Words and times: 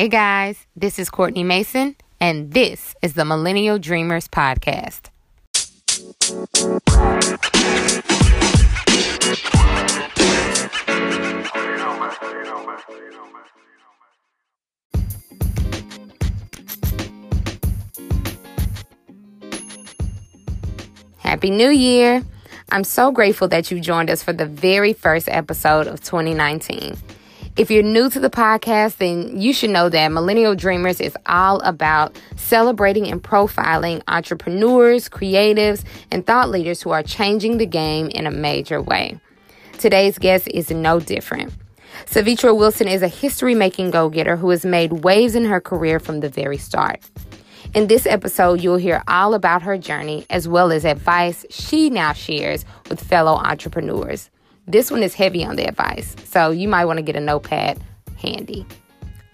Hey 0.00 0.08
guys, 0.08 0.66
this 0.74 0.98
is 0.98 1.10
Courtney 1.10 1.44
Mason, 1.44 1.94
and 2.18 2.54
this 2.54 2.94
is 3.02 3.12
the 3.12 3.26
Millennial 3.26 3.78
Dreamers 3.78 4.28
Podcast. 4.28 5.10
Happy 21.18 21.50
New 21.50 21.68
Year! 21.68 22.24
I'm 22.72 22.84
so 22.84 23.12
grateful 23.12 23.48
that 23.48 23.70
you 23.70 23.78
joined 23.80 24.08
us 24.08 24.22
for 24.22 24.32
the 24.32 24.46
very 24.46 24.94
first 24.94 25.28
episode 25.28 25.86
of 25.86 26.00
2019. 26.00 26.96
If 27.56 27.68
you're 27.68 27.82
new 27.82 28.08
to 28.10 28.20
the 28.20 28.30
podcast, 28.30 28.98
then 28.98 29.38
you 29.38 29.52
should 29.52 29.70
know 29.70 29.88
that 29.88 30.12
Millennial 30.12 30.54
Dreamers 30.54 31.00
is 31.00 31.16
all 31.26 31.60
about 31.60 32.16
celebrating 32.36 33.10
and 33.10 33.20
profiling 33.20 34.02
entrepreneurs, 34.06 35.08
creatives, 35.08 35.84
and 36.12 36.24
thought 36.24 36.48
leaders 36.48 36.80
who 36.80 36.90
are 36.90 37.02
changing 37.02 37.58
the 37.58 37.66
game 37.66 38.06
in 38.08 38.26
a 38.26 38.30
major 38.30 38.80
way. 38.80 39.20
Today's 39.78 40.16
guest 40.16 40.46
is 40.48 40.70
no 40.70 41.00
different. 41.00 41.52
Sevetri 42.06 42.56
Wilson 42.56 42.86
is 42.86 43.02
a 43.02 43.08
history 43.08 43.56
making 43.56 43.90
go 43.90 44.08
getter 44.08 44.36
who 44.36 44.50
has 44.50 44.64
made 44.64 45.04
waves 45.04 45.34
in 45.34 45.44
her 45.44 45.60
career 45.60 45.98
from 45.98 46.20
the 46.20 46.28
very 46.28 46.56
start. 46.56 47.00
In 47.74 47.88
this 47.88 48.06
episode, 48.06 48.60
you'll 48.60 48.76
hear 48.76 49.02
all 49.08 49.34
about 49.34 49.62
her 49.62 49.76
journey 49.76 50.24
as 50.30 50.46
well 50.46 50.70
as 50.70 50.84
advice 50.84 51.44
she 51.50 51.90
now 51.90 52.12
shares 52.12 52.64
with 52.88 53.02
fellow 53.02 53.34
entrepreneurs. 53.34 54.30
This 54.70 54.88
one 54.88 55.02
is 55.02 55.14
heavy 55.14 55.44
on 55.44 55.56
the 55.56 55.66
advice, 55.66 56.14
so 56.26 56.52
you 56.52 56.68
might 56.68 56.84
want 56.84 56.98
to 56.98 57.02
get 57.02 57.16
a 57.16 57.20
notepad 57.20 57.82
handy. 58.16 58.64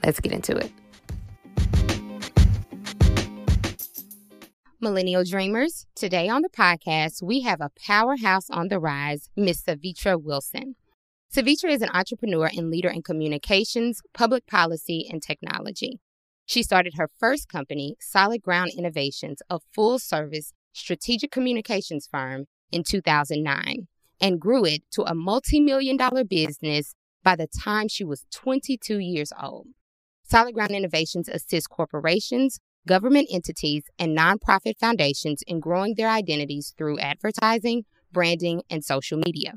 Let's 0.03 0.19
get 0.19 0.33
into 0.33 0.57
it. 0.57 0.73
Millennial 4.81 5.25
Dreamers, 5.25 5.85
today 5.95 6.31
on 6.31 6.41
the 6.41 6.49
podcast, 6.49 7.23
we 7.23 7.43
have 7.43 7.61
a 7.61 7.71
powerhouse 7.87 8.49
on 8.49 8.69
the 8.69 8.79
rise, 8.79 9.29
Miss 9.37 9.63
Sevetri 9.63 10.23
Wilson. 10.23 10.75
Sevetri 11.31 11.69
is 11.69 11.83
an 11.83 11.91
entrepreneur 11.93 12.47
and 12.57 12.71
leader 12.71 12.89
in 12.89 13.03
communications, 13.03 14.01
public 14.15 14.47
policy, 14.47 15.07
and 15.11 15.23
technology. 15.23 16.01
She 16.47 16.63
started 16.63 16.95
her 16.97 17.11
first 17.21 17.47
company, 17.47 17.97
Solid 18.01 18.41
Ground 18.41 18.71
Innovations, 18.75 19.43
a 19.51 19.59
full 19.75 19.99
service 19.99 20.55
strategic 20.73 21.31
communications 21.31 22.09
firm, 22.11 22.47
in 22.73 22.83
2009 22.83 23.87
and 24.21 24.41
grew 24.41 24.65
it 24.65 24.83
to 24.93 25.03
a 25.03 25.15
multi 25.15 25.61
million 25.61 25.97
dollar 25.97 26.25
business 26.25 26.95
by 27.23 27.37
the 27.37 27.49
time 27.49 27.89
she 27.89 28.05
was 28.05 28.25
22 28.33 28.99
years 28.99 29.33
old. 29.43 29.69
Solid 30.23 30.55
Ground 30.55 30.73
Innovations 30.73 31.29
assists 31.29 31.67
corporations, 31.67 32.61
government 32.87 33.29
entities, 33.31 33.85
and 33.99 34.17
nonprofit 34.17 34.79
foundations 34.79 35.43
in 35.47 35.61
growing 35.61 35.95
their 35.97 36.09
identities 36.09 36.75
through 36.77 36.99
advertising, 36.99 37.85
branding, 38.13 38.63
and 38.71 38.85
social 38.85 39.19
media. 39.19 39.55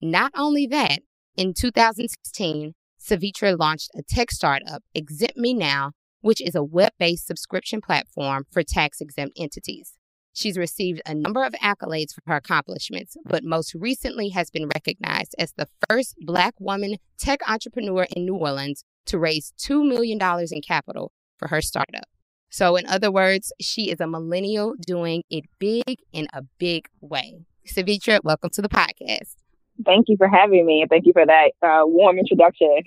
Not 0.00 0.32
only 0.34 0.66
that, 0.66 1.00
in 1.36 1.54
2016, 1.54 2.74
Sevetri 3.00 3.58
launched 3.58 3.90
a 3.94 4.02
tech 4.02 4.30
startup, 4.30 4.82
Exempt 4.94 5.36
Me 5.36 5.54
Now, 5.54 5.92
which 6.20 6.40
is 6.40 6.54
a 6.54 6.62
web 6.62 6.92
based 6.98 7.26
subscription 7.26 7.80
platform 7.80 8.44
for 8.50 8.62
tax 8.62 9.00
exempt 9.00 9.38
entities. 9.38 9.94
She's 10.32 10.56
received 10.56 11.02
a 11.04 11.14
number 11.14 11.44
of 11.44 11.54
accolades 11.54 12.14
for 12.14 12.22
her 12.26 12.36
accomplishments, 12.36 13.16
but 13.24 13.42
most 13.42 13.74
recently 13.74 14.28
has 14.30 14.50
been 14.50 14.68
recognized 14.68 15.34
as 15.38 15.52
the 15.52 15.68
first 15.88 16.14
Black 16.20 16.54
woman 16.60 16.96
tech 17.18 17.40
entrepreneur 17.48 18.06
in 18.14 18.24
New 18.24 18.36
Orleans 18.36 18.84
to 19.06 19.18
raise 19.18 19.52
$2 19.58 19.86
million 19.86 20.18
in 20.52 20.60
capital 20.62 21.12
for 21.36 21.48
her 21.48 21.60
startup. 21.60 22.04
So, 22.48 22.76
in 22.76 22.86
other 22.86 23.10
words, 23.10 23.52
she 23.60 23.90
is 23.90 24.00
a 24.00 24.06
millennial 24.06 24.74
doing 24.84 25.22
it 25.30 25.44
big 25.58 25.98
in 26.12 26.26
a 26.32 26.42
big 26.58 26.88
way. 27.00 27.44
Sevetri, 27.66 28.18
welcome 28.24 28.50
to 28.50 28.62
the 28.62 28.68
podcast. 28.68 29.36
Thank 29.84 30.08
you 30.08 30.16
for 30.16 30.28
having 30.28 30.66
me, 30.66 30.80
and 30.82 30.90
thank 30.90 31.06
you 31.06 31.12
for 31.12 31.24
that 31.24 31.52
uh, 31.62 31.86
warm 31.86 32.18
introduction. 32.18 32.80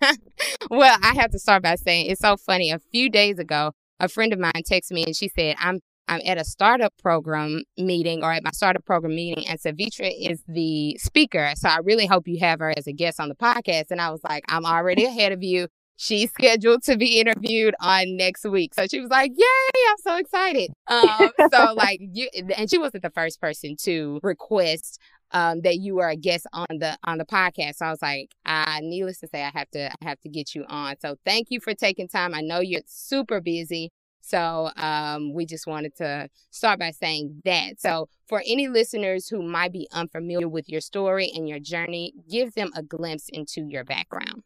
well, 0.70 0.96
I 1.02 1.14
have 1.14 1.32
to 1.32 1.38
start 1.38 1.62
by 1.62 1.74
saying 1.74 2.06
it's 2.06 2.20
so 2.20 2.36
funny. 2.36 2.70
A 2.70 2.78
few 2.78 3.10
days 3.10 3.38
ago, 3.38 3.72
a 3.98 4.08
friend 4.08 4.32
of 4.32 4.38
mine 4.38 4.62
texted 4.64 4.92
me 4.92 5.04
and 5.04 5.14
she 5.14 5.28
said, 5.28 5.56
"I'm 5.58 5.80
I'm 6.10 6.20
at 6.26 6.38
a 6.38 6.44
startup 6.44 6.92
program 6.98 7.62
meeting 7.78 8.24
or 8.24 8.32
at 8.32 8.42
my 8.42 8.50
startup 8.50 8.84
program 8.84 9.14
meeting, 9.14 9.46
and 9.48 9.58
Sevetri 9.60 10.12
is 10.30 10.42
the 10.48 10.98
speaker. 10.98 11.52
So 11.54 11.68
I 11.68 11.78
really 11.84 12.06
hope 12.06 12.26
you 12.26 12.40
have 12.40 12.58
her 12.58 12.74
as 12.76 12.86
a 12.88 12.92
guest 12.92 13.20
on 13.20 13.28
the 13.28 13.36
podcast." 13.36 13.86
And 13.90 14.00
I 14.00 14.10
was 14.10 14.20
like, 14.24 14.44
"I'm 14.48 14.66
already 14.66 15.04
ahead 15.04 15.32
of 15.32 15.42
you." 15.42 15.68
She's 15.96 16.30
scheduled 16.32 16.82
to 16.84 16.96
be 16.96 17.20
interviewed 17.20 17.74
on 17.80 18.16
next 18.16 18.44
week. 18.46 18.74
So 18.74 18.86
she 18.90 19.00
was 19.00 19.10
like, 19.10 19.32
Yay, 19.36 19.80
I'm 19.90 19.96
so 19.98 20.16
excited. 20.16 20.70
Um, 20.86 21.30
so 21.52 21.72
like 21.76 22.00
you 22.00 22.28
and 22.56 22.70
she 22.70 22.78
wasn't 22.78 23.02
the 23.02 23.10
first 23.10 23.40
person 23.40 23.76
to 23.82 24.18
request 24.22 24.98
um, 25.32 25.60
that 25.62 25.78
you 25.78 25.94
were 25.94 26.08
a 26.08 26.16
guest 26.16 26.46
on 26.52 26.66
the 26.70 26.96
on 27.04 27.18
the 27.18 27.24
podcast. 27.24 27.76
So 27.76 27.86
I 27.86 27.90
was 27.90 28.02
like, 28.02 28.30
uh, 28.46 28.78
needless 28.80 29.18
to 29.20 29.28
say, 29.28 29.42
I 29.44 29.50
have 29.54 29.70
to 29.72 29.90
I 29.90 30.04
have 30.04 30.20
to 30.20 30.28
get 30.28 30.54
you 30.54 30.64
on. 30.68 30.96
So 31.00 31.16
thank 31.24 31.48
you 31.50 31.60
for 31.60 31.74
taking 31.74 32.08
time. 32.08 32.34
I 32.34 32.40
know 32.40 32.60
you're 32.60 32.80
super 32.86 33.40
busy. 33.40 33.90
So 34.20 34.70
um, 34.76 35.34
we 35.34 35.46
just 35.46 35.66
wanted 35.66 35.96
to 35.96 36.28
start 36.50 36.78
by 36.78 36.90
saying 36.90 37.42
that. 37.44 37.80
So 37.80 38.08
for 38.28 38.42
any 38.46 38.68
listeners 38.68 39.28
who 39.28 39.42
might 39.42 39.72
be 39.72 39.88
unfamiliar 39.92 40.48
with 40.48 40.68
your 40.68 40.80
story 40.80 41.30
and 41.34 41.48
your 41.48 41.58
journey, 41.58 42.12
give 42.30 42.54
them 42.54 42.70
a 42.76 42.82
glimpse 42.82 43.28
into 43.32 43.66
your 43.68 43.84
background. 43.84 44.42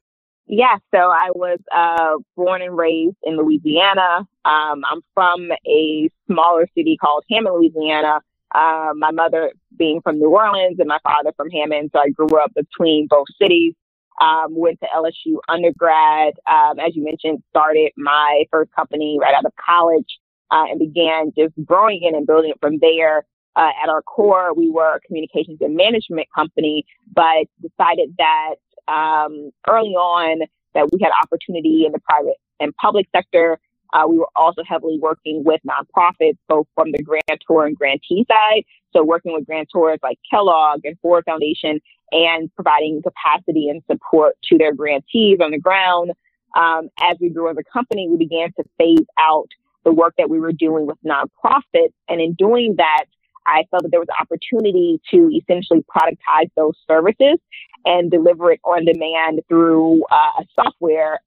Yeah, 0.46 0.76
so 0.94 0.98
I 0.98 1.30
was 1.34 1.58
uh, 1.74 2.18
born 2.36 2.60
and 2.60 2.76
raised 2.76 3.16
in 3.22 3.36
Louisiana. 3.36 4.26
Um, 4.44 4.82
I'm 4.84 5.00
from 5.14 5.50
a 5.66 6.10
smaller 6.26 6.66
city 6.76 6.98
called 7.00 7.24
Hammond, 7.30 7.56
Louisiana. 7.56 8.20
Uh, 8.54 8.92
my 8.94 9.10
mother 9.10 9.52
being 9.76 10.00
from 10.02 10.18
New 10.18 10.28
Orleans 10.28 10.76
and 10.78 10.88
my 10.88 10.98
father 11.02 11.32
from 11.36 11.50
Hammond. 11.50 11.90
So 11.92 12.00
I 12.00 12.10
grew 12.10 12.38
up 12.38 12.52
between 12.54 13.06
both 13.08 13.26
cities. 13.40 13.74
Um, 14.20 14.54
went 14.56 14.78
to 14.80 14.86
LSU 14.94 15.38
undergrad. 15.48 16.34
Um, 16.46 16.78
as 16.78 16.94
you 16.94 17.04
mentioned, 17.04 17.42
started 17.50 17.92
my 17.96 18.44
first 18.50 18.70
company 18.72 19.18
right 19.20 19.34
out 19.34 19.44
of 19.44 19.52
college 19.56 20.18
uh, 20.50 20.64
and 20.70 20.78
began 20.78 21.32
just 21.36 21.52
growing 21.64 22.00
it 22.02 22.14
and 22.14 22.26
building 22.26 22.50
it 22.50 22.58
from 22.60 22.78
there. 22.78 23.24
Uh, 23.56 23.70
at 23.82 23.88
our 23.88 24.02
core, 24.02 24.52
we 24.54 24.70
were 24.70 24.96
a 24.96 25.00
communications 25.00 25.58
and 25.60 25.76
management 25.76 26.28
company, 26.34 26.84
but 27.12 27.46
decided 27.60 28.14
that 28.18 28.54
um, 28.88 29.50
early 29.68 29.94
on 29.94 30.46
that 30.74 30.90
we 30.92 30.98
had 31.00 31.10
opportunity 31.22 31.84
in 31.86 31.92
the 31.92 32.00
private 32.00 32.34
and 32.60 32.74
public 32.76 33.06
sector 33.14 33.58
uh, 33.94 34.06
we 34.08 34.18
were 34.18 34.28
also 34.34 34.62
heavily 34.66 34.98
working 35.00 35.44
with 35.44 35.60
nonprofits, 35.66 36.36
both 36.48 36.66
from 36.74 36.90
the 36.90 37.02
grantor 37.02 37.64
and 37.64 37.76
grantee 37.76 38.26
side. 38.28 38.64
So 38.92 39.04
working 39.04 39.32
with 39.32 39.46
grantors 39.46 39.98
like 40.02 40.18
Kellogg 40.28 40.80
and 40.84 40.98
Ford 41.00 41.24
Foundation 41.24 41.80
and 42.14 42.54
providing 42.54 43.02
capacity 43.02 43.68
and 43.68 43.82
support 43.90 44.36
to 44.44 44.56
their 44.56 44.72
grantees 44.72 45.38
on 45.42 45.50
the 45.50 45.58
ground. 45.58 46.12
Um, 46.56 46.88
as 47.00 47.16
we 47.20 47.28
grew 47.28 47.50
as 47.50 47.56
a 47.58 47.64
company, 47.72 48.08
we 48.08 48.16
began 48.16 48.52
to 48.52 48.64
phase 48.78 49.06
out 49.18 49.48
the 49.84 49.92
work 49.92 50.14
that 50.16 50.30
we 50.30 50.38
were 50.38 50.52
doing 50.52 50.86
with 50.86 50.96
nonprofits. 51.04 51.92
And 52.08 52.20
in 52.20 52.34
doing 52.34 52.76
that, 52.78 53.04
I 53.46 53.64
felt 53.70 53.82
that 53.82 53.90
there 53.90 54.00
was 54.00 54.08
opportunity 54.18 55.00
to 55.10 55.30
essentially 55.36 55.84
productize 55.94 56.50
those 56.56 56.74
services 56.88 57.38
and 57.84 58.10
deliver 58.10 58.52
it 58.52 58.60
on 58.64 58.84
demand 58.84 59.42
through 59.48 60.04
uh, 60.10 60.42
a 60.42 60.44
software 60.54 61.20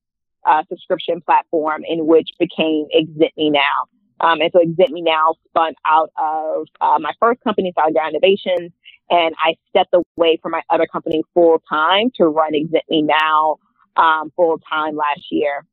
uh, 0.46 0.64
subscription 0.70 1.22
platform 1.22 1.84
in 1.88 2.08
which 2.08 2.30
became 2.40 2.88
Exempt 2.92 3.38
Me 3.38 3.50
Now. 3.50 3.62
Um, 4.20 4.42
and 4.42 4.50
so 4.52 4.62
Exempt 4.62 4.92
Me 4.92 5.02
Now 5.02 5.36
spun 5.50 5.74
out 5.86 6.12
of 6.18 6.68
uh, 6.82 6.98
my 7.00 7.12
first 7.20 7.42
company, 7.44 7.74
Solid 7.76 7.94
Ground 7.94 8.16
Innovations, 8.16 8.72
and 9.10 9.36
I 9.44 9.56
stepped 9.70 9.94
away 9.94 10.40
from 10.42 10.52
my 10.52 10.62
other 10.70 10.88
company 10.92 11.24
full 11.34 11.62
time 11.70 12.10
to 12.16 12.26
run 12.26 12.54
Exempt 12.54 12.90
Me 12.90 13.02
Now 13.02 13.58
um, 13.96 14.32
full 14.36 14.60
time 14.70 14.96
last 14.96 15.26
year. 15.32 15.66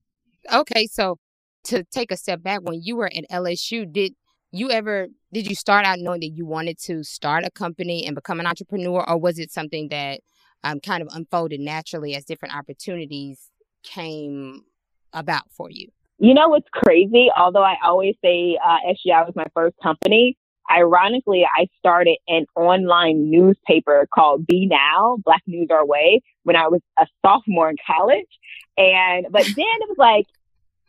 Okay, 0.53 0.87
so 0.87 1.19
to 1.65 1.85
take 1.85 2.11
a 2.11 2.17
step 2.17 2.43
back, 2.43 2.61
when 2.63 2.81
you 2.83 2.97
were 2.97 3.07
at 3.07 3.25
LSU, 3.31 3.91
did 3.91 4.15
you 4.53 4.71
ever 4.71 5.09
did 5.33 5.49
you 5.49 5.55
start 5.55 5.85
out 5.85 5.99
knowing 5.99 6.21
that 6.21 6.31
you 6.35 6.47
wanted 6.47 6.79
to 6.79 7.03
start 7.03 7.45
a 7.45 7.51
company 7.51 8.07
and 8.07 8.15
become 8.15 8.41
an 8.41 8.47
entrepreneur, 8.47 9.09
or 9.09 9.19
was 9.19 9.39
it 9.39 9.51
something 9.51 9.89
that 9.89 10.21
um, 10.63 10.81
kind 10.81 11.03
of 11.03 11.09
unfolded 11.13 11.61
naturally 11.61 12.15
as 12.15 12.25
different 12.25 12.57
opportunities 12.57 13.51
came 13.83 14.63
about 15.13 15.51
for 15.51 15.71
you? 15.71 15.89
You 16.19 16.35
know 16.35 16.49
what's 16.49 16.69
crazy? 16.73 17.29
Although 17.37 17.65
I 17.65 17.75
always 17.85 18.15
say 18.23 18.57
uh, 18.65 18.79
SGI 18.93 19.27
was 19.27 19.33
my 19.35 19.47
first 19.55 19.77
company, 19.83 20.37
ironically, 20.71 21.45
I 21.45 21.67
started 21.79 22.17
an 22.29 22.47
online 22.57 23.31
newspaper 23.31 24.09
called 24.15 24.47
Be 24.47 24.67
Now, 24.67 25.19
Black 25.25 25.43
News 25.47 25.69
Our 25.71 25.87
Way, 25.87 26.23
when 26.45 26.57
I 26.57 26.69
was 26.69 26.81
a 26.99 27.07
sophomore 27.25 27.71
in 27.71 27.77
college. 27.87 28.27
And, 28.77 29.27
but 29.31 29.45
then 29.45 29.55
it 29.57 29.89
was 29.89 29.99
like, 29.99 30.27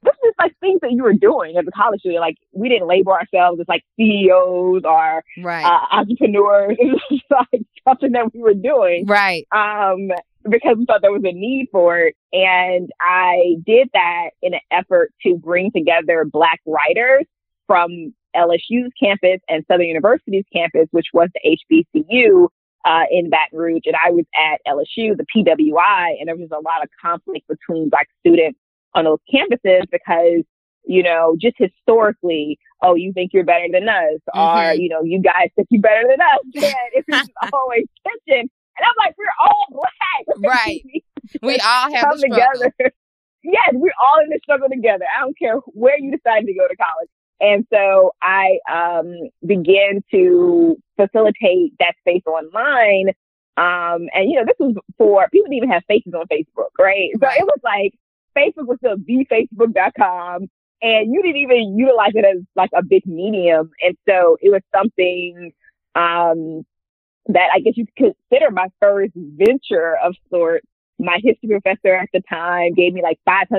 this 0.04 0.16
is 0.24 0.34
like 0.40 0.56
things 0.60 0.80
that 0.82 0.92
you 0.92 1.04
were 1.04 1.14
doing 1.14 1.58
as 1.58 1.66
a 1.68 1.72
college 1.72 2.02
student. 2.02 2.22
Like 2.22 2.38
we 2.52 2.70
didn't 2.70 2.88
label 2.88 3.14
ourselves 3.14 3.60
as 3.60 3.68
like 3.68 3.84
CEOs 3.98 4.84
or 4.86 5.24
right. 5.44 5.66
uh, 5.66 5.80
entrepreneurs. 5.92 6.78
It 6.86 7.02
was 7.10 7.22
like 7.32 7.64
something 7.88 8.12
that 8.12 8.34
we 8.34 8.42
were 8.42 8.54
doing. 8.54 9.06
Right. 9.08 9.48
Um, 9.52 10.10
because 10.48 10.78
we 10.78 10.86
thought 10.86 11.02
there 11.02 11.12
was 11.12 11.24
a 11.24 11.32
need 11.32 11.70
for 11.72 12.00
it. 12.00 12.16
And 12.32 12.90
I 13.02 13.56
did 13.66 13.90
that 13.94 14.30
in 14.42 14.54
an 14.54 14.60
effort 14.72 15.12
to 15.24 15.38
bring 15.38 15.72
together 15.72 16.26
Black 16.26 16.62
writers 16.66 17.26
from 17.68 18.14
LSU's 18.36 18.92
campus 19.02 19.40
and 19.48 19.64
Southern 19.68 19.88
University's 19.88 20.46
campus, 20.54 20.88
which 20.92 21.08
was 21.14 21.30
the 21.34 21.58
HBCU 21.72 22.48
uh, 22.86 23.04
in 23.12 23.30
Baton 23.30 23.58
Rouge. 23.58 23.84
And 23.86 23.96
I 23.96 24.12
was 24.12 24.26
at 24.36 24.62
LSU, 24.68 25.18
the 25.18 25.26
PWI, 25.36 26.16
and 26.20 26.28
there 26.28 26.36
was 26.36 26.52
a 26.52 26.62
lot 26.62 26.84
of 26.84 26.90
conflict 27.02 27.48
between 27.48 27.90
Black 27.90 28.08
students 28.20 28.60
on 28.94 29.06
those 29.06 29.20
campuses 29.34 29.84
because, 29.92 30.44
you 30.86 31.04
know, 31.04 31.36
just 31.40 31.56
historically, 31.58 32.60
oh, 32.82 32.96
you 32.96 33.12
think 33.14 33.32
you're 33.34 33.44
better 33.44 33.68
than 33.72 33.90
us, 33.90 34.20
mm-hmm. 34.34 34.40
or, 34.40 34.74
you 34.74 34.90
know, 34.90 35.02
you 35.04 35.22
guys 35.22 35.50
think 35.56 35.68
you're 35.72 35.82
better 35.82 36.08
than 36.08 36.20
us. 36.22 36.64
And 36.64 36.76
it 36.94 37.06
was 37.10 37.30
always 37.54 37.86
tension. 38.06 38.50
And 38.78 38.86
I'm 38.86 38.94
like, 39.06 39.16
we're 39.18 39.26
all 39.44 39.66
black. 39.72 39.92
Right. 40.38 40.82
we 41.42 41.58
all 41.60 41.94
have 41.94 42.06
come 42.06 42.20
together. 42.20 42.72
yes, 43.44 43.72
we're 43.74 43.94
all 44.02 44.20
in 44.24 44.30
this 44.30 44.42
struggle 44.44 44.70
together. 44.70 45.06
I 45.16 45.22
don't 45.22 45.38
care 45.38 45.58
where 45.74 45.98
you 45.98 46.12
decide 46.12 46.46
to 46.46 46.54
go 46.54 46.68
to 46.68 46.76
college. 46.76 47.10
And 47.40 47.66
so 47.72 48.14
I 48.22 48.60
um, 48.72 49.14
began 49.46 50.04
to 50.12 50.78
facilitate 50.96 51.74
that 51.80 51.94
space 52.00 52.24
online. 52.26 53.10
Um, 53.58 54.08
and 54.14 54.30
you 54.30 54.36
know, 54.36 54.46
this 54.46 54.56
was 54.60 54.76
for 54.98 55.28
people 55.32 55.46
didn't 55.46 55.58
even 55.58 55.72
have 55.72 55.84
faces 55.88 56.14
on 56.14 56.26
Facebook, 56.28 56.72
right? 56.80 57.10
So 57.22 57.28
it 57.28 57.44
was 57.44 57.60
like 57.64 57.94
Facebook 58.38 58.68
was 58.68 58.78
still 58.80 58.98
thefacebook.com 58.98 60.50
and 60.82 61.14
you 61.14 61.22
didn't 61.22 61.38
even 61.38 61.78
utilize 61.78 62.12
it 62.16 62.26
as 62.26 62.44
like 62.56 62.70
a 62.76 62.84
big 62.84 63.06
medium. 63.06 63.72
And 63.82 63.98
so 64.08 64.38
it 64.42 64.50
was 64.52 64.62
something 64.76 65.52
um, 65.96 66.64
that 67.28 67.50
I 67.54 67.60
guess 67.60 67.78
you 67.78 67.86
could 67.98 68.14
consider 68.30 68.52
my 68.52 68.68
first 68.82 69.14
venture 69.16 69.96
of 70.04 70.16
sorts. 70.30 70.68
My 70.98 71.20
history 71.22 71.50
professor 71.50 71.94
at 71.96 72.10
the 72.14 72.22
time 72.30 72.74
gave 72.74 72.94
me 72.94 73.02
like 73.02 73.20
$500 73.28 73.50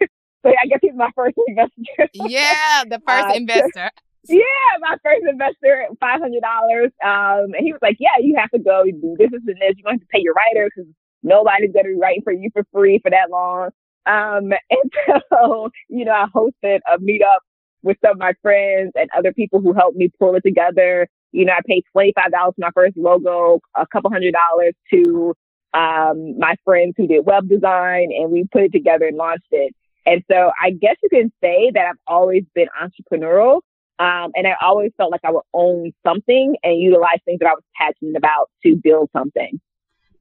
So 0.44 0.50
I 0.50 0.66
guess 0.66 0.78
he's 0.82 0.94
my 0.94 1.10
first 1.16 1.36
investor. 1.48 2.08
yeah, 2.12 2.84
the 2.84 3.00
first 3.06 3.26
uh, 3.26 3.34
investor. 3.34 3.90
Yeah, 4.26 4.38
my 4.80 4.96
first 5.02 5.20
investor, 5.28 5.86
five 6.00 6.18
hundred 6.18 6.40
dollars. 6.40 6.90
Um, 7.04 7.52
and 7.52 7.60
he 7.60 7.72
was 7.74 7.80
like, 7.82 7.98
"Yeah, 8.00 8.16
you 8.22 8.36
have 8.38 8.50
to 8.52 8.58
go 8.58 8.84
do 8.84 9.16
this, 9.18 9.30
this, 9.30 9.42
and 9.46 9.56
this. 9.60 9.74
You 9.76 9.84
have 9.86 10.00
to 10.00 10.06
pay 10.06 10.20
your 10.22 10.32
writer 10.32 10.70
because 10.74 10.90
nobody's 11.22 11.74
going 11.74 11.84
to 11.84 11.90
be 11.92 12.00
writing 12.00 12.22
for 12.24 12.32
you 12.32 12.48
for 12.54 12.64
free 12.72 12.98
for 13.02 13.10
that 13.10 13.28
long." 13.30 13.68
Um, 14.06 14.50
and 14.70 15.20
so, 15.30 15.68
you 15.90 16.06
know, 16.06 16.12
I 16.12 16.24
hosted 16.34 16.78
a 16.90 16.96
meetup 16.98 17.44
with 17.82 17.98
some 18.02 18.12
of 18.12 18.18
my 18.18 18.32
friends 18.40 18.92
and 18.94 19.10
other 19.14 19.34
people 19.34 19.60
who 19.60 19.74
helped 19.74 19.98
me 19.98 20.10
pull 20.18 20.34
it 20.36 20.42
together. 20.42 21.06
You 21.32 21.44
know, 21.44 21.52
I 21.52 21.60
paid 21.66 21.84
twenty 21.92 22.14
five 22.16 22.32
dollars 22.32 22.54
for 22.56 22.62
my 22.62 22.70
first 22.74 22.96
logo, 22.96 23.60
a 23.76 23.86
couple 23.86 24.10
hundred 24.10 24.32
dollars 24.32 24.72
to 24.94 25.34
um, 25.74 26.38
my 26.38 26.54
friends 26.64 26.94
who 26.96 27.06
did 27.06 27.26
web 27.26 27.46
design, 27.46 28.08
and 28.10 28.30
we 28.32 28.46
put 28.50 28.62
it 28.62 28.72
together 28.72 29.06
and 29.06 29.18
launched 29.18 29.48
it. 29.50 29.74
And 30.06 30.22
so 30.30 30.50
I 30.62 30.70
guess 30.70 30.96
you 31.02 31.08
can 31.08 31.32
say 31.42 31.70
that 31.74 31.86
I've 31.86 32.00
always 32.06 32.44
been 32.54 32.68
entrepreneurial. 32.80 33.60
Um, 33.98 34.32
and 34.34 34.46
I 34.46 34.54
always 34.60 34.90
felt 34.96 35.12
like 35.12 35.20
I 35.24 35.30
would 35.30 35.44
own 35.54 35.92
something 36.04 36.56
and 36.62 36.80
utilize 36.80 37.18
things 37.24 37.38
that 37.40 37.48
I 37.48 37.52
was 37.52 37.62
passionate 37.76 38.16
about 38.16 38.50
to 38.64 38.76
build 38.82 39.08
something. 39.12 39.60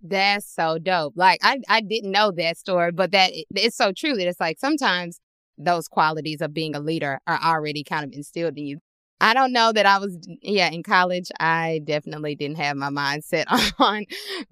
That's 0.01 0.45
so 0.45 0.77
dope. 0.77 1.13
Like 1.15 1.39
I, 1.41 1.59
I 1.67 1.81
didn't 1.81 2.11
know 2.11 2.31
that 2.31 2.57
story, 2.57 2.91
but 2.91 3.11
that 3.11 3.31
it's 3.55 3.75
so 3.75 3.91
true 3.91 4.13
that 4.15 4.27
it's 4.27 4.39
like 4.39 4.59
sometimes 4.59 5.19
those 5.57 5.87
qualities 5.87 6.41
of 6.41 6.53
being 6.53 6.75
a 6.75 6.79
leader 6.79 7.19
are 7.25 7.39
already 7.41 7.83
kind 7.83 8.03
of 8.05 8.11
instilled 8.13 8.57
in 8.57 8.65
you. 8.65 8.79
I 9.23 9.33
don't 9.33 9.53
know 9.53 9.71
that 9.71 9.85
I 9.85 9.99
was, 9.99 10.17
yeah, 10.41 10.69
in 10.69 10.83
college, 10.83 11.31
I 11.39 11.79
definitely 11.85 12.35
didn't 12.35 12.57
have 12.57 12.75
my 12.75 12.89
mindset 12.89 13.45
on 13.79 14.03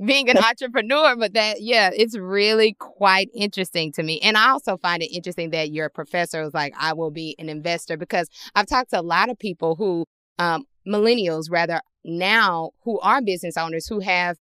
being 0.03 0.29
an 0.29 0.37
entrepreneur, 0.37 1.17
but 1.17 1.33
that, 1.33 1.61
yeah, 1.61 1.89
it's 1.93 2.17
really 2.17 2.77
quite 2.79 3.29
interesting 3.35 3.91
to 3.91 4.03
me. 4.03 4.21
And 4.21 4.37
I 4.37 4.51
also 4.51 4.77
find 4.77 5.03
it 5.03 5.13
interesting 5.13 5.49
that 5.49 5.71
your 5.71 5.89
professor 5.89 6.41
was 6.41 6.53
like, 6.53 6.73
I 6.79 6.93
will 6.93 7.11
be 7.11 7.35
an 7.37 7.49
investor 7.49 7.97
because 7.97 8.29
I've 8.55 8.65
talked 8.65 8.91
to 8.91 9.01
a 9.01 9.03
lot 9.03 9.29
of 9.29 9.37
people 9.37 9.75
who, 9.75 10.05
um, 10.39 10.63
millennials 10.87 11.51
rather, 11.51 11.81
now 12.05 12.71
who 12.85 12.97
are 13.01 13.21
business 13.21 13.57
owners 13.57 13.87
who 13.87 13.99
have 13.99 14.37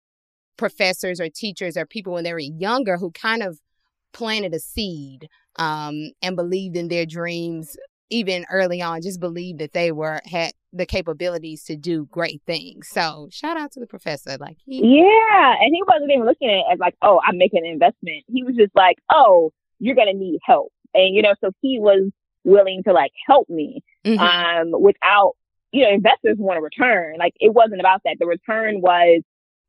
professors 0.56 1.20
or 1.20 1.28
teachers 1.28 1.76
or 1.76 1.86
people 1.86 2.12
when 2.12 2.24
they 2.24 2.32
were 2.32 2.40
younger 2.40 2.96
who 2.96 3.12
kind 3.12 3.44
of 3.44 3.60
planted 4.12 4.54
a 4.54 4.58
seed 4.58 5.28
um, 5.54 6.10
and 6.20 6.34
believed 6.34 6.76
in 6.76 6.88
their 6.88 7.06
dreams 7.06 7.76
even 8.10 8.44
early 8.50 8.80
on 8.80 9.02
just 9.02 9.20
believed 9.20 9.58
that 9.58 9.72
they 9.72 9.92
were 9.92 10.20
had 10.24 10.52
the 10.72 10.86
capabilities 10.86 11.64
to 11.64 11.76
do 11.76 12.06
great 12.10 12.42
things. 12.46 12.88
So 12.88 13.28
shout 13.30 13.56
out 13.56 13.72
to 13.72 13.80
the 13.80 13.86
professor. 13.86 14.36
Like 14.38 14.58
he 14.64 14.78
Yeah. 14.78 15.54
And 15.60 15.74
he 15.74 15.82
wasn't 15.86 16.10
even 16.10 16.26
looking 16.26 16.48
at 16.48 16.58
it 16.58 16.64
as 16.72 16.78
like, 16.78 16.96
oh, 17.02 17.20
I'm 17.26 17.38
making 17.38 17.64
an 17.64 17.70
investment. 17.70 18.24
He 18.28 18.42
was 18.42 18.56
just 18.56 18.74
like, 18.74 18.96
oh, 19.10 19.52
you're 19.78 19.96
gonna 19.96 20.14
need 20.14 20.38
help. 20.44 20.72
And 20.94 21.14
you 21.14 21.22
know, 21.22 21.34
so 21.40 21.50
he 21.62 21.78
was 21.78 22.10
willing 22.44 22.82
to 22.84 22.92
like 22.92 23.12
help 23.26 23.48
me 23.48 23.82
mm-hmm. 24.04 24.20
um 24.20 24.80
without 24.80 25.32
you 25.72 25.82
know, 25.82 25.90
investors 25.90 26.36
want 26.38 26.58
a 26.58 26.62
return. 26.62 27.16
Like 27.18 27.34
it 27.40 27.52
wasn't 27.52 27.80
about 27.80 28.00
that. 28.04 28.16
The 28.18 28.26
return 28.26 28.80
was 28.80 29.22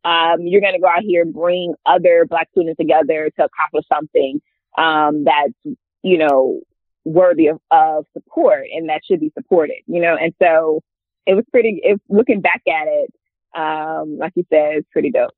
um, 0.06 0.48
you're 0.48 0.62
going 0.62 0.74
to 0.74 0.80
go 0.80 0.88
out 0.88 1.04
here 1.04 1.22
and 1.22 1.34
bring 1.34 1.74
other 1.86 2.26
black 2.30 2.48
students 2.52 2.78
together 2.78 3.30
to 3.38 3.46
accomplish 3.46 3.84
something 3.92 4.42
um, 4.78 5.26
that's, 5.26 5.78
you 6.02 6.18
know, 6.18 6.62
worthy 7.08 7.48
of, 7.48 7.60
of 7.72 8.06
support 8.14 8.66
and 8.72 8.90
that 8.90 9.02
should 9.10 9.20
be 9.20 9.32
supported, 9.38 9.78
you 9.88 10.02
know? 10.02 10.16
And 10.20 10.34
so 10.42 10.82
it 11.26 11.34
was 11.34 11.46
pretty, 11.52 11.80
if 11.84 12.00
looking 12.10 12.42
back 12.42 12.62
at 12.68 12.88
it, 12.88 13.14
um, 13.56 14.18
like 14.18 14.34
you 14.36 14.44
said, 14.50 14.76
it's 14.76 14.88
pretty 14.92 15.12
dope. 15.12 15.32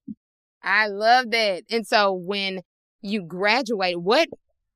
I 0.63 0.87
love 0.87 1.31
that. 1.31 1.63
And 1.69 1.85
so 1.85 2.13
when 2.13 2.61
you 3.01 3.21
graduate, 3.21 4.01
what 4.01 4.27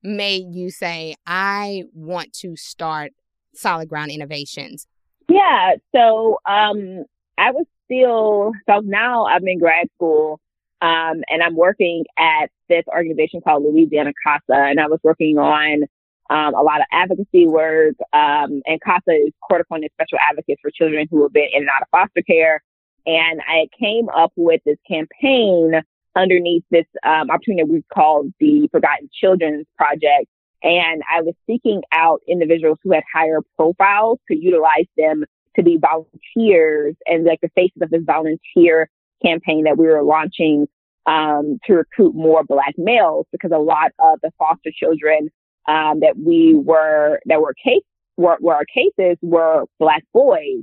made 0.02 0.54
you 0.54 0.70
say, 0.70 1.14
I 1.26 1.84
want 1.92 2.32
to 2.34 2.56
start 2.56 3.12
Solid 3.54 3.88
Ground 3.88 4.10
Innovations? 4.10 4.86
Yeah. 5.28 5.72
So, 5.94 6.38
um, 6.46 7.04
I 7.36 7.50
was 7.50 7.66
still, 7.84 8.52
so 8.68 8.80
now 8.84 9.26
I'm 9.26 9.46
in 9.48 9.58
grad 9.58 9.88
school, 9.96 10.40
um, 10.80 11.22
and 11.28 11.42
I'm 11.42 11.56
working 11.56 12.04
at 12.18 12.50
this 12.68 12.84
organization 12.88 13.40
called 13.40 13.64
Louisiana 13.64 14.12
CASA, 14.24 14.54
and 14.54 14.78
I 14.78 14.86
was 14.86 15.00
working 15.02 15.38
on 15.38 15.84
um, 16.30 16.54
a 16.54 16.62
lot 16.62 16.80
of 16.80 16.86
advocacy 16.92 17.46
work. 17.46 17.94
Um, 18.12 18.62
and 18.66 18.80
CASA 18.80 19.10
is 19.10 19.32
Court 19.46 19.60
Appointed 19.60 19.90
Special 19.94 20.18
Advocates 20.28 20.60
for 20.62 20.70
children 20.70 21.06
who 21.10 21.22
have 21.22 21.32
been 21.32 21.48
in 21.52 21.62
and 21.62 21.68
out 21.68 21.82
of 21.82 21.88
foster 21.90 22.22
care. 22.22 22.62
And 23.06 23.40
I 23.46 23.68
came 23.78 24.08
up 24.08 24.32
with 24.36 24.62
this 24.64 24.78
campaign 24.88 25.82
underneath 26.16 26.64
this 26.70 26.86
um, 27.04 27.30
opportunity 27.30 27.70
we 27.70 27.84
called 27.92 28.32
the 28.40 28.68
Forgotten 28.72 29.10
Children's 29.12 29.66
Project. 29.76 30.26
And 30.62 31.02
I 31.12 31.20
was 31.20 31.34
seeking 31.46 31.82
out 31.92 32.22
individuals 32.26 32.78
who 32.82 32.92
had 32.92 33.02
higher 33.12 33.40
profiles 33.56 34.18
to 34.28 34.36
utilize 34.36 34.86
them 34.96 35.24
to 35.56 35.62
be 35.62 35.76
volunteers 35.76 36.96
and 37.06 37.24
like 37.24 37.40
the 37.42 37.50
faces 37.54 37.82
of 37.82 37.90
this 37.90 38.02
volunteer 38.04 38.88
campaign 39.22 39.64
that 39.64 39.76
we 39.76 39.86
were 39.86 40.02
launching 40.02 40.66
um, 41.06 41.58
to 41.66 41.74
recruit 41.74 42.14
more 42.14 42.44
black 42.44 42.74
males 42.78 43.26
because 43.30 43.50
a 43.52 43.58
lot 43.58 43.92
of 43.98 44.18
the 44.22 44.32
foster 44.38 44.70
children 44.74 45.28
um, 45.66 46.00
that 46.00 46.14
we 46.16 46.54
were 46.54 47.20
that 47.26 47.40
were 47.40 47.54
case 47.54 47.82
were, 48.16 48.36
were 48.40 48.54
our 48.54 48.64
cases 48.64 49.18
were 49.22 49.64
black 49.78 50.04
boys, 50.12 50.62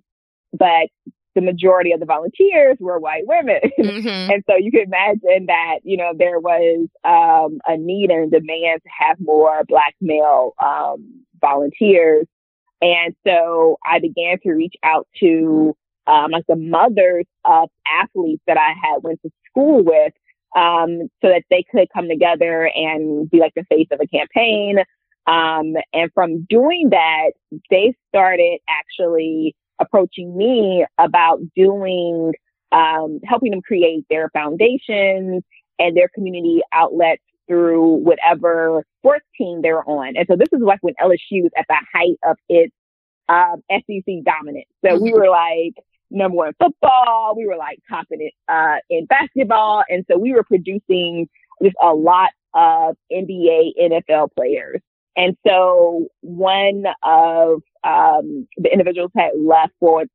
but 0.53 0.87
the 1.35 1.41
majority 1.41 1.91
of 1.91 1.99
the 1.99 2.05
volunteers 2.05 2.77
were 2.79 2.99
white 2.99 3.25
women. 3.25 3.59
Mm-hmm. 3.81 4.31
and 4.31 4.43
so 4.47 4.55
you 4.57 4.71
can 4.71 4.81
imagine 4.81 5.47
that, 5.47 5.79
you 5.83 5.97
know, 5.97 6.13
there 6.15 6.39
was 6.39 6.87
um, 7.03 7.59
a 7.65 7.77
need 7.77 8.11
and 8.11 8.31
a 8.33 8.39
demand 8.39 8.81
to 8.83 8.89
have 8.97 9.17
more 9.19 9.63
black 9.67 9.95
male 9.99 10.53
um, 10.63 11.25
volunteers. 11.41 12.27
And 12.81 13.15
so 13.25 13.77
I 13.85 13.99
began 13.99 14.37
to 14.43 14.51
reach 14.51 14.75
out 14.83 15.07
to 15.19 15.75
um, 16.07 16.31
like 16.31 16.45
the 16.47 16.55
mothers 16.55 17.25
of 17.43 17.69
athletes 17.87 18.41
that 18.47 18.57
I 18.57 18.73
had 18.81 19.03
went 19.03 19.21
to 19.23 19.31
school 19.49 19.83
with 19.83 20.13
um, 20.55 21.09
so 21.21 21.29
that 21.29 21.43
they 21.49 21.63
could 21.71 21.87
come 21.93 22.07
together 22.07 22.69
and 22.73 23.29
be 23.29 23.39
like 23.39 23.53
the 23.55 23.65
face 23.69 23.87
of 23.91 23.99
a 24.01 24.07
campaign. 24.07 24.79
Um, 25.27 25.75
and 25.93 26.11
from 26.13 26.45
doing 26.49 26.89
that, 26.91 27.31
they 27.69 27.93
started 28.09 28.59
actually 28.67 29.55
approaching 29.79 30.35
me 30.35 30.85
about 30.97 31.39
doing, 31.55 32.33
um, 32.71 33.19
helping 33.25 33.51
them 33.51 33.61
create 33.61 34.05
their 34.09 34.29
foundations 34.29 35.43
and 35.79 35.97
their 35.97 36.09
community 36.13 36.61
outlets 36.73 37.23
through 37.47 37.95
whatever 37.95 38.83
sports 38.99 39.25
team 39.37 39.61
they're 39.61 39.87
on. 39.87 40.15
And 40.15 40.25
so 40.29 40.35
this 40.35 40.47
is 40.51 40.61
like 40.61 40.79
when 40.81 40.93
LSU 41.01 41.43
was 41.43 41.51
at 41.57 41.65
the 41.67 41.75
height 41.93 42.17
of 42.23 42.37
its 42.47 42.73
um, 43.27 43.61
SEC 43.69 44.23
dominance. 44.23 44.67
So 44.85 44.91
mm-hmm. 44.91 45.03
we 45.03 45.13
were 45.13 45.29
like 45.29 45.73
number 46.11 46.37
one 46.37 46.53
football. 46.59 47.33
We 47.35 47.47
were 47.47 47.57
like 47.57 47.79
topping 47.89 48.21
it 48.21 48.33
uh, 48.47 48.77
in 48.89 49.05
basketball. 49.05 49.83
And 49.89 50.05
so 50.09 50.17
we 50.17 50.33
were 50.33 50.43
producing 50.43 51.29
just 51.63 51.75
a 51.81 51.93
lot 51.93 52.29
of 52.53 52.95
NBA, 53.11 53.71
NFL 53.79 54.29
players. 54.35 54.81
And 55.15 55.35
so 55.45 56.07
one 56.21 56.85
of 57.03 57.61
um, 57.83 58.47
the 58.57 58.71
individuals 58.71 59.11
had 59.15 59.31
left 59.37 59.73
for 59.79 60.05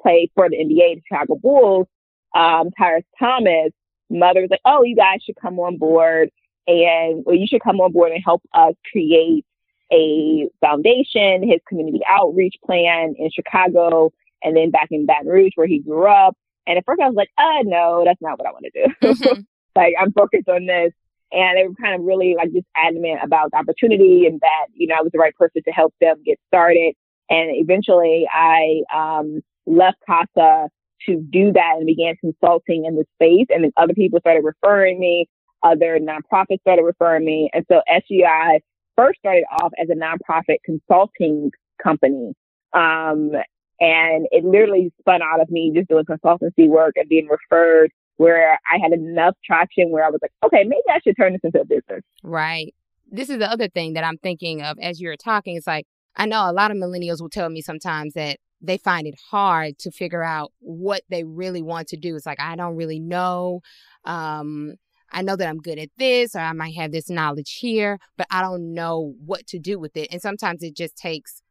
play 0.00 0.30
for 0.34 0.48
the 0.48 0.56
NBA, 0.56 0.96
the 0.96 1.02
Chicago 1.08 1.36
Bulls, 1.36 1.86
um, 2.34 2.70
Tyrus 2.78 3.04
Thomas, 3.18 3.72
mother 4.08 4.40
was 4.40 4.50
like, 4.50 4.60
oh, 4.64 4.82
you 4.82 4.96
guys 4.96 5.18
should 5.24 5.36
come 5.40 5.58
on 5.58 5.78
board 5.78 6.30
and 6.66 7.24
well, 7.24 7.36
you 7.36 7.46
should 7.46 7.62
come 7.62 7.80
on 7.80 7.92
board 7.92 8.12
and 8.12 8.22
help 8.24 8.42
us 8.54 8.74
create 8.90 9.44
a 9.92 10.48
foundation, 10.60 11.48
his 11.48 11.60
community 11.68 12.00
outreach 12.08 12.54
plan 12.64 13.14
in 13.18 13.30
Chicago, 13.30 14.12
and 14.46 14.56
then 14.56 14.70
back 14.70 14.88
in 14.92 15.06
Baton 15.06 15.26
Rouge 15.26 15.52
where 15.56 15.66
he 15.66 15.80
grew 15.80 16.08
up. 16.08 16.36
And 16.66 16.78
at 16.78 16.84
first 16.86 17.00
I 17.02 17.08
was 17.08 17.16
like, 17.16 17.30
uh, 17.36 17.62
no, 17.64 18.02
that's 18.04 18.22
not 18.22 18.38
what 18.38 18.48
I 18.48 18.52
want 18.52 18.64
to 18.64 18.86
do. 18.86 18.94
Mm-hmm. 19.02 19.40
like 19.76 19.94
I'm 20.00 20.12
focused 20.12 20.48
on 20.48 20.66
this. 20.66 20.92
And 21.32 21.58
they 21.58 21.66
were 21.66 21.74
kind 21.74 21.96
of 21.96 22.06
really 22.06 22.36
like 22.36 22.52
just 22.52 22.66
adamant 22.76 23.18
about 23.24 23.50
the 23.50 23.58
opportunity 23.58 24.26
and 24.26 24.40
that, 24.40 24.66
you 24.72 24.86
know, 24.86 24.94
I 24.96 25.02
was 25.02 25.10
the 25.12 25.18
right 25.18 25.34
person 25.34 25.60
to 25.64 25.72
help 25.72 25.92
them 26.00 26.22
get 26.24 26.38
started. 26.46 26.94
And 27.28 27.50
eventually 27.52 28.28
I 28.32 28.82
um, 28.94 29.40
left 29.66 29.98
CASA 30.06 30.68
to 31.06 31.16
do 31.28 31.52
that 31.52 31.74
and 31.78 31.86
began 31.86 32.14
consulting 32.20 32.84
in 32.84 32.94
the 32.94 33.04
space. 33.16 33.46
And 33.50 33.64
then 33.64 33.72
other 33.76 33.94
people 33.94 34.20
started 34.20 34.44
referring 34.44 35.00
me, 35.00 35.28
other 35.64 35.98
nonprofits 35.98 36.60
started 36.60 36.82
referring 36.82 37.24
me. 37.24 37.50
And 37.52 37.66
so 37.70 37.80
SGI 37.92 38.60
first 38.96 39.18
started 39.18 39.44
off 39.60 39.72
as 39.82 39.88
a 39.90 39.94
nonprofit 39.94 40.58
consulting 40.64 41.50
company. 41.82 42.34
Um, 42.72 43.32
and 43.80 44.26
it 44.30 44.44
literally 44.44 44.92
spun 45.00 45.20
out 45.22 45.40
of 45.40 45.50
me 45.50 45.72
just 45.74 45.88
doing 45.88 46.04
consultancy 46.04 46.68
work 46.68 46.94
and 46.96 47.08
being 47.08 47.28
referred 47.28 47.90
where 48.16 48.58
I 48.72 48.78
had 48.82 48.92
enough 48.92 49.34
traction 49.44 49.90
where 49.90 50.04
I 50.04 50.08
was 50.08 50.20
like, 50.22 50.32
okay, 50.44 50.64
maybe 50.64 50.82
I 50.88 51.00
should 51.04 51.16
turn 51.16 51.32
this 51.32 51.42
into 51.44 51.60
a 51.60 51.64
business. 51.64 52.02
Right. 52.22 52.74
This 53.10 53.28
is 53.28 53.38
the 53.38 53.50
other 53.50 53.68
thing 53.68 53.92
that 53.92 54.04
I'm 54.04 54.18
thinking 54.18 54.62
of 54.62 54.78
as 54.80 55.00
you're 55.00 55.16
talking. 55.16 55.56
It's 55.56 55.66
like, 55.66 55.86
I 56.16 56.26
know 56.26 56.50
a 56.50 56.52
lot 56.52 56.70
of 56.70 56.78
millennials 56.78 57.20
will 57.20 57.28
tell 57.28 57.50
me 57.50 57.60
sometimes 57.60 58.14
that 58.14 58.38
they 58.62 58.78
find 58.78 59.06
it 59.06 59.16
hard 59.30 59.78
to 59.80 59.90
figure 59.90 60.22
out 60.22 60.52
what 60.60 61.02
they 61.10 61.24
really 61.24 61.60
want 61.60 61.88
to 61.88 61.96
do. 61.98 62.16
It's 62.16 62.24
like, 62.24 62.40
I 62.40 62.56
don't 62.56 62.74
really 62.74 62.98
know. 62.98 63.60
Um, 64.04 64.76
I 65.12 65.22
know 65.22 65.36
that 65.36 65.48
I'm 65.48 65.58
good 65.58 65.78
at 65.78 65.90
this, 65.98 66.34
or 66.34 66.40
I 66.40 66.52
might 66.52 66.74
have 66.74 66.90
this 66.90 67.10
knowledge 67.10 67.58
here, 67.60 67.98
but 68.16 68.26
I 68.30 68.40
don't 68.40 68.74
know 68.74 69.14
what 69.24 69.46
to 69.48 69.58
do 69.58 69.78
with 69.78 69.96
it. 69.96 70.08
And 70.10 70.20
sometimes 70.20 70.62
it 70.62 70.74
just 70.74 70.96
takes 70.96 71.42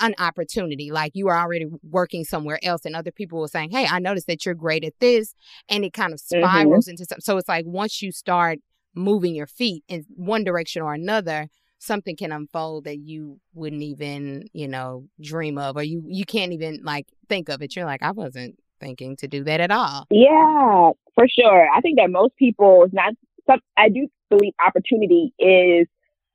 an 0.00 0.14
opportunity. 0.18 0.90
Like 0.90 1.12
you 1.14 1.28
are 1.28 1.38
already 1.38 1.66
working 1.82 2.24
somewhere 2.24 2.58
else, 2.62 2.84
and 2.84 2.94
other 2.94 3.10
people 3.10 3.40
were 3.40 3.48
saying, 3.48 3.70
Hey, 3.70 3.86
I 3.86 3.98
noticed 3.98 4.26
that 4.26 4.44
you're 4.44 4.54
great 4.54 4.84
at 4.84 4.94
this. 5.00 5.34
And 5.68 5.84
it 5.84 5.92
kind 5.92 6.12
of 6.12 6.20
mm-hmm. 6.20 6.44
spirals 6.44 6.84
mm-hmm. 6.84 6.90
into 6.90 7.04
something. 7.04 7.22
So 7.22 7.36
it's 7.36 7.48
like 7.48 7.64
once 7.66 8.02
you 8.02 8.12
start 8.12 8.58
moving 8.94 9.34
your 9.34 9.46
feet 9.46 9.84
in 9.88 10.04
one 10.08 10.44
direction 10.44 10.82
or 10.82 10.94
another, 10.94 11.48
something 11.78 12.16
can 12.16 12.32
unfold 12.32 12.84
that 12.84 12.98
you 12.98 13.38
wouldn't 13.54 13.82
even, 13.82 14.48
you 14.52 14.68
know, 14.68 15.06
dream 15.20 15.58
of, 15.58 15.76
or 15.76 15.82
you, 15.82 16.02
you 16.06 16.24
can't 16.24 16.52
even 16.52 16.80
like 16.82 17.06
think 17.28 17.48
of 17.48 17.62
it. 17.62 17.76
You're 17.76 17.84
like, 17.84 18.02
I 18.02 18.10
wasn't 18.10 18.58
thinking 18.80 19.16
to 19.16 19.28
do 19.28 19.44
that 19.44 19.60
at 19.60 19.70
all. 19.70 20.06
Yeah, 20.10 20.90
for 21.14 21.26
sure. 21.28 21.68
I 21.74 21.80
think 21.80 21.98
that 21.98 22.10
most 22.10 22.36
people, 22.36 22.86
not 22.92 23.14
some, 23.48 23.60
I 23.76 23.88
do 23.88 24.08
believe 24.28 24.52
opportunity 24.64 25.32
is 25.38 25.86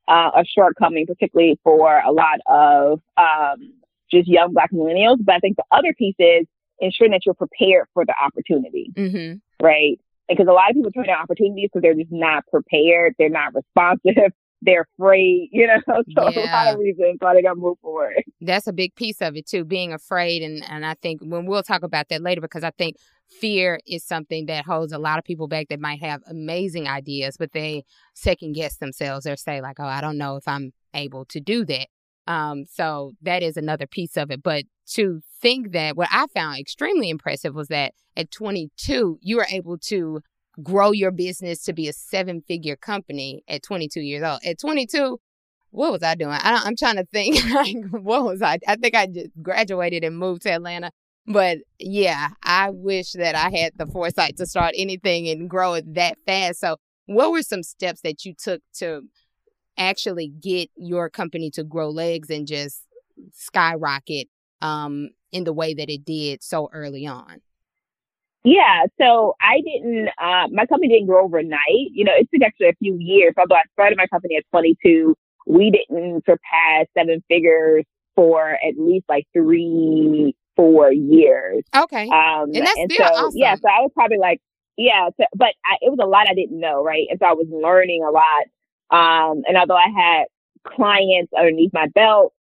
uh, 0.08 0.30
a 0.34 0.44
shortcoming, 0.44 1.06
particularly 1.06 1.58
for 1.62 1.98
a 1.98 2.12
lot 2.12 2.40
of 2.46 3.00
um, 3.16 3.72
just 4.10 4.28
young 4.28 4.52
Black 4.52 4.70
millennials. 4.72 5.18
But 5.20 5.36
I 5.36 5.38
think 5.38 5.56
the 5.56 5.64
other 5.70 5.94
piece 5.96 6.16
is 6.18 6.46
ensuring 6.80 7.12
that 7.12 7.22
you're 7.24 7.34
prepared 7.34 7.86
for 7.94 8.04
the 8.04 8.14
opportunity, 8.22 8.90
mm-hmm. 8.94 9.64
right? 9.64 9.98
Because 10.28 10.46
a 10.48 10.52
lot 10.52 10.70
of 10.70 10.76
people 10.76 10.90
turn 10.90 11.06
down 11.06 11.20
opportunities 11.22 11.68
because 11.72 11.82
they're 11.82 11.94
just 11.94 12.12
not 12.12 12.44
prepared, 12.46 13.14
they're 13.18 13.28
not 13.28 13.54
responsive, 13.54 14.32
they're 14.62 14.86
afraid, 14.98 15.48
you 15.52 15.66
know. 15.66 15.80
So 15.86 16.28
yeah. 16.30 16.38
a 16.40 16.52
lot 16.52 16.74
of 16.74 16.80
reasons 16.80 17.16
why 17.20 17.34
they 17.34 17.42
don't 17.42 17.58
move 17.58 17.78
forward. 17.80 18.22
That's 18.40 18.66
a 18.66 18.72
big 18.72 18.94
piece 18.94 19.20
of 19.20 19.36
it 19.36 19.46
too, 19.46 19.64
being 19.64 19.92
afraid, 19.92 20.42
and 20.42 20.64
and 20.68 20.84
I 20.84 20.94
think 20.94 21.20
when 21.22 21.46
we'll 21.46 21.62
talk 21.62 21.82
about 21.82 22.08
that 22.08 22.22
later 22.22 22.40
because 22.40 22.64
I 22.64 22.70
think 22.70 22.96
fear 23.28 23.80
is 23.86 24.04
something 24.04 24.46
that 24.46 24.64
holds 24.64 24.92
a 24.92 24.98
lot 24.98 25.18
of 25.18 25.24
people 25.24 25.48
back 25.48 25.68
that 25.68 25.80
might 25.80 26.00
have 26.00 26.22
amazing 26.26 26.88
ideas, 26.88 27.36
but 27.36 27.52
they 27.52 27.84
second 28.14 28.54
guess 28.54 28.76
themselves 28.76 29.26
or 29.26 29.36
say 29.36 29.60
like, 29.60 29.76
oh, 29.80 29.86
I 29.86 30.00
don't 30.00 30.18
know 30.18 30.36
if 30.36 30.46
I'm 30.46 30.72
able 30.94 31.24
to 31.26 31.40
do 31.40 31.64
that. 31.66 31.88
Um, 32.26 32.64
so 32.70 33.12
that 33.22 33.42
is 33.42 33.56
another 33.56 33.86
piece 33.86 34.16
of 34.16 34.30
it. 34.30 34.42
But 34.42 34.64
to 34.92 35.20
think 35.40 35.72
that 35.72 35.96
what 35.96 36.08
I 36.10 36.26
found 36.34 36.58
extremely 36.58 37.10
impressive 37.10 37.54
was 37.54 37.68
that 37.68 37.92
at 38.16 38.30
22, 38.30 39.18
you 39.20 39.36
were 39.36 39.46
able 39.50 39.78
to 39.78 40.20
grow 40.62 40.92
your 40.92 41.10
business 41.10 41.62
to 41.64 41.72
be 41.72 41.88
a 41.88 41.92
seven 41.92 42.42
figure 42.46 42.76
company 42.76 43.42
at 43.48 43.62
22 43.62 44.00
years 44.00 44.22
old. 44.22 44.40
At 44.44 44.58
22, 44.58 45.18
what 45.70 45.90
was 45.90 46.02
I 46.02 46.14
doing? 46.14 46.30
I 46.30 46.62
am 46.66 46.76
trying 46.76 46.96
to 46.96 47.04
think. 47.04 47.40
what 47.90 48.24
was 48.24 48.40
I? 48.40 48.58
I 48.66 48.76
think 48.76 48.94
I 48.94 49.06
just 49.06 49.30
graduated 49.42 50.04
and 50.04 50.16
moved 50.16 50.42
to 50.42 50.52
Atlanta. 50.52 50.92
But 51.26 51.58
yeah, 51.78 52.30
I 52.42 52.70
wish 52.70 53.12
that 53.12 53.34
I 53.34 53.50
had 53.56 53.72
the 53.76 53.86
foresight 53.86 54.36
to 54.36 54.46
start 54.46 54.74
anything 54.76 55.28
and 55.28 55.48
grow 55.48 55.74
it 55.74 55.94
that 55.94 56.18
fast. 56.26 56.60
So, 56.60 56.76
what 57.06 57.30
were 57.30 57.42
some 57.42 57.62
steps 57.62 58.00
that 58.02 58.24
you 58.24 58.34
took 58.34 58.62
to 58.78 59.02
actually 59.78 60.28
get 60.28 60.70
your 60.76 61.08
company 61.10 61.50
to 61.50 61.64
grow 61.64 61.90
legs 61.90 62.30
and 62.30 62.46
just 62.46 62.82
skyrocket 63.32 64.28
um, 64.60 65.10
in 65.32 65.44
the 65.44 65.52
way 65.52 65.74
that 65.74 65.90
it 65.90 66.04
did 66.04 66.42
so 66.42 66.68
early 66.72 67.06
on? 67.06 67.40
Yeah, 68.44 68.84
so 69.00 69.34
I 69.40 69.62
didn't, 69.64 70.08
uh, 70.20 70.48
my 70.52 70.66
company 70.66 70.88
didn't 70.92 71.06
grow 71.06 71.24
overnight. 71.24 71.90
You 71.92 72.04
know, 72.04 72.12
it 72.14 72.28
took 72.32 72.42
actually 72.42 72.68
a 72.68 72.74
few 72.74 72.96
years. 73.00 73.32
Although 73.38 73.54
I 73.54 73.62
started 73.72 73.96
my 73.96 74.06
company 74.06 74.36
at 74.36 74.44
22, 74.50 75.14
we 75.46 75.70
didn't 75.70 76.24
surpass 76.26 76.86
seven 76.96 77.24
figures 77.26 77.84
for 78.14 78.50
at 78.50 78.78
least 78.78 79.06
like 79.08 79.26
three, 79.32 80.36
four 80.56 80.92
years. 80.92 81.62
Okay. 81.74 82.08
Um, 82.08 82.50
and 82.54 82.66
that's 82.66 82.78
and 82.78 82.92
still 82.92 83.06
so, 83.06 83.14
awesome. 83.14 83.32
Yeah, 83.34 83.54
so 83.56 83.68
I 83.68 83.80
was 83.80 83.90
probably 83.94 84.18
like, 84.18 84.40
yeah, 84.76 85.08
so, 85.18 85.24
but 85.34 85.54
I, 85.64 85.76
it 85.80 85.90
was 85.90 85.98
a 86.02 86.06
lot 86.06 86.28
I 86.28 86.34
didn't 86.34 86.58
know, 86.58 86.82
right? 86.82 87.06
And 87.10 87.18
so 87.20 87.26
I 87.26 87.32
was 87.32 87.46
learning 87.50 88.02
a 88.02 88.10
lot. 88.10 88.44
Um, 88.90 89.42
and 89.46 89.56
although 89.56 89.76
I 89.76 89.88
had 89.88 90.24
clients 90.64 91.32
underneath 91.36 91.72
my 91.72 91.86
belt, 91.88 92.32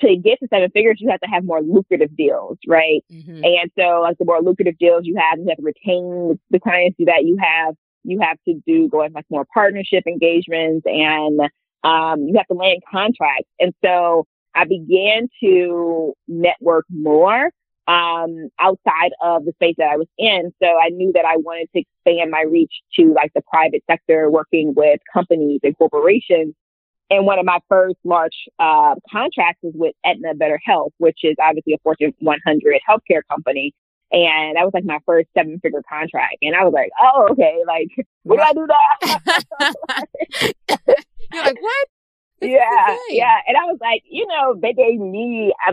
to 0.00 0.16
get 0.16 0.40
to 0.40 0.48
seven 0.48 0.70
figures, 0.70 0.98
you 1.00 1.10
have 1.10 1.20
to 1.20 1.28
have 1.28 1.44
more 1.44 1.60
lucrative 1.60 2.16
deals, 2.16 2.58
right? 2.66 3.04
Mm-hmm. 3.10 3.44
And 3.44 3.70
so, 3.78 4.00
like 4.00 4.18
the 4.18 4.24
more 4.24 4.40
lucrative 4.42 4.78
deals 4.78 5.02
you 5.04 5.16
have, 5.16 5.38
you 5.38 5.46
have 5.48 5.58
to 5.58 5.62
retain 5.62 6.38
the 6.50 6.58
clients 6.60 6.96
that 6.98 7.24
you 7.24 7.36
have. 7.40 7.74
You 8.04 8.18
have 8.20 8.36
to 8.48 8.60
do 8.66 8.88
going 8.88 9.12
like 9.12 9.26
more 9.30 9.46
partnership 9.52 10.04
engagements, 10.06 10.84
and 10.86 11.40
um, 11.84 12.26
you 12.26 12.34
have 12.36 12.46
to 12.48 12.54
land 12.54 12.82
contracts. 12.90 13.48
And 13.60 13.72
so, 13.84 14.26
I 14.54 14.64
began 14.64 15.28
to 15.42 16.14
network 16.26 16.84
more 16.90 17.50
um, 17.86 18.48
outside 18.58 19.12
of 19.20 19.44
the 19.44 19.52
space 19.52 19.74
that 19.78 19.90
I 19.90 19.96
was 19.96 20.08
in. 20.18 20.52
So 20.62 20.68
I 20.68 20.90
knew 20.90 21.12
that 21.14 21.24
I 21.24 21.36
wanted 21.36 21.68
to 21.74 21.82
expand 21.82 22.30
my 22.30 22.42
reach 22.42 22.72
to 22.98 23.12
like 23.12 23.32
the 23.34 23.42
private 23.50 23.82
sector, 23.90 24.30
working 24.30 24.74
with 24.76 25.00
companies 25.12 25.60
and 25.62 25.76
corporations 25.76 26.54
and 27.12 27.26
one 27.26 27.38
of 27.38 27.44
my 27.44 27.58
first 27.68 27.96
large 28.04 28.48
uh, 28.58 28.94
contracts 29.10 29.60
was 29.62 29.74
with 29.76 29.94
Aetna 30.02 30.34
Better 30.34 30.58
Health, 30.64 30.94
which 30.96 31.18
is 31.24 31.36
obviously 31.38 31.74
a 31.74 31.78
Fortune 31.82 32.14
100 32.20 32.80
healthcare 32.88 33.20
company. 33.30 33.74
And 34.10 34.56
that 34.56 34.64
was 34.64 34.72
like 34.72 34.84
my 34.84 34.98
first 35.04 35.28
seven 35.36 35.60
figure 35.60 35.82
contract. 35.86 36.36
And 36.40 36.54
I 36.56 36.64
was 36.64 36.72
like, 36.72 36.90
oh, 37.02 37.28
okay, 37.32 37.58
like, 37.66 37.88
what 38.22 38.36
do 38.36 38.42
I 38.42 38.52
do 38.54 38.66
that? 38.66 39.74
You're 41.32 41.44
like, 41.44 41.60
what? 41.60 41.88
This 42.40 42.50
yeah, 42.50 42.96
yeah. 43.10 43.36
And 43.46 43.58
I 43.58 43.64
was 43.64 43.76
like, 43.80 44.02
you 44.08 44.26
know, 44.26 44.54
they 44.58 44.72
gave 44.72 44.98
me, 44.98 45.52
I, 45.66 45.72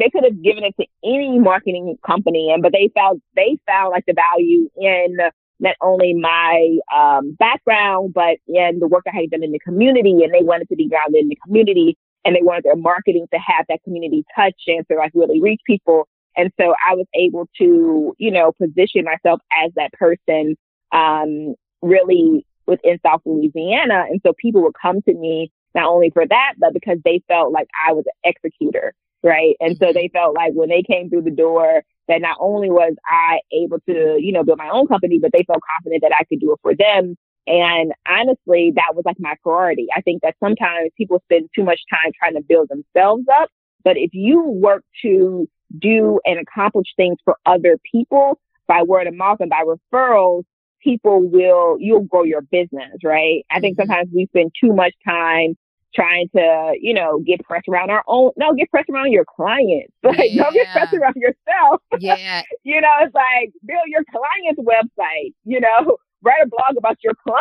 they 0.00 0.10
could 0.10 0.24
have 0.24 0.42
given 0.42 0.64
it 0.64 0.74
to 0.80 0.86
any 1.04 1.38
marketing 1.38 1.96
company, 2.06 2.50
and 2.52 2.62
but 2.62 2.72
they 2.72 2.90
felt 2.94 3.18
they 3.36 3.58
found 3.66 3.90
like 3.90 4.04
the 4.06 4.14
value 4.14 4.68
in 4.76 5.18
not 5.60 5.76
only 5.82 6.14
my 6.14 6.78
um, 6.94 7.36
background, 7.38 8.14
but 8.14 8.38
in 8.48 8.78
the 8.80 8.88
work 8.88 9.04
I 9.06 9.14
had 9.14 9.30
done 9.30 9.44
in 9.44 9.52
the 9.52 9.58
community. 9.58 10.22
And 10.24 10.32
they 10.32 10.42
wanted 10.42 10.68
to 10.70 10.76
be 10.76 10.88
grounded 10.88 11.20
in 11.20 11.28
the 11.28 11.38
community 11.44 11.96
and 12.24 12.34
they 12.34 12.42
wanted 12.42 12.64
their 12.64 12.76
marketing 12.76 13.26
to 13.32 13.38
have 13.38 13.66
that 13.68 13.82
community 13.84 14.24
touch 14.34 14.56
and 14.66 14.86
to 14.90 14.96
like 14.96 15.12
really 15.14 15.40
reach 15.40 15.60
people. 15.66 16.08
And 16.36 16.50
so 16.58 16.74
I 16.88 16.94
was 16.94 17.06
able 17.14 17.48
to, 17.58 18.14
you 18.18 18.30
know, 18.30 18.52
position 18.52 19.04
myself 19.04 19.40
as 19.64 19.72
that 19.76 19.92
person, 19.92 20.56
um, 20.92 21.54
really 21.82 22.46
within 22.66 22.98
South 23.04 23.20
Louisiana. 23.24 24.04
And 24.08 24.20
so 24.24 24.32
people 24.38 24.62
would 24.62 24.74
come 24.80 25.02
to 25.02 25.14
me 25.14 25.50
not 25.74 25.86
only 25.86 26.10
for 26.10 26.26
that, 26.26 26.54
but 26.58 26.72
because 26.72 26.98
they 27.04 27.22
felt 27.28 27.52
like 27.52 27.68
I 27.86 27.92
was 27.92 28.04
an 28.06 28.32
executor. 28.32 28.94
Right. 29.22 29.54
And 29.60 29.76
so 29.76 29.92
they 29.92 30.08
felt 30.12 30.34
like 30.34 30.52
when 30.54 30.70
they 30.70 30.82
came 30.82 31.10
through 31.10 31.22
the 31.22 31.30
door, 31.30 31.82
that 32.08 32.22
not 32.22 32.38
only 32.40 32.70
was 32.70 32.94
I 33.06 33.40
able 33.52 33.78
to, 33.88 34.16
you 34.18 34.32
know, 34.32 34.42
build 34.42 34.58
my 34.58 34.70
own 34.70 34.86
company, 34.86 35.18
but 35.20 35.30
they 35.32 35.44
felt 35.46 35.62
confident 35.76 36.02
that 36.02 36.16
I 36.18 36.24
could 36.24 36.40
do 36.40 36.52
it 36.52 36.58
for 36.62 36.74
them. 36.74 37.16
And 37.46 37.92
honestly, 38.08 38.72
that 38.76 38.94
was 38.94 39.04
like 39.04 39.16
my 39.18 39.34
priority. 39.42 39.86
I 39.96 40.00
think 40.00 40.22
that 40.22 40.36
sometimes 40.42 40.90
people 40.96 41.22
spend 41.24 41.50
too 41.54 41.64
much 41.64 41.80
time 41.90 42.12
trying 42.18 42.34
to 42.34 42.42
build 42.42 42.68
themselves 42.68 43.24
up. 43.40 43.50
But 43.84 43.96
if 43.96 44.10
you 44.12 44.42
work 44.42 44.84
to 45.02 45.48
do 45.78 46.20
and 46.24 46.38
accomplish 46.38 46.88
things 46.96 47.18
for 47.24 47.36
other 47.46 47.78
people 47.90 48.38
by 48.66 48.82
word 48.82 49.06
of 49.06 49.14
mouth 49.14 49.38
and 49.40 49.50
by 49.50 49.62
referrals, 49.64 50.44
people 50.82 51.20
will, 51.28 51.76
you'll 51.78 52.04
grow 52.04 52.24
your 52.24 52.42
business, 52.42 52.90
right? 53.04 53.44
I 53.50 53.60
think 53.60 53.78
mm-hmm. 53.78 53.88
sometimes 53.88 54.10
we 54.14 54.26
spend 54.26 54.52
too 54.62 54.72
much 54.74 54.94
time 55.06 55.56
trying 55.94 56.28
to, 56.36 56.74
you 56.80 56.94
know, 56.94 57.20
get 57.26 57.42
press 57.44 57.62
around 57.68 57.90
our 57.90 58.04
own. 58.06 58.30
No, 58.36 58.54
get 58.54 58.70
press 58.70 58.84
around 58.92 59.12
your 59.12 59.24
clients. 59.24 59.92
Like, 60.02 60.32
yeah. 60.32 60.42
don't 60.42 60.54
get 60.54 60.72
press 60.72 60.92
around 60.92 61.16
yourself. 61.16 61.82
Yeah. 61.98 62.42
you 62.64 62.80
know, 62.80 62.90
it's 63.02 63.14
like 63.14 63.52
build 63.64 63.86
your 63.86 64.02
client's 64.10 64.60
website. 64.60 65.34
You 65.44 65.60
know, 65.60 65.96
write 66.22 66.42
a 66.42 66.48
blog 66.48 66.76
about 66.76 66.98
your 67.02 67.14
client. 67.22 67.40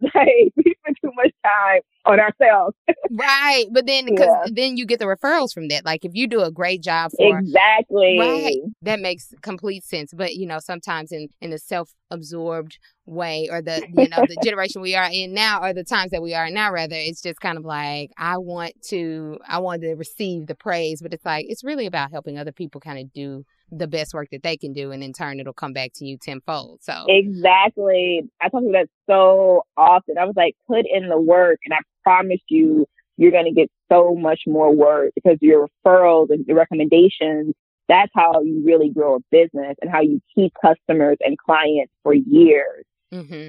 Like 0.14 0.52
we 0.56 0.76
spend 0.78 0.96
too 1.02 1.10
much 1.16 1.32
time 1.44 1.80
on 2.04 2.20
ourselves. 2.20 2.76
right. 3.10 3.64
But 3.72 3.86
then 3.86 4.04
because 4.04 4.28
yeah. 4.28 4.52
then 4.52 4.76
you 4.76 4.86
get 4.86 5.00
the 5.00 5.06
referrals 5.06 5.52
from 5.52 5.66
that. 5.68 5.84
Like 5.84 6.04
if 6.04 6.12
you 6.14 6.28
do 6.28 6.42
a 6.42 6.52
great 6.52 6.84
job 6.84 7.10
for 7.18 7.38
Exactly. 7.38 8.16
Right. 8.18 8.56
That 8.82 9.00
makes 9.00 9.34
complete 9.42 9.82
sense. 9.82 10.12
But 10.14 10.36
you 10.36 10.46
know, 10.46 10.60
sometimes 10.60 11.10
in 11.10 11.28
in 11.40 11.50
the 11.50 11.58
self 11.58 11.90
absorbed 12.12 12.78
way 13.06 13.48
or 13.50 13.60
the 13.60 13.84
you 13.88 14.08
know, 14.08 14.24
the 14.28 14.38
generation 14.44 14.80
we 14.82 14.94
are 14.94 15.08
in 15.12 15.34
now 15.34 15.62
or 15.62 15.74
the 15.74 15.82
times 15.82 16.12
that 16.12 16.22
we 16.22 16.32
are 16.32 16.46
in 16.46 16.54
now 16.54 16.72
rather, 16.72 16.94
it's 16.96 17.20
just 17.20 17.40
kind 17.40 17.58
of 17.58 17.64
like 17.64 18.10
I 18.16 18.38
want 18.38 18.74
to 18.90 19.38
I 19.48 19.58
want 19.58 19.82
to 19.82 19.94
receive 19.94 20.46
the 20.46 20.54
praise, 20.54 21.02
but 21.02 21.12
it's 21.12 21.24
like 21.24 21.46
it's 21.48 21.64
really 21.64 21.86
about 21.86 22.12
helping 22.12 22.38
other 22.38 22.52
people 22.52 22.80
kind 22.80 23.00
of 23.00 23.12
do 23.12 23.44
the 23.70 23.86
best 23.86 24.14
work 24.14 24.28
that 24.30 24.42
they 24.42 24.56
can 24.56 24.72
do 24.72 24.90
and 24.92 25.02
in 25.02 25.12
turn 25.12 25.40
it'll 25.40 25.52
come 25.52 25.72
back 25.72 25.90
to 25.94 26.06
you 26.06 26.16
tenfold 26.16 26.78
so. 26.82 27.04
Exactly. 27.08 28.22
I 28.40 28.48
talk 28.48 28.62
about 28.62 28.72
that 28.72 28.88
so 29.06 29.62
often. 29.76 30.16
I 30.18 30.24
was 30.24 30.36
like 30.36 30.56
put 30.66 30.86
in 30.90 31.08
the 31.08 31.20
work 31.20 31.58
and 31.64 31.74
i 31.74 31.78
promise 32.02 32.40
you 32.48 32.86
you're 33.18 33.32
going 33.32 33.44
to 33.44 33.52
get 33.52 33.68
so 33.90 34.14
much 34.14 34.42
more 34.46 34.74
work 34.74 35.10
because 35.14 35.36
your 35.40 35.66
referrals 35.84 36.30
and 36.30 36.46
your 36.46 36.56
recommendations 36.56 37.54
that's 37.88 38.12
how 38.14 38.42
you 38.42 38.62
really 38.64 38.90
grow 38.90 39.16
a 39.16 39.18
business 39.30 39.74
and 39.80 39.90
how 39.90 40.02
you 40.02 40.20
keep 40.34 40.52
customers 40.60 41.16
and 41.20 41.38
clients 41.38 41.90
for 42.02 42.12
years. 42.12 42.84
Mm-hmm. 43.12 43.48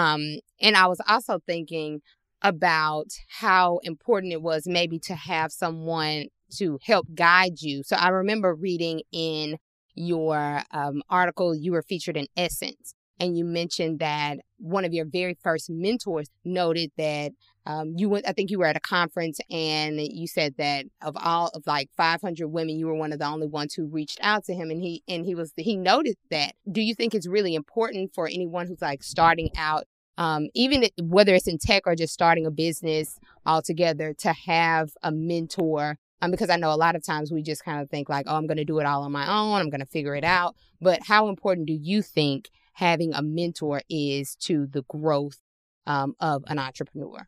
um, 0.00 0.20
and 0.60 0.76
i 0.76 0.86
was 0.86 1.00
also 1.08 1.40
thinking 1.44 2.00
about 2.42 3.06
how 3.40 3.80
important 3.82 4.32
it 4.32 4.42
was 4.42 4.62
maybe 4.66 4.98
to 5.00 5.14
have 5.14 5.50
someone 5.50 6.26
to 6.58 6.78
help 6.82 7.06
guide 7.14 7.60
you. 7.60 7.82
So 7.82 7.96
I 7.96 8.08
remember 8.08 8.54
reading 8.54 9.02
in 9.12 9.58
your 9.94 10.62
um, 10.72 11.02
article, 11.08 11.54
you 11.54 11.72
were 11.72 11.82
featured 11.82 12.16
in 12.16 12.26
Essence, 12.36 12.94
and 13.18 13.36
you 13.36 13.44
mentioned 13.44 13.98
that 14.00 14.38
one 14.58 14.84
of 14.84 14.92
your 14.92 15.06
very 15.06 15.36
first 15.42 15.70
mentors 15.70 16.28
noted 16.44 16.90
that 16.98 17.32
um, 17.64 17.94
you 17.96 18.08
went, 18.08 18.28
I 18.28 18.32
think 18.32 18.50
you 18.50 18.58
were 18.58 18.66
at 18.66 18.76
a 18.76 18.80
conference 18.80 19.38
and 19.50 20.00
you 20.00 20.26
said 20.26 20.54
that 20.58 20.84
of 21.02 21.16
all 21.16 21.48
of 21.48 21.66
like 21.66 21.90
500 21.96 22.46
women, 22.46 22.78
you 22.78 22.86
were 22.86 22.94
one 22.94 23.12
of 23.12 23.18
the 23.18 23.26
only 23.26 23.48
ones 23.48 23.74
who 23.74 23.86
reached 23.86 24.18
out 24.22 24.44
to 24.44 24.54
him 24.54 24.70
and 24.70 24.80
he, 24.80 25.02
and 25.08 25.24
he 25.24 25.34
was, 25.34 25.52
he 25.56 25.76
noted 25.76 26.16
that. 26.30 26.54
Do 26.70 26.80
you 26.80 26.94
think 26.94 27.14
it's 27.14 27.26
really 27.26 27.54
important 27.54 28.12
for 28.14 28.28
anyone 28.28 28.66
who's 28.66 28.82
like 28.82 29.02
starting 29.02 29.50
out, 29.56 29.84
um, 30.16 30.48
even 30.54 30.84
whether 31.02 31.34
it's 31.34 31.48
in 31.48 31.58
tech 31.58 31.84
or 31.86 31.96
just 31.96 32.12
starting 32.12 32.46
a 32.46 32.50
business 32.50 33.18
altogether 33.44 34.14
to 34.18 34.32
have 34.32 34.90
a 35.02 35.10
mentor 35.10 35.98
um, 36.22 36.30
because 36.30 36.50
I 36.50 36.56
know 36.56 36.72
a 36.72 36.76
lot 36.76 36.96
of 36.96 37.04
times 37.04 37.30
we 37.30 37.42
just 37.42 37.64
kind 37.64 37.80
of 37.80 37.90
think 37.90 38.08
like, 38.08 38.26
oh, 38.28 38.36
I'm 38.36 38.46
going 38.46 38.56
to 38.56 38.64
do 38.64 38.78
it 38.78 38.86
all 38.86 39.02
on 39.02 39.12
my 39.12 39.28
own. 39.28 39.60
I'm 39.60 39.70
going 39.70 39.80
to 39.80 39.86
figure 39.86 40.14
it 40.14 40.24
out. 40.24 40.56
But 40.80 41.02
how 41.02 41.28
important 41.28 41.66
do 41.66 41.74
you 41.74 42.02
think 42.02 42.50
having 42.72 43.12
a 43.14 43.22
mentor 43.22 43.82
is 43.88 44.36
to 44.36 44.66
the 44.66 44.82
growth 44.88 45.38
um, 45.86 46.14
of 46.20 46.44
an 46.46 46.58
entrepreneur? 46.58 47.26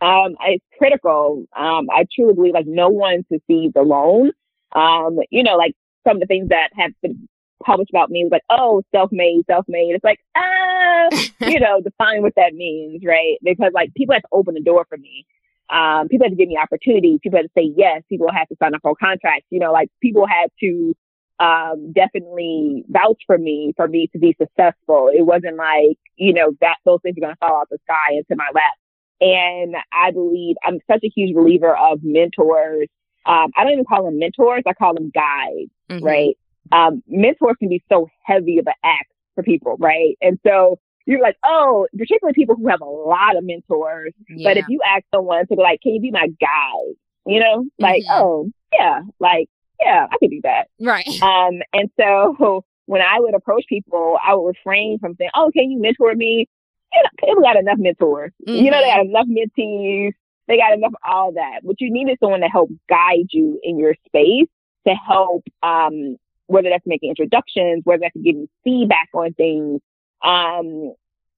Um, 0.00 0.34
it's 0.46 0.64
critical. 0.78 1.44
Um, 1.56 1.86
I 1.90 2.06
truly 2.14 2.34
believe 2.34 2.54
like 2.54 2.66
no 2.66 2.88
one 2.88 3.24
succeeds 3.32 3.74
alone. 3.76 4.32
Um, 4.74 5.18
you 5.30 5.42
know, 5.42 5.56
like 5.56 5.74
some 6.06 6.16
of 6.16 6.20
the 6.20 6.26
things 6.26 6.48
that 6.48 6.70
have 6.74 6.90
been 7.02 7.28
published 7.64 7.90
about 7.90 8.10
me 8.10 8.24
was 8.24 8.32
like, 8.32 8.42
oh, 8.50 8.82
self-made, 8.92 9.42
self-made. 9.46 9.94
It's 9.94 10.04
like, 10.04 10.18
ah, 10.36 11.08
you 11.48 11.60
know, 11.60 11.80
define 11.80 12.22
what 12.22 12.34
that 12.36 12.54
means, 12.54 13.02
right? 13.06 13.36
Because 13.42 13.72
like 13.74 13.94
people 13.94 14.14
have 14.14 14.22
to 14.22 14.28
open 14.32 14.54
the 14.54 14.62
door 14.62 14.86
for 14.88 14.98
me. 14.98 15.26
Um, 15.70 16.08
people 16.08 16.26
had 16.26 16.30
to 16.30 16.36
give 16.36 16.48
me 16.48 16.58
opportunities. 16.62 17.20
People 17.22 17.38
had 17.38 17.46
to 17.46 17.52
say 17.56 17.72
yes. 17.76 18.02
People 18.08 18.28
had 18.32 18.44
to 18.46 18.56
sign 18.62 18.74
up 18.74 18.82
for 18.82 18.94
contracts. 18.94 19.46
You 19.50 19.60
know, 19.60 19.72
like 19.72 19.88
people 20.00 20.26
had 20.26 20.50
to 20.60 20.94
um, 21.38 21.92
definitely 21.92 22.84
vouch 22.88 23.22
for 23.26 23.38
me 23.38 23.72
for 23.76 23.88
me 23.88 24.08
to 24.12 24.18
be 24.18 24.36
successful. 24.40 25.10
It 25.12 25.22
wasn't 25.22 25.56
like 25.56 25.98
you 26.16 26.32
know 26.32 26.52
that 26.60 26.76
those 26.84 27.00
things 27.02 27.16
are 27.16 27.20
going 27.20 27.34
to 27.34 27.38
fall 27.38 27.60
out 27.60 27.68
the 27.70 27.78
sky 27.84 28.16
into 28.16 28.36
my 28.36 28.48
lap. 28.54 28.74
And 29.20 29.76
I 29.92 30.10
believe 30.10 30.56
I'm 30.64 30.78
such 30.90 31.00
a 31.04 31.08
huge 31.14 31.34
believer 31.34 31.76
of 31.76 32.00
mentors. 32.02 32.88
Um, 33.24 33.52
I 33.56 33.62
don't 33.62 33.74
even 33.74 33.84
call 33.84 34.04
them 34.04 34.18
mentors. 34.18 34.64
I 34.66 34.72
call 34.72 34.94
them 34.94 35.12
guides, 35.14 35.70
mm-hmm. 35.88 36.04
right? 36.04 36.36
Um, 36.72 37.02
mentors 37.06 37.56
can 37.58 37.68
be 37.68 37.82
so 37.88 38.08
heavy 38.24 38.58
of 38.58 38.66
an 38.66 38.74
act 38.84 39.12
for 39.34 39.42
people, 39.42 39.76
right? 39.78 40.16
And 40.20 40.38
so 40.44 40.78
you're 41.06 41.20
like, 41.20 41.36
oh, 41.44 41.86
particularly 41.96 42.34
people 42.34 42.56
who 42.56 42.68
have 42.68 42.80
a 42.80 42.86
lot 42.86 43.36
of 43.36 43.44
mentors. 43.44 44.12
Yeah. 44.28 44.50
But 44.50 44.56
if 44.58 44.66
you 44.68 44.80
ask 44.86 45.04
someone 45.14 45.46
to 45.46 45.56
be 45.56 45.62
like, 45.62 45.80
can 45.82 45.94
you 45.94 46.00
be 46.00 46.10
my 46.10 46.28
guide? 46.40 46.94
You 47.26 47.40
know, 47.40 47.64
like, 47.78 48.02
mm-hmm. 48.02 48.22
oh, 48.22 48.50
yeah, 48.72 49.00
like, 49.20 49.48
yeah, 49.80 50.06
I 50.10 50.16
could 50.18 50.30
do 50.30 50.40
that. 50.44 50.68
Right. 50.80 51.06
Um, 51.22 51.60
and 51.72 51.90
so 51.98 52.64
when 52.86 53.00
I 53.00 53.20
would 53.20 53.34
approach 53.34 53.64
people, 53.68 54.18
I 54.24 54.34
would 54.34 54.46
refrain 54.46 54.98
from 54.98 55.14
saying, 55.16 55.30
oh, 55.34 55.50
can 55.52 55.70
you 55.70 55.80
mentor 55.80 56.14
me? 56.14 56.48
You 56.92 57.02
people 57.26 57.42
got 57.42 57.56
enough 57.56 57.78
mentors. 57.78 58.32
Mm-hmm. 58.46 58.64
You 58.64 58.70
know, 58.70 58.80
they 58.80 58.88
got 58.88 59.06
enough 59.06 59.26
mentees. 59.26 60.12
They 60.48 60.56
got 60.58 60.74
enough 60.74 60.92
all 61.06 61.32
that. 61.32 61.60
What 61.62 61.80
you 61.80 61.90
need 61.92 62.10
is 62.10 62.18
someone 62.20 62.40
to 62.40 62.48
help 62.48 62.70
guide 62.88 63.28
you 63.30 63.58
in 63.62 63.78
your 63.78 63.94
space 64.06 64.48
to 64.86 64.94
help, 64.94 65.44
um, 65.62 66.16
whether 66.46 66.68
that's 66.68 66.86
making 66.86 67.10
introductions, 67.10 67.82
whether 67.84 68.00
that's 68.02 68.24
giving 68.24 68.48
feedback 68.64 69.08
on 69.14 69.32
things, 69.34 69.80
um, 70.22 70.94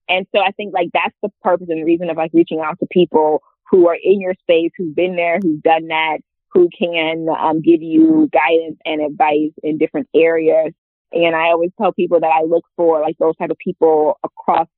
and 0.09 0.27
so 0.35 0.43
I 0.43 0.51
think 0.53 0.75
like 0.75 0.91
that's 0.93 1.15
the 1.23 1.31
purpose 1.43 1.69
and 1.71 1.85
reason 1.85 2.11
of 2.11 2.17
like 2.17 2.31
reaching 2.35 2.61
out 2.61 2.79
to 2.81 2.87
people 2.91 3.43
who 3.71 3.89
are 3.89 3.97
in 4.01 4.21
your 4.21 4.35
space, 4.35 4.71
who've 4.77 4.95
been 4.95 5.17
there, 5.17 5.39
who've 5.43 5.63
done 5.63 5.89
that, 5.89 6.19
who 6.53 6.69
can 6.77 7.27
um, 7.29 7.63
give 7.63 7.83
you 7.83 8.29
guidance 8.33 8.79
and 8.85 9.01
advice 9.01 9.53
in 9.63 9.79
different 9.79 10.09
areas. 10.15 10.73
And 11.13 11.35
I 11.35 11.49
always 11.49 11.71
tell 11.81 11.93
people 11.93 12.21
that 12.21 12.33
I 12.33 12.45
look 12.45 12.65
for 12.77 13.01
like 13.01 13.17
those 13.19 13.37
type 13.37 13.51
of 13.51 13.59
people 13.59 14.19
across 14.25 14.69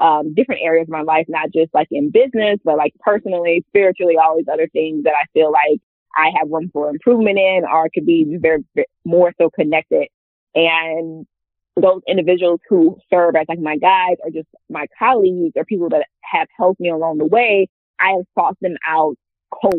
um, 0.00 0.34
different 0.34 0.60
areas 0.62 0.86
of 0.88 0.92
my 0.92 1.02
life, 1.02 1.26
not 1.28 1.52
just 1.52 1.72
like 1.72 1.88
in 1.90 2.10
business, 2.10 2.58
but 2.64 2.76
like 2.76 2.92
personally, 3.00 3.64
spiritually, 3.68 4.16
all 4.22 4.36
these 4.36 4.48
other 4.52 4.68
things 4.68 5.04
that 5.04 5.14
I 5.14 5.24
feel 5.32 5.50
like 5.50 5.80
I 6.14 6.30
have 6.38 6.50
room 6.50 6.70
for 6.72 6.90
improvement 6.90 7.38
in 7.38 7.64
or 7.64 7.88
could 7.92 8.06
be 8.06 8.36
very, 8.38 8.64
very 8.74 8.86
more 9.04 9.32
so 9.40 9.50
connected. 9.50 10.08
And 10.54 11.26
those 11.80 12.00
individuals 12.08 12.60
who 12.68 12.96
serve 13.12 13.36
as 13.36 13.46
like 13.48 13.60
my 13.60 13.76
guides 13.76 14.20
or 14.24 14.30
just 14.30 14.48
my 14.70 14.86
colleagues 14.98 15.52
or 15.56 15.64
people 15.64 15.88
that 15.90 16.06
have 16.22 16.48
helped 16.56 16.80
me 16.80 16.90
along 16.90 17.18
the 17.18 17.26
way, 17.26 17.68
I 18.00 18.12
have 18.16 18.24
sought 18.34 18.56
them 18.60 18.76
out 18.86 19.16
cold 19.52 19.74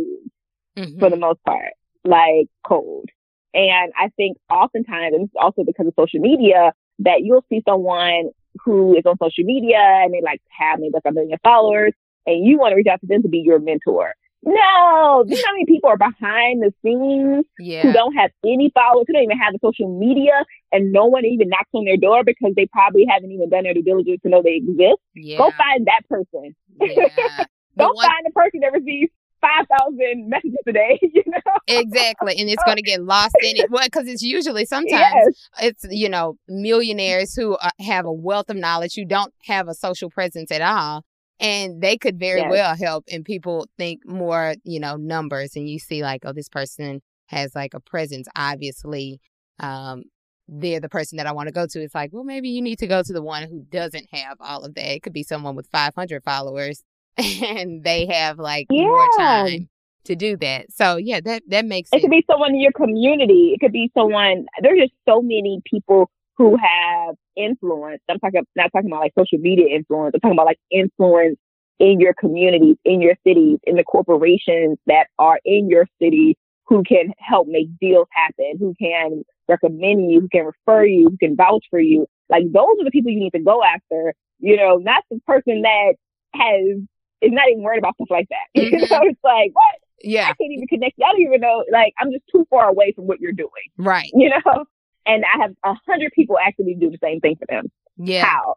mm-hmm. 0.78 1.00
for 1.00 1.10
the 1.10 1.18
most 1.18 1.44
part, 1.44 1.74
like 2.04 2.48
cold. 2.66 3.10
And 3.54 3.92
I 3.98 4.10
think 4.16 4.38
oftentimes, 4.50 5.14
and 5.14 5.24
this 5.24 5.30
is 5.30 5.42
also 5.42 5.64
because 5.64 5.88
of 5.88 5.94
social 6.00 6.20
media, 6.20 6.72
that 7.00 7.22
you'll 7.24 7.46
see 7.50 7.62
someone 7.68 8.30
who 8.64 8.96
is 8.96 9.04
on 9.06 9.18
social 9.22 9.44
media 9.44 9.80
and 9.80 10.14
they 10.14 10.22
like 10.22 10.42
have 10.50 10.80
maybe 10.80 10.94
like 10.94 11.04
a 11.06 11.12
million 11.12 11.38
followers 11.44 11.94
and 12.26 12.46
you 12.46 12.58
want 12.60 12.72
to 12.72 12.76
reach 12.76 12.88
out 12.88 13.00
to 13.02 13.08
them 13.08 13.22
to 13.24 13.30
be 13.30 13.40
your 13.40 13.60
mentor. 13.60 14.14
No, 14.48 15.26
you 15.28 15.36
know 15.36 15.42
how 15.46 15.52
many 15.52 15.66
people 15.68 15.90
are 15.90 15.98
behind 15.98 16.64
the 16.64 16.72
scenes 16.82 17.44
yeah. 17.60 17.82
who 17.82 17.92
don't 17.92 18.16
have 18.16 18.32
any 18.46 18.72
followers, 18.74 19.04
who 19.06 19.14
don't 19.14 19.24
even 19.24 19.38
have 19.38 19.52
the 19.52 19.60
social 19.62 20.00
media, 20.00 20.46
and 20.72 20.94
no 20.94 21.06
one 21.06 21.26
even 21.26 21.50
knocks 21.50 21.70
on 21.74 21.84
their 21.84 21.98
door 21.98 22.24
because 22.24 22.54
they 22.56 22.66
probably 22.68 23.06
haven't 23.10 23.30
even 23.30 23.50
done 23.50 23.64
their 23.64 23.74
due 23.74 23.84
diligence 23.84 24.22
to 24.24 24.30
know 24.30 24.42
they 24.42 24.56
exist. 24.56 25.04
Yeah. 25.16 25.38
Go 25.38 25.52
find 25.52 25.86
that 25.88 26.08
person. 26.08 26.56
Yeah. 26.80 27.44
Don't 27.78 27.94
one... 27.94 28.06
find 28.06 28.24
the 28.24 28.32
person 28.32 28.62
that 28.62 28.72
receives 28.72 29.12
five 29.42 29.66
thousand 29.68 30.30
messages 30.30 30.60
a 30.68 30.72
day. 30.72 31.00
You 31.18 31.24
know 31.28 31.40
exactly, 31.68 32.36
and 32.38 32.50
it's 32.50 32.64
going 32.64 32.78
to 32.78 32.84
get 32.84 33.02
lost 33.02 33.36
in 33.42 33.58
it. 33.58 33.72
Well, 33.72 33.84
because 33.84 34.08
it's 34.08 34.22
usually 34.22 34.66
sometimes 34.66 34.92
yes. 34.92 35.50
it's 35.62 35.86
you 35.90 36.10
know 36.10 36.38
millionaires 36.48 37.34
who 37.36 37.58
are, 37.58 37.72
have 37.80 38.06
a 38.06 38.14
wealth 38.14 38.50
of 38.50 38.56
knowledge 38.56 38.94
who 38.96 39.04
don't 39.04 39.34
have 39.46 39.68
a 39.68 39.74
social 39.74 40.10
presence 40.10 40.52
at 40.52 40.62
all, 40.62 41.04
and 41.40 41.82
they 41.82 41.98
could 41.98 42.20
very 42.20 42.42
yes. 42.42 42.50
well 42.50 42.76
help 42.76 43.06
and 43.12 43.24
people 43.24 43.68
think 43.78 44.02
more 44.06 44.56
you 44.64 44.80
know 44.80 44.96
numbers 44.96 45.56
and 45.56 45.70
you 45.70 45.80
see 45.80 46.02
like 46.02 46.22
oh 46.26 46.34
this 46.34 46.50
person 46.50 47.02
has 47.28 47.54
like 47.56 47.74
a 47.74 47.80
presence 47.80 48.28
obviously 48.36 49.20
um 49.60 50.04
they're 50.48 50.80
the 50.80 50.90
person 50.90 51.18
that 51.18 51.28
I 51.28 51.32
want 51.32 51.48
to 51.48 51.54
go 51.54 51.68
to. 51.68 51.82
It's 51.82 51.94
like, 51.94 52.12
well, 52.14 52.24
maybe 52.24 52.50
you 52.50 52.62
need 52.62 52.80
to 52.80 52.88
go 52.88 53.04
to 53.04 53.14
the 53.14 53.22
one 53.22 53.44
who 53.50 53.66
doesn't 53.70 54.08
have 54.14 54.38
all 54.40 54.64
of 54.64 54.76
that. 54.76 54.96
It 54.96 55.04
could 55.04 55.14
be 55.14 55.24
someone 55.24 55.56
with 55.56 55.68
500 55.68 56.24
followers 56.24 56.84
and 57.18 57.84
they 57.84 58.06
have 58.06 58.40
like 58.40 58.68
yeah. 58.70 58.84
more 58.84 59.10
time 59.18 59.70
to 60.06 60.16
do 60.16 60.38
that. 60.38 60.72
So 60.72 60.98
yeah, 60.98 61.20
that 61.22 61.44
that 61.48 61.66
makes 61.66 61.90
it. 61.92 61.98
It 61.98 62.02
could 62.02 62.12
be 62.12 62.26
someone 62.30 62.52
in 62.52 62.62
your 62.62 62.72
community. 62.72 63.52
It 63.54 63.60
could 63.60 63.72
be 63.72 63.92
someone. 63.94 64.46
There's 64.62 64.80
just 64.80 64.94
so 65.08 65.22
many 65.22 65.62
people 65.66 66.10
who 66.38 66.58
have 66.58 67.16
influence. 67.36 68.02
I'm 68.10 68.20
talking 68.20 68.42
not 68.56 68.72
talking 68.72 68.90
about 68.90 69.02
like 69.02 69.14
social 69.18 69.40
media 69.40 69.76
influence. 69.76 70.14
I'm 70.14 70.22
talking 70.22 70.36
about 70.36 70.46
like 70.46 70.60
influence 70.72 71.38
in 71.80 72.00
your 72.00 72.14
communities, 72.14 72.76
in 72.86 73.02
your 73.02 73.16
cities, 73.26 73.60
in 73.64 73.76
the 73.76 73.84
corporations 73.84 74.78
that 74.88 75.08
are 75.20 75.40
in 75.46 75.70
your 75.70 75.86
city 76.02 76.38
who 76.66 76.84
can 76.84 77.14
help 77.18 77.48
make 77.48 77.68
deals 77.80 78.08
happen, 78.12 78.54
who 78.60 78.74
can 78.80 79.24
recommend 79.48 80.12
you, 80.12 80.22
who 80.22 80.30
can 80.30 80.46
refer 80.46 80.86
you, 80.86 81.10
who 81.10 81.18
can 81.18 81.36
vouch 81.36 81.66
for 81.70 81.80
you. 81.80 82.06
Like 82.30 82.44
those 82.52 82.76
are 82.80 82.84
the 82.84 82.92
people 82.92 83.12
you 83.12 83.20
need 83.20 83.32
to 83.32 83.40
go 83.40 83.64
after, 83.64 84.14
you 84.40 84.58
know, 84.58 84.78
not 84.78 85.04
the 85.10 85.20
person 85.26 85.62
that 85.62 85.94
has 86.34 86.78
is 87.22 87.32
not 87.32 87.50
even 87.50 87.64
worried 87.64 87.80
about 87.80 87.96
stuff 87.96 88.10
like 88.12 88.28
that. 88.30 88.48
Mm-hmm. 88.58 88.76
you 88.76 88.82
know, 88.82 89.00
it's 89.04 89.20
like, 89.24 89.52
what? 89.54 89.76
Yeah. 90.04 90.24
I 90.24 90.34
can't 90.34 90.52
even 90.52 90.68
connect. 90.68 91.00
I 91.04 91.12
don't 91.12 91.22
even 91.22 91.42
know. 91.42 91.64
Like, 91.72 91.94
I'm 92.00 92.12
just 92.12 92.24
too 92.32 92.46
far 92.50 92.70
away 92.70 92.92
from 92.96 93.08
what 93.08 93.20
you're 93.20 93.32
doing. 93.32 93.50
Right. 93.78 94.12
You 94.14 94.30
know? 94.30 94.66
And 95.08 95.24
I 95.24 95.42
have 95.42 95.52
a 95.64 95.74
hundred 95.88 96.12
people 96.14 96.38
actually 96.46 96.76
do 96.76 96.90
the 96.90 96.98
same 97.02 97.20
thing 97.20 97.36
for 97.38 97.46
them. 97.48 97.72
Yeah. 97.98 98.26
How? 98.26 98.56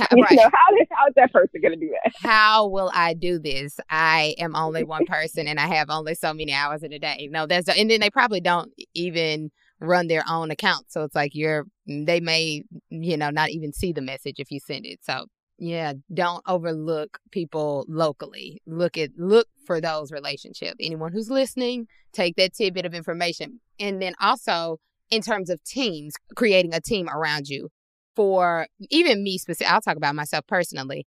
Right. 0.00 0.30
You 0.30 0.36
know, 0.36 0.42
how 0.42 0.76
is, 0.80 0.86
how 0.90 1.06
is 1.06 1.14
that 1.16 1.32
person 1.32 1.60
going 1.62 1.78
to 1.78 1.80
do 1.80 1.90
that? 1.90 2.12
How 2.20 2.66
will 2.66 2.90
I 2.94 3.14
do 3.14 3.38
this? 3.38 3.80
I 3.88 4.34
am 4.38 4.54
only 4.54 4.84
one 4.84 5.06
person 5.08 5.48
and 5.48 5.58
I 5.58 5.66
have 5.66 5.88
only 5.90 6.14
so 6.14 6.34
many 6.34 6.52
hours 6.52 6.82
in 6.82 6.92
a 6.92 6.98
day. 6.98 7.28
No, 7.30 7.46
that's, 7.46 7.68
and 7.68 7.90
then 7.90 8.00
they 8.00 8.10
probably 8.10 8.40
don't 8.40 8.70
even 8.94 9.50
run 9.80 10.08
their 10.08 10.24
own 10.28 10.50
account. 10.50 10.90
So 10.90 11.04
it's 11.04 11.14
like 11.14 11.34
you're, 11.34 11.64
mm, 11.88 12.04
they 12.06 12.20
may, 12.20 12.64
mm, 12.92 13.04
you 13.04 13.16
know, 13.16 13.30
not 13.30 13.50
even 13.50 13.72
see 13.72 13.92
the 13.92 14.02
message 14.02 14.36
if 14.38 14.50
you 14.50 14.60
send 14.60 14.84
it. 14.84 15.00
So 15.02 15.26
yeah, 15.58 15.94
don't 16.12 16.42
overlook 16.46 17.18
people 17.32 17.84
locally. 17.88 18.62
Look 18.66 18.96
at 18.96 19.10
look 19.16 19.48
for 19.66 19.80
those 19.80 20.12
relationships. 20.12 20.76
Anyone 20.80 21.12
who's 21.12 21.30
listening, 21.30 21.88
take 22.12 22.36
that 22.36 22.54
tidbit 22.54 22.86
of 22.86 22.94
information. 22.94 23.60
And 23.80 24.00
then 24.00 24.14
also 24.20 24.78
in 25.10 25.22
terms 25.22 25.50
of 25.50 25.62
teams, 25.64 26.14
creating 26.36 26.74
a 26.74 26.80
team 26.80 27.08
around 27.08 27.48
you. 27.48 27.68
For 28.16 28.66
even 28.90 29.22
me 29.22 29.38
specific, 29.38 29.72
I'll 29.72 29.80
talk 29.80 29.96
about 29.96 30.16
myself 30.16 30.44
personally. 30.48 31.06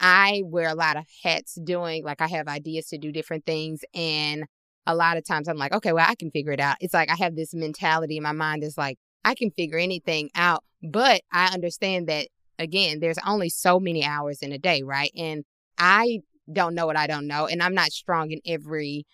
I 0.00 0.42
wear 0.44 0.68
a 0.68 0.74
lot 0.74 0.96
of 0.96 1.04
hats 1.22 1.58
doing 1.62 2.04
like 2.04 2.20
I 2.20 2.26
have 2.28 2.48
ideas 2.48 2.86
to 2.86 2.98
do 2.98 3.12
different 3.12 3.44
things 3.44 3.82
and 3.94 4.44
a 4.86 4.94
lot 4.94 5.16
of 5.16 5.26
times 5.26 5.46
I'm 5.46 5.58
like, 5.58 5.72
okay, 5.72 5.92
well, 5.92 6.06
I 6.08 6.14
can 6.14 6.30
figure 6.30 6.52
it 6.52 6.60
out. 6.60 6.76
It's 6.80 6.94
like 6.94 7.10
I 7.10 7.16
have 7.16 7.36
this 7.36 7.54
mentality 7.54 8.16
in 8.16 8.22
my 8.22 8.32
mind 8.32 8.64
is 8.64 8.78
like, 8.78 8.98
I 9.24 9.34
can 9.34 9.50
figure 9.50 9.78
anything 9.78 10.30
out, 10.34 10.64
but 10.82 11.20
I 11.32 11.52
understand 11.52 12.08
that 12.08 12.28
again, 12.58 13.00
there's 13.00 13.18
only 13.26 13.50
so 13.50 13.78
many 13.78 14.04
hours 14.04 14.40
in 14.40 14.52
a 14.52 14.58
day, 14.58 14.82
right? 14.82 15.12
And 15.16 15.44
I 15.78 16.20
don't 16.52 16.74
know 16.74 16.86
what 16.86 16.96
I 16.96 17.06
don't 17.06 17.26
know, 17.26 17.46
and 17.46 17.62
I'm 17.62 17.74
not 17.74 17.92
strong 17.92 18.30
in 18.30 18.40
every 18.46 19.06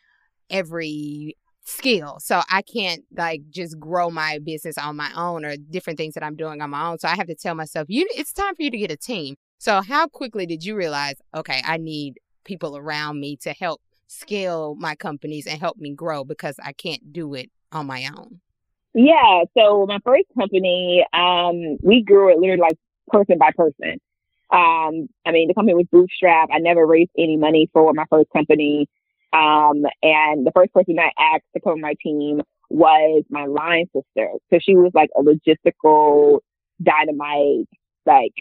every 0.48 1.36
skill. 1.66 2.18
So 2.20 2.42
I 2.48 2.62
can't 2.62 3.04
like 3.16 3.42
just 3.50 3.78
grow 3.78 4.08
my 4.08 4.38
business 4.38 4.78
on 4.78 4.96
my 4.96 5.10
own 5.16 5.44
or 5.44 5.56
different 5.56 5.98
things 5.98 6.14
that 6.14 6.22
I'm 6.22 6.36
doing 6.36 6.62
on 6.62 6.70
my 6.70 6.88
own. 6.88 6.98
So 6.98 7.08
I 7.08 7.16
have 7.16 7.26
to 7.26 7.34
tell 7.34 7.54
myself, 7.54 7.86
you 7.88 8.06
it's 8.14 8.32
time 8.32 8.54
for 8.54 8.62
you 8.62 8.70
to 8.70 8.78
get 8.78 8.90
a 8.90 8.96
team. 8.96 9.34
So 9.58 9.82
how 9.82 10.06
quickly 10.06 10.46
did 10.46 10.64
you 10.64 10.76
realize, 10.76 11.16
okay, 11.34 11.60
I 11.64 11.76
need 11.76 12.20
people 12.44 12.76
around 12.76 13.18
me 13.18 13.36
to 13.38 13.50
help 13.50 13.82
scale 14.06 14.76
my 14.78 14.94
companies 14.94 15.46
and 15.46 15.60
help 15.60 15.76
me 15.76 15.92
grow 15.92 16.24
because 16.24 16.56
I 16.62 16.72
can't 16.72 17.12
do 17.12 17.34
it 17.34 17.50
on 17.72 17.86
my 17.86 18.08
own? 18.16 18.40
Yeah. 18.94 19.42
So 19.58 19.86
my 19.86 19.98
first 20.04 20.26
company, 20.38 21.04
um, 21.12 21.78
we 21.82 22.02
grew 22.02 22.30
it 22.32 22.38
literally 22.38 22.60
like 22.60 22.78
person 23.08 23.38
by 23.38 23.50
person. 23.56 23.98
Um, 24.52 25.08
I 25.26 25.32
mean, 25.32 25.48
the 25.48 25.54
company 25.54 25.74
was 25.74 25.86
bootstrap. 25.90 26.48
I 26.52 26.58
never 26.58 26.86
raised 26.86 27.10
any 27.18 27.36
money 27.36 27.68
for 27.72 27.92
my 27.92 28.04
first 28.08 28.30
company. 28.32 28.88
Um, 29.36 29.84
and 30.02 30.46
the 30.46 30.52
first 30.54 30.72
person 30.72 30.98
I 30.98 31.10
asked 31.18 31.44
to 31.54 31.60
come 31.60 31.74
on 31.74 31.80
my 31.80 31.94
team 32.02 32.40
was 32.70 33.24
my 33.28 33.46
line 33.46 33.86
sister. 33.94 34.30
So 34.50 34.58
she 34.60 34.74
was 34.76 34.92
like 34.94 35.10
a 35.16 35.22
logistical 35.22 36.40
dynamite, 36.82 37.68
like 38.06 38.32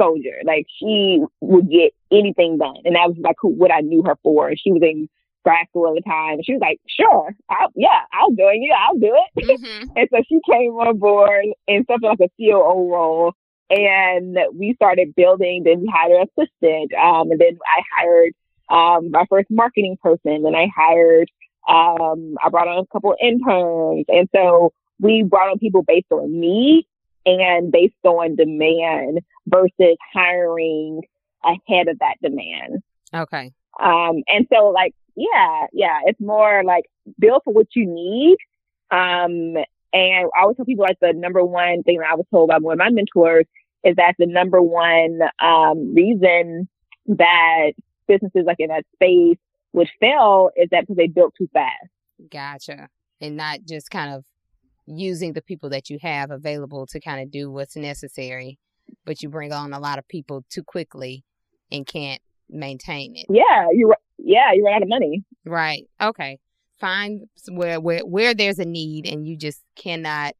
soldier. 0.00 0.40
Like 0.44 0.66
she 0.78 1.20
would 1.40 1.70
get 1.70 1.92
anything 2.10 2.58
done. 2.58 2.82
And 2.84 2.96
that 2.96 3.08
was 3.08 3.16
like 3.20 3.36
who, 3.40 3.48
what 3.48 3.72
I 3.72 3.80
knew 3.80 4.02
her 4.04 4.16
for. 4.22 4.48
And 4.48 4.58
she 4.58 4.72
was 4.72 4.82
in 4.82 5.08
grad 5.44 5.66
school 5.68 5.86
all 5.86 5.94
the 5.94 6.02
time. 6.02 6.34
And 6.34 6.44
she 6.44 6.52
was 6.52 6.60
like, 6.60 6.80
sure, 6.86 7.34
I'll, 7.48 7.70
yeah, 7.74 8.00
I'll 8.12 8.30
do 8.30 8.48
it. 8.48 8.58
Yeah, 8.60 8.76
I'll 8.78 8.98
do 8.98 9.14
it. 9.14 9.22
Mm-hmm. 9.62 9.90
and 9.96 10.08
so 10.10 10.22
she 10.28 10.40
came 10.50 10.72
on 10.72 10.98
board 10.98 11.46
in 11.66 11.84
something 11.86 12.08
like 12.08 12.20
a 12.20 12.30
COO 12.38 12.90
role 12.90 13.34
and 13.72 14.36
we 14.54 14.74
started 14.74 15.14
building. 15.14 15.62
Then 15.64 15.80
we 15.80 15.92
hired 15.92 16.12
an 16.12 16.28
assistant, 16.36 16.92
um, 16.94 17.30
and 17.30 17.40
then 17.40 17.58
I 17.64 17.82
hired 17.96 18.32
um, 18.68 19.10
my 19.10 19.24
first 19.28 19.48
marketing 19.50 19.96
person. 20.02 20.42
Then 20.42 20.54
I 20.54 20.68
hired, 20.74 21.30
um, 21.68 22.36
I 22.44 22.48
brought 22.50 22.68
on 22.68 22.78
a 22.78 22.86
couple 22.92 23.14
interns, 23.20 24.04
and 24.08 24.28
so 24.34 24.72
we 25.00 25.22
brought 25.22 25.50
on 25.50 25.58
people 25.58 25.82
based 25.82 26.10
on 26.10 26.40
need 26.40 26.86
and 27.24 27.70
based 27.70 27.94
on 28.04 28.36
demand 28.36 29.20
versus 29.46 29.96
hiring 30.12 31.02
ahead 31.44 31.88
of 31.88 31.98
that 31.98 32.14
demand. 32.22 32.82
Okay. 33.14 33.52
Um, 33.82 34.22
and 34.28 34.46
so 34.52 34.68
like, 34.68 34.94
yeah, 35.16 35.66
yeah, 35.72 36.00
it's 36.04 36.20
more 36.20 36.62
like 36.64 36.84
build 37.18 37.42
for 37.44 37.52
what 37.52 37.66
you 37.74 37.86
need. 37.86 38.36
Um, 38.90 39.56
and 39.92 40.26
I 40.34 40.40
always 40.40 40.56
tell 40.56 40.66
people 40.66 40.84
like 40.84 40.98
the 41.00 41.12
number 41.12 41.44
one 41.44 41.82
thing 41.82 41.98
that 41.98 42.08
I 42.10 42.14
was 42.14 42.26
told 42.30 42.48
by 42.48 42.58
one 42.58 42.74
of 42.74 42.78
my 42.78 42.90
mentors 42.90 43.46
is 43.84 43.96
that 43.96 44.14
the 44.18 44.26
number 44.26 44.62
one 44.62 45.20
um, 45.40 45.94
reason 45.94 46.68
that 47.06 47.72
businesses 48.12 48.44
like 48.46 48.56
in 48.58 48.68
that 48.68 48.84
space 48.94 49.38
would 49.72 49.88
fail 50.00 50.50
is 50.56 50.68
that 50.70 50.82
because 50.82 50.96
they 50.96 51.06
built 51.06 51.34
too 51.36 51.48
fast. 51.52 51.88
Gotcha. 52.30 52.88
And 53.20 53.36
not 53.36 53.60
just 53.66 53.90
kind 53.90 54.12
of 54.12 54.24
using 54.86 55.32
the 55.32 55.42
people 55.42 55.70
that 55.70 55.88
you 55.88 55.98
have 56.02 56.30
available 56.30 56.86
to 56.86 57.00
kind 57.00 57.22
of 57.22 57.30
do 57.30 57.50
what's 57.50 57.76
necessary, 57.76 58.58
but 59.04 59.22
you 59.22 59.28
bring 59.28 59.52
on 59.52 59.72
a 59.72 59.78
lot 59.78 59.98
of 59.98 60.06
people 60.08 60.44
too 60.50 60.62
quickly 60.62 61.24
and 61.70 61.86
can't 61.86 62.20
maintain 62.50 63.16
it. 63.16 63.26
Yeah, 63.30 63.68
you 63.72 63.94
yeah, 64.18 64.52
you 64.52 64.64
run 64.64 64.74
out 64.74 64.82
of 64.82 64.88
money. 64.88 65.24
Right. 65.44 65.88
Okay. 66.00 66.38
Find 66.80 67.28
where 67.48 67.80
where 67.80 68.00
where 68.00 68.34
there's 68.34 68.58
a 68.58 68.64
need 68.64 69.06
and 69.06 69.26
you 69.26 69.36
just 69.36 69.62
cannot 69.76 70.34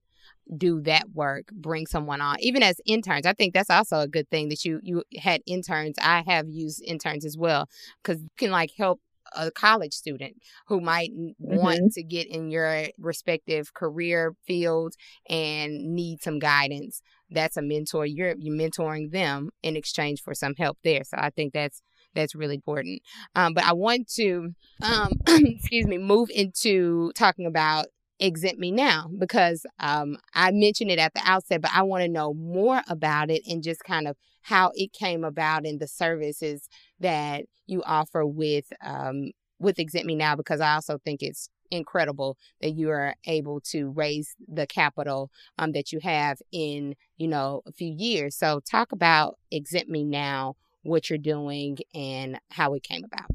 do 0.57 0.81
that 0.81 1.05
work 1.15 1.47
bring 1.53 1.87
someone 1.87 2.21
on 2.21 2.37
even 2.41 2.63
as 2.63 2.81
interns 2.87 3.27
i 3.27 3.33
think 3.33 3.55
that's 3.55 3.71
also 3.71 4.01
a 4.01 4.09
good 4.09 4.29
thing 4.31 4.49
that 4.49 4.65
you 4.65 4.81
you 4.83 5.03
had 5.19 5.41
interns 5.47 5.97
i 6.03 6.23
have 6.27 6.49
used 6.49 6.83
interns 6.87 7.25
as 7.25 7.37
well 7.37 7.69
because 8.03 8.21
you 8.21 8.29
can 8.37 8.51
like 8.51 8.71
help 8.77 9.01
a 9.37 9.51
college 9.51 9.93
student 9.93 10.37
who 10.67 10.81
might 10.81 11.11
mm-hmm. 11.13 11.57
want 11.57 11.93
to 11.93 12.03
get 12.03 12.27
in 12.27 12.51
your 12.51 12.87
respective 12.99 13.73
career 13.75 14.35
fields 14.47 14.97
and 15.29 15.95
need 15.95 16.23
some 16.23 16.39
guidance 16.39 17.03
that's 17.31 17.57
a 17.57 17.63
mentor 17.63 18.05
you're 18.05 18.35
you're 18.39 18.55
mentoring 18.55 19.11
them 19.11 19.51
in 19.63 19.77
exchange 19.77 20.21
for 20.21 20.35
some 20.35 20.55
help 20.59 20.79
there 20.85 21.03
so 21.05 21.17
i 21.19 21.31
think 21.31 21.53
that's 21.53 21.83
that's 22.15 22.35
really 22.35 22.55
important 22.55 23.01
um, 23.35 23.55
but 23.55 23.65
i 23.65 23.73
want 23.73 24.09
to 24.09 24.51
um, 24.83 25.13
excuse 25.27 25.87
me 25.87 25.99
move 25.99 26.29
into 26.35 27.11
talking 27.15 27.47
about 27.47 27.87
exempt 28.23 28.61
me 28.61 28.71
now 28.71 29.11
because 29.19 29.67
um, 29.81 30.17
I 30.35 30.53
mentioned 30.53 30.91
it 30.91 30.99
at 30.99 31.13
the 31.13 31.21
outset, 31.25 31.61
but 31.61 31.73
I 31.75 31.83
want 31.83 32.03
to 32.03 32.09
know 32.09 32.33
more 32.33 32.83
about 32.89 33.31
it 33.31 33.43
and 33.47 33.63
just 33.63 33.83
kind 33.85 34.07
of 34.07 34.17
how 34.43 34.71
it 34.75 34.93
came 34.93 35.25
about 35.25 35.67
and 35.67 35.81
the 35.81 35.89
services 35.89 36.69
that 37.01 37.45
you 37.67 37.83
offer 37.85 38.25
with 38.25 38.73
um, 38.85 39.33
with 39.59 39.79
exempt 39.79 40.07
me 40.07 40.15
now 40.15 40.35
because 40.37 40.61
I 40.61 40.75
also 40.75 40.99
think 41.05 41.23
it's 41.23 41.49
incredible 41.71 42.37
that 42.61 42.73
you 42.73 42.91
are 42.91 43.15
able 43.27 43.61
to 43.61 43.91
raise 43.91 44.35
the 44.47 44.67
capital 44.67 45.31
um, 45.59 45.73
that 45.73 45.91
you 45.91 46.01
have 46.03 46.39
in 46.53 46.95
you 47.17 47.29
know 47.29 47.63
a 47.67 47.73
few 47.73 47.93
years. 47.97 48.37
So 48.37 48.61
talk 48.71 48.93
about 48.93 49.39
exempt 49.51 49.91
me 49.91 50.05
now, 50.05 50.55
what 50.83 51.11
you're 51.11 51.19
doing, 51.19 51.79
and 51.95 52.39
how 52.51 52.75
it 52.75 52.85
came 52.85 53.05
about. 53.05 53.31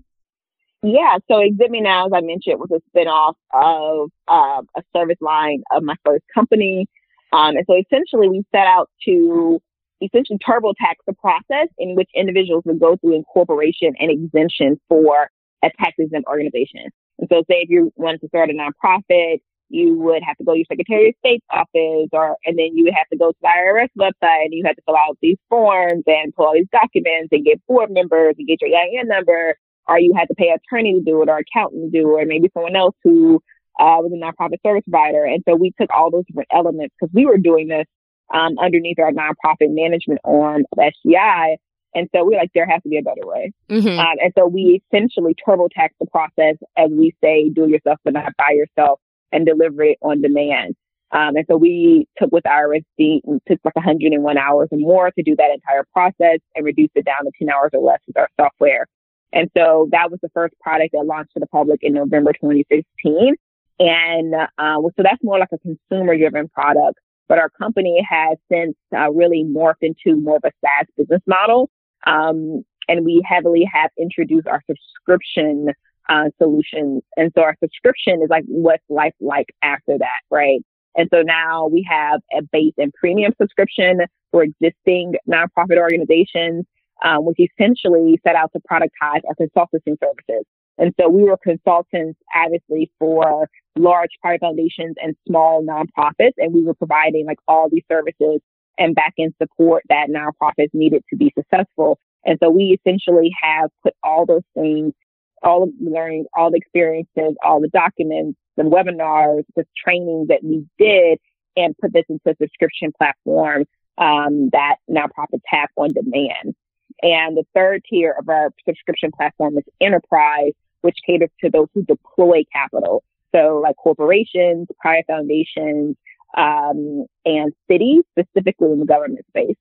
Yeah, 0.83 1.17
so 1.29 1.39
Exempt 1.39 1.71
Me 1.71 1.81
Now, 1.81 2.05
as 2.05 2.11
I 2.13 2.21
mentioned, 2.21 2.59
was 2.59 2.69
a 2.71 2.97
spinoff 2.97 3.33
of 3.51 4.11
uh, 4.27 4.61
a 4.77 4.83
service 4.95 5.17
line 5.21 5.63
of 5.71 5.83
my 5.83 5.95
first 6.05 6.23
company. 6.33 6.87
Um, 7.33 7.57
and 7.57 7.65
so 7.67 7.75
essentially, 7.75 8.29
we 8.29 8.43
set 8.51 8.67
out 8.67 8.89
to 9.05 9.59
essentially 10.01 10.37
TurboTax 10.47 10.95
the 11.07 11.13
process 11.13 11.67
in 11.79 11.95
which 11.95 12.09
individuals 12.15 12.63
would 12.65 12.79
go 12.79 12.95
through 12.97 13.15
incorporation 13.15 13.93
and 13.99 14.11
exemption 14.11 14.79
for 14.87 15.29
a 15.63 15.71
tax 15.79 15.95
exempt 15.97 16.27
organization. 16.27 16.83
And 17.17 17.27
so, 17.31 17.43
say 17.49 17.61
if 17.61 17.69
you 17.69 17.91
wanted 17.95 18.21
to 18.21 18.27
start 18.27 18.51
a 18.51 18.53
nonprofit, 18.53 19.39
you 19.69 19.95
would 19.95 20.21
have 20.23 20.37
to 20.37 20.43
go 20.43 20.53
to 20.53 20.59
your 20.59 20.65
Secretary 20.69 21.09
of 21.09 21.15
State's 21.19 21.45
office, 21.51 22.09
or 22.13 22.37
and 22.45 22.57
then 22.57 22.77
you 22.77 22.83
would 22.83 22.93
have 22.93 23.09
to 23.09 23.17
go 23.17 23.31
to 23.31 23.37
the 23.41 23.47
IRS 23.47 23.89
website, 23.99 24.45
and 24.45 24.53
you 24.53 24.63
had 24.63 24.75
to 24.75 24.81
fill 24.85 24.95
out 24.95 25.17
these 25.23 25.37
forms 25.49 26.03
and 26.05 26.35
pull 26.35 26.45
all 26.45 26.53
these 26.53 26.69
documents 26.71 27.29
and 27.31 27.43
get 27.43 27.65
board 27.65 27.89
members 27.89 28.35
and 28.37 28.47
get 28.47 28.61
your 28.61 28.69
EIN 28.69 29.07
number 29.07 29.55
or 29.87 29.99
you 29.99 30.13
had 30.17 30.27
to 30.27 30.35
pay 30.35 30.49
an 30.49 30.57
attorney 30.63 30.93
to 30.93 31.01
do 31.01 31.21
it 31.21 31.29
or 31.29 31.37
accountant 31.37 31.91
to 31.91 32.01
do 32.01 32.17
it, 32.17 32.23
or 32.23 32.25
maybe 32.25 32.49
someone 32.53 32.75
else 32.75 32.95
who 33.03 33.41
uh, 33.79 33.97
was 34.01 34.11
a 34.11 34.15
nonprofit 34.15 34.61
service 34.65 34.83
provider. 34.89 35.23
And 35.25 35.43
so 35.47 35.55
we 35.55 35.71
took 35.79 35.89
all 35.91 36.11
those 36.11 36.25
different 36.27 36.49
elements 36.51 36.95
because 36.99 37.13
we 37.13 37.25
were 37.25 37.37
doing 37.37 37.67
this 37.67 37.85
um, 38.33 38.57
underneath 38.59 38.99
our 38.99 39.11
nonprofit 39.11 39.69
management 39.69 40.19
arm 40.23 40.63
of 40.71 40.77
SGI. 40.77 41.55
And 41.95 42.09
so 42.13 42.23
we 42.25 42.35
like, 42.35 42.51
there 42.53 42.67
has 42.67 42.81
to 42.83 42.89
be 42.89 42.97
a 42.97 43.01
better 43.01 43.25
way. 43.25 43.53
Mm-hmm. 43.69 43.99
Um, 43.99 44.15
and 44.21 44.33
so 44.37 44.45
we 44.47 44.81
essentially 44.91 45.35
TurboTax 45.47 45.89
the 45.99 46.07
process, 46.11 46.55
as 46.77 46.89
we 46.91 47.15
say, 47.23 47.49
do 47.49 47.63
it 47.63 47.69
yourself, 47.69 47.99
but 48.03 48.13
not 48.13 48.33
by 48.37 48.51
yourself, 48.51 48.99
and 49.31 49.45
deliver 49.45 49.83
it 49.83 49.97
on 50.01 50.21
demand. 50.21 50.75
Um, 51.11 51.37
and 51.37 51.45
so 51.49 51.55
we 51.55 52.05
took 52.17 52.31
with 52.31 52.43
IRSD 52.43 53.21
and 53.23 53.41
took 53.47 53.59
like 53.63 53.75
101 53.75 54.37
hours 54.37 54.67
or 54.71 54.77
more 54.77 55.09
to 55.11 55.23
do 55.23 55.35
that 55.37 55.51
entire 55.53 55.85
process 55.93 56.39
and 56.53 56.65
reduced 56.65 56.91
it 56.95 57.05
down 57.05 57.23
to 57.23 57.31
10 57.39 57.49
hours 57.49 57.71
or 57.73 57.81
less 57.81 57.99
with 58.07 58.17
our 58.17 58.29
software. 58.39 58.87
And 59.33 59.49
so 59.57 59.89
that 59.91 60.09
was 60.09 60.19
the 60.21 60.29
first 60.33 60.53
product 60.59 60.93
that 60.93 61.05
launched 61.05 61.33
to 61.33 61.39
the 61.39 61.47
public 61.47 61.79
in 61.83 61.93
November 61.93 62.33
2016. 62.33 63.35
And 63.79 64.33
uh, 64.33 64.81
so 64.81 65.03
that's 65.03 65.23
more 65.23 65.37
like 65.37 65.49
a 65.51 65.57
consumer 65.59 66.17
driven 66.17 66.47
product. 66.49 66.99
But 67.27 67.39
our 67.39 67.49
company 67.49 68.05
has 68.09 68.37
since 68.51 68.75
uh, 68.95 69.11
really 69.11 69.43
morphed 69.43 69.81
into 69.81 70.19
more 70.19 70.37
of 70.37 70.43
a 70.45 70.51
SaaS 70.61 70.87
business 70.97 71.21
model. 71.27 71.69
Um, 72.05 72.63
and 72.87 73.03
we 73.03 73.21
heavily 73.27 73.67
have 73.71 73.91
introduced 73.99 74.47
our 74.47 74.63
subscription 74.65 75.73
uh, 76.09 76.29
solutions. 76.41 77.03
And 77.17 77.31
so 77.35 77.41
our 77.41 77.55
subscription 77.61 78.21
is 78.21 78.29
like 78.29 78.45
what's 78.47 78.83
life 78.89 79.13
like 79.19 79.47
after 79.61 79.97
that, 79.97 80.21
right? 80.31 80.61
And 80.95 81.09
so 81.13 81.21
now 81.21 81.67
we 81.67 81.85
have 81.89 82.21
a 82.33 82.41
base 82.51 82.73
and 82.77 82.93
premium 82.93 83.33
subscription 83.39 84.01
for 84.31 84.43
existing 84.43 85.15
nonprofit 85.29 85.77
organizations, 85.77 86.65
um, 87.03 87.25
which 87.25 87.37
essentially 87.39 88.19
set 88.25 88.35
out 88.35 88.51
to 88.53 88.59
productize 88.59 89.21
our 89.27 89.35
consulting 89.37 89.97
services. 90.03 90.45
And 90.77 90.93
so 90.99 91.09
we 91.09 91.23
were 91.23 91.37
consultants, 91.37 92.19
obviously, 92.35 92.91
for 92.99 93.49
large 93.75 94.11
private 94.21 94.41
foundations 94.41 94.95
and 95.01 95.15
small 95.27 95.63
nonprofits, 95.63 96.33
and 96.37 96.53
we 96.53 96.63
were 96.63 96.75
providing 96.75 97.25
like 97.25 97.39
all 97.47 97.67
these 97.69 97.83
services 97.91 98.41
and 98.77 98.93
back 98.93 99.13
end 99.17 99.33
support 99.41 99.83
that 99.89 100.07
nonprofits 100.09 100.69
needed 100.73 101.03
to 101.09 101.15
be 101.15 101.33
successful. 101.37 101.99
And 102.25 102.37
so 102.41 102.49
we 102.49 102.77
essentially 102.79 103.31
have 103.41 103.69
put 103.83 103.93
all 104.03 104.25
those 104.25 104.43
things, 104.53 104.93
all 105.41 105.65
the 105.65 105.89
learning, 105.89 106.25
all 106.35 106.51
the 106.51 106.57
experiences, 106.57 107.35
all 107.43 107.59
the 107.59 107.69
documents, 107.69 108.37
the 108.55 108.63
webinars, 108.63 109.43
the 109.55 109.65
training 109.83 110.27
that 110.29 110.43
we 110.43 110.65
did, 110.77 111.19
and 111.55 111.75
put 111.81 111.93
this 111.93 112.05
into 112.09 112.29
a 112.29 112.35
subscription 112.39 112.91
platform 112.97 113.65
um, 113.97 114.49
that 114.51 114.75
nonprofits 114.89 115.41
have 115.45 115.69
on 115.75 115.89
demand. 115.89 116.53
And 117.01 117.37
the 117.37 117.43
third 117.55 117.83
tier 117.89 118.15
of 118.17 118.27
our 118.29 118.51
subscription 118.65 119.11
platform 119.15 119.57
is 119.57 119.63
enterprise, 119.79 120.53
which 120.81 120.97
caters 121.05 121.29
to 121.43 121.49
those 121.49 121.67
who 121.73 121.83
deploy 121.83 122.43
capital. 122.51 123.03
So 123.35 123.61
like 123.63 123.75
corporations, 123.75 124.67
private 124.79 125.05
foundations, 125.07 125.95
um, 126.35 127.05
and 127.25 127.53
cities, 127.69 128.03
specifically 128.11 128.71
in 128.71 128.79
the 128.79 128.85
government 128.85 129.25
space. 129.29 129.55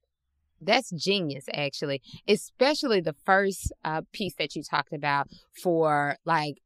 That's 0.61 0.91
genius, 0.91 1.45
actually, 1.53 2.01
especially 2.27 3.01
the 3.01 3.15
first 3.25 3.73
uh, 3.85 4.03
piece 4.13 4.35
that 4.39 4.57
you 4.57 4.63
talked 4.63 4.93
about 4.93 5.29
for 5.63 6.17
like 6.25 6.63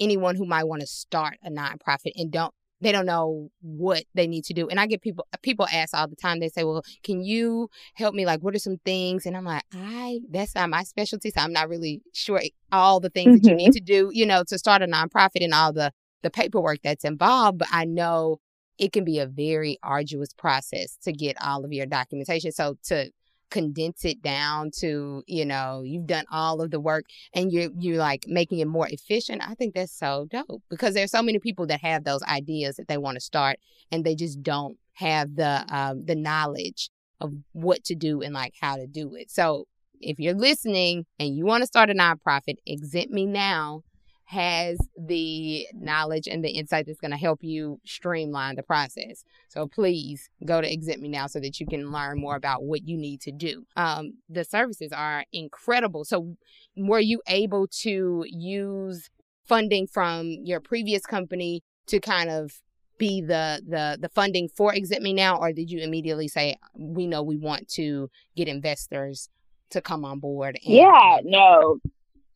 anyone 0.00 0.36
who 0.36 0.46
might 0.46 0.64
want 0.64 0.80
to 0.80 0.86
start 0.86 1.36
a 1.44 1.50
nonprofit 1.50 2.12
and 2.16 2.32
don't 2.32 2.54
they 2.84 2.92
don't 2.92 3.06
know 3.06 3.50
what 3.62 4.04
they 4.14 4.26
need 4.26 4.44
to 4.44 4.54
do. 4.54 4.68
And 4.68 4.78
I 4.78 4.86
get 4.86 5.00
people 5.00 5.26
people 5.42 5.66
ask 5.72 5.94
all 5.94 6.06
the 6.06 6.16
time. 6.16 6.38
They 6.38 6.50
say, 6.50 6.64
"Well, 6.64 6.84
can 7.02 7.22
you 7.22 7.70
help 7.94 8.14
me? 8.14 8.26
Like, 8.26 8.40
what 8.40 8.54
are 8.54 8.58
some 8.58 8.78
things?" 8.84 9.26
And 9.26 9.36
I'm 9.36 9.44
like, 9.44 9.64
"I 9.72 10.20
that's 10.30 10.54
not 10.54 10.70
my 10.70 10.82
specialty, 10.82 11.30
so 11.30 11.40
I'm 11.40 11.52
not 11.52 11.68
really 11.68 12.02
sure 12.12 12.40
all 12.70 13.00
the 13.00 13.10
things 13.10 13.38
mm-hmm. 13.38 13.44
that 13.44 13.50
you 13.50 13.56
need 13.56 13.70
mm-hmm. 13.70 13.72
to 13.72 13.80
do, 13.80 14.10
you 14.12 14.26
know, 14.26 14.44
to 14.48 14.58
start 14.58 14.82
a 14.82 14.86
nonprofit 14.86 15.42
and 15.42 15.54
all 15.54 15.72
the 15.72 15.92
the 16.22 16.30
paperwork 16.30 16.80
that's 16.84 17.04
involved." 17.04 17.58
But 17.58 17.68
I 17.72 17.86
know 17.86 18.38
it 18.78 18.92
can 18.92 19.04
be 19.04 19.18
a 19.18 19.26
very 19.26 19.78
arduous 19.82 20.34
process 20.34 20.98
to 21.04 21.12
get 21.12 21.36
all 21.42 21.64
of 21.64 21.72
your 21.72 21.86
documentation. 21.86 22.52
So 22.52 22.76
to 22.84 23.10
condense 23.54 24.04
it 24.04 24.20
down 24.20 24.68
to 24.68 25.22
you 25.28 25.44
know 25.44 25.82
you've 25.84 26.08
done 26.08 26.24
all 26.32 26.60
of 26.60 26.72
the 26.72 26.80
work 26.80 27.04
and 27.34 27.52
you're 27.52 27.70
you're 27.78 27.98
like 27.98 28.24
making 28.26 28.58
it 28.58 28.66
more 28.66 28.88
efficient 28.90 29.40
i 29.48 29.54
think 29.54 29.74
that's 29.74 29.96
so 29.96 30.26
dope 30.28 30.60
because 30.68 30.92
there's 30.94 31.12
so 31.12 31.22
many 31.22 31.38
people 31.38 31.64
that 31.64 31.80
have 31.80 32.02
those 32.02 32.22
ideas 32.24 32.74
that 32.74 32.88
they 32.88 32.98
want 32.98 33.14
to 33.14 33.20
start 33.20 33.56
and 33.92 34.04
they 34.04 34.16
just 34.16 34.42
don't 34.42 34.76
have 34.94 35.36
the 35.36 35.64
um, 35.68 36.04
the 36.04 36.16
knowledge 36.16 36.90
of 37.20 37.32
what 37.52 37.84
to 37.84 37.94
do 37.94 38.22
and 38.22 38.34
like 38.34 38.54
how 38.60 38.76
to 38.76 38.86
do 38.86 39.14
it. 39.14 39.30
So 39.30 39.66
if 40.00 40.18
you're 40.18 40.34
listening 40.34 41.06
and 41.18 41.36
you 41.36 41.44
want 41.44 41.62
to 41.62 41.66
start 41.66 41.90
a 41.90 41.94
nonprofit 41.94 42.56
exempt 42.66 43.12
me 43.12 43.26
now 43.26 43.82
has 44.26 44.78
the 44.96 45.66
knowledge 45.74 46.26
and 46.26 46.44
the 46.44 46.50
insight 46.50 46.86
that's 46.86 47.00
going 47.00 47.10
to 47.10 47.16
help 47.16 47.40
you 47.42 47.78
streamline 47.84 48.56
the 48.56 48.62
process. 48.62 49.24
So 49.48 49.66
please 49.66 50.30
go 50.44 50.60
to 50.60 50.72
Exempt 50.72 51.02
Me 51.02 51.08
Now 51.08 51.26
so 51.26 51.40
that 51.40 51.60
you 51.60 51.66
can 51.66 51.92
learn 51.92 52.20
more 52.20 52.36
about 52.36 52.64
what 52.64 52.88
you 52.88 52.96
need 52.96 53.20
to 53.22 53.32
do. 53.32 53.66
Um, 53.76 54.14
the 54.28 54.44
services 54.44 54.92
are 54.92 55.24
incredible. 55.32 56.04
So 56.04 56.36
were 56.76 57.00
you 57.00 57.20
able 57.28 57.66
to 57.82 58.24
use 58.26 59.10
funding 59.44 59.86
from 59.86 60.30
your 60.42 60.60
previous 60.60 61.04
company 61.04 61.62
to 61.86 62.00
kind 62.00 62.30
of 62.30 62.60
be 62.96 63.20
the 63.20 63.60
the 63.68 63.98
the 64.00 64.08
funding 64.08 64.48
for 64.48 64.72
Exempt 64.72 65.02
Me 65.02 65.12
Now, 65.12 65.36
or 65.38 65.52
did 65.52 65.70
you 65.70 65.80
immediately 65.80 66.28
say 66.28 66.56
we 66.78 67.06
know 67.06 67.22
we 67.22 67.36
want 67.36 67.68
to 67.70 68.08
get 68.36 68.48
investors 68.48 69.28
to 69.70 69.80
come 69.80 70.04
on 70.04 70.20
board? 70.20 70.58
And- 70.64 70.74
yeah, 70.74 71.18
no. 71.24 71.78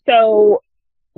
So 0.04 0.62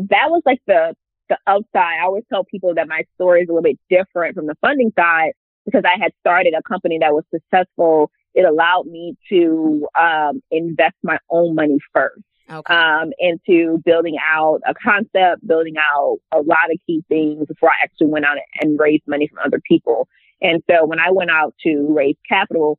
that 0.09 0.31
was 0.31 0.43
like 0.47 0.61
the 0.67 0.95
the 1.29 1.39
upside. 1.47 2.01
I 2.01 2.05
always 2.05 2.25
tell 2.29 2.45
people 2.45 2.75
that 2.75 2.89
my 2.89 3.03
story 3.15 3.43
is 3.43 3.49
a 3.49 3.53
little 3.53 3.63
bit 3.63 3.79
different 3.89 4.35
from 4.35 4.47
the 4.47 4.57
funding 4.61 4.93
side 4.99 5.33
because 5.65 5.85
I 5.85 6.03
had 6.03 6.13
started 6.21 6.55
a 6.59 6.63
company 6.63 6.99
that 7.01 7.13
was 7.13 7.25
successful. 7.33 8.11
It 8.35 8.43
allowed 8.43 8.87
me 8.87 9.15
to 9.31 9.87
um, 9.99 10.43
invest 10.51 10.97
my 11.03 11.19
own 11.31 11.55
money 11.55 11.79
first. 11.95 12.23
Okay. 12.51 12.75
Um, 12.75 13.13
into 13.21 13.81
building 13.85 14.17
out 14.27 14.61
a 14.67 14.75
concept, 14.75 15.47
building 15.47 15.77
out 15.79 16.19
a 16.33 16.39
lot 16.39 16.73
of 16.73 16.79
key 16.85 17.05
things 17.09 17.47
before 17.47 17.69
I 17.69 17.85
actually 17.85 18.09
went 18.09 18.25
out 18.25 18.39
and 18.61 18.77
raised 18.77 19.05
money 19.07 19.29
from 19.29 19.39
other 19.45 19.61
people. 19.61 20.09
And 20.43 20.61
so 20.69 20.85
when 20.85 20.99
I 20.99 21.13
went 21.13 21.31
out 21.31 21.55
to 21.65 21.87
raise 21.95 22.17
capital, 22.29 22.77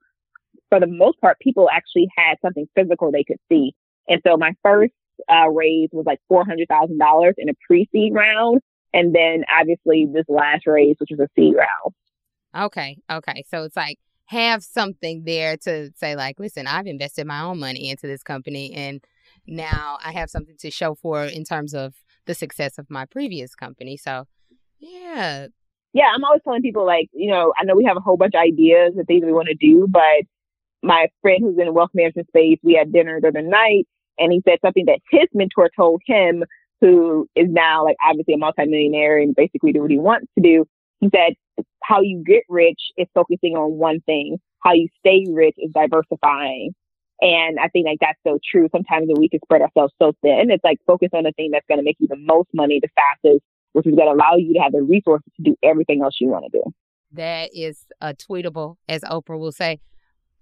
for 0.67 0.81
the 0.81 0.87
most 0.87 1.21
part, 1.21 1.39
people 1.39 1.69
actually 1.71 2.09
had 2.17 2.35
something 2.41 2.67
physical 2.75 3.11
they 3.11 3.23
could 3.23 3.39
see. 3.47 3.73
And 4.09 4.21
so 4.27 4.35
my 4.35 4.51
first 4.61 4.91
uh, 5.29 5.49
raise 5.49 5.89
was 5.91 6.05
like 6.05 6.19
$400,000 6.31 7.33
in 7.37 7.49
a 7.49 7.53
pre-seed 7.67 8.13
round. 8.13 8.61
And 8.93 9.15
then 9.15 9.43
obviously 9.59 10.07
this 10.11 10.25
last 10.27 10.67
raise, 10.67 10.95
which 10.99 11.09
was 11.11 11.19
a 11.19 11.27
seed 11.35 11.55
round. 11.55 11.93
Okay. 12.65 12.97
Okay. 13.09 13.43
So 13.47 13.63
it's 13.63 13.77
like 13.77 13.97
have 14.25 14.63
something 14.63 15.23
there 15.25 15.57
to 15.57 15.91
say 15.95 16.15
like, 16.15 16.39
listen, 16.39 16.67
I've 16.67 16.87
invested 16.87 17.27
my 17.27 17.41
own 17.41 17.59
money 17.59 17.89
into 17.89 18.07
this 18.07 18.23
company 18.23 18.73
and 18.73 19.03
now 19.47 19.97
I 20.03 20.11
have 20.11 20.29
something 20.29 20.55
to 20.59 20.71
show 20.71 20.95
for 20.95 21.25
in 21.25 21.43
terms 21.43 21.73
of 21.73 21.95
the 22.25 22.33
success 22.33 22.77
of 22.77 22.89
my 22.89 23.05
previous 23.05 23.55
company. 23.55 23.97
So 23.97 24.25
yeah. 24.79 25.47
Yeah, 25.93 26.05
I'm 26.13 26.23
always 26.23 26.41
telling 26.43 26.61
people 26.61 26.85
like, 26.85 27.09
you 27.13 27.29
know, 27.29 27.53
I 27.59 27.65
know 27.65 27.75
we 27.75 27.85
have 27.85 27.97
a 27.97 28.01
whole 28.01 28.17
bunch 28.17 28.33
of 28.33 28.41
ideas 28.41 28.93
and 28.95 29.05
things 29.05 29.23
we 29.25 29.33
want 29.33 29.49
to 29.49 29.55
do, 29.55 29.87
but 29.89 30.25
my 30.81 31.07
friend 31.21 31.39
who's 31.41 31.57
in 31.59 31.65
the 31.65 31.73
wealth 31.73 31.91
management 31.93 32.27
space, 32.29 32.59
we 32.63 32.75
had 32.75 32.91
dinner 32.91 33.19
the 33.21 33.27
other 33.27 33.41
night 33.41 33.87
and 34.21 34.31
he 34.31 34.41
said 34.47 34.59
something 34.63 34.85
that 34.85 34.99
his 35.09 35.27
mentor 35.33 35.69
told 35.75 36.01
him, 36.05 36.43
who 36.81 37.27
is 37.35 37.47
now 37.49 37.83
like 37.83 37.95
obviously 38.03 38.33
a 38.33 38.37
multimillionaire 38.37 39.19
and 39.19 39.35
basically 39.35 39.71
do 39.71 39.81
what 39.81 39.91
he 39.91 39.99
wants 39.99 40.27
to 40.37 40.43
do. 40.43 40.65
He 40.99 41.09
said, 41.13 41.35
how 41.83 42.01
you 42.01 42.23
get 42.25 42.43
rich 42.49 42.79
is 42.97 43.07
focusing 43.13 43.55
on 43.55 43.77
one 43.77 44.01
thing. 44.01 44.39
How 44.59 44.73
you 44.73 44.87
stay 44.99 45.25
rich 45.29 45.55
is 45.57 45.71
diversifying. 45.73 46.73
And 47.21 47.59
I 47.59 47.67
think 47.67 47.85
like 47.85 47.99
that's 48.01 48.19
so 48.25 48.39
true. 48.51 48.67
Sometimes 48.71 49.09
we 49.15 49.29
can 49.29 49.39
spread 49.43 49.61
ourselves 49.61 49.93
so 50.01 50.13
thin. 50.23 50.49
It's 50.49 50.63
like 50.63 50.79
focus 50.87 51.09
on 51.13 51.23
the 51.23 51.31
thing 51.33 51.51
that's 51.51 51.65
going 51.67 51.77
to 51.77 51.83
make 51.83 51.97
you 51.99 52.07
the 52.07 52.15
most 52.15 52.49
money 52.53 52.79
the 52.81 52.89
fastest, 52.95 53.43
which 53.73 53.85
is 53.85 53.95
going 53.95 54.07
to 54.07 54.13
allow 54.13 54.35
you 54.35 54.53
to 54.53 54.59
have 54.59 54.71
the 54.71 54.81
resources 54.81 55.31
to 55.37 55.43
do 55.43 55.55
everything 55.61 56.01
else 56.01 56.15
you 56.19 56.29
want 56.29 56.45
to 56.45 56.51
do. 56.51 56.63
That 57.11 57.51
is 57.53 57.85
a 57.99 58.13
tweetable, 58.13 58.77
as 58.89 59.01
Oprah 59.01 59.37
will 59.37 59.51
say 59.51 59.81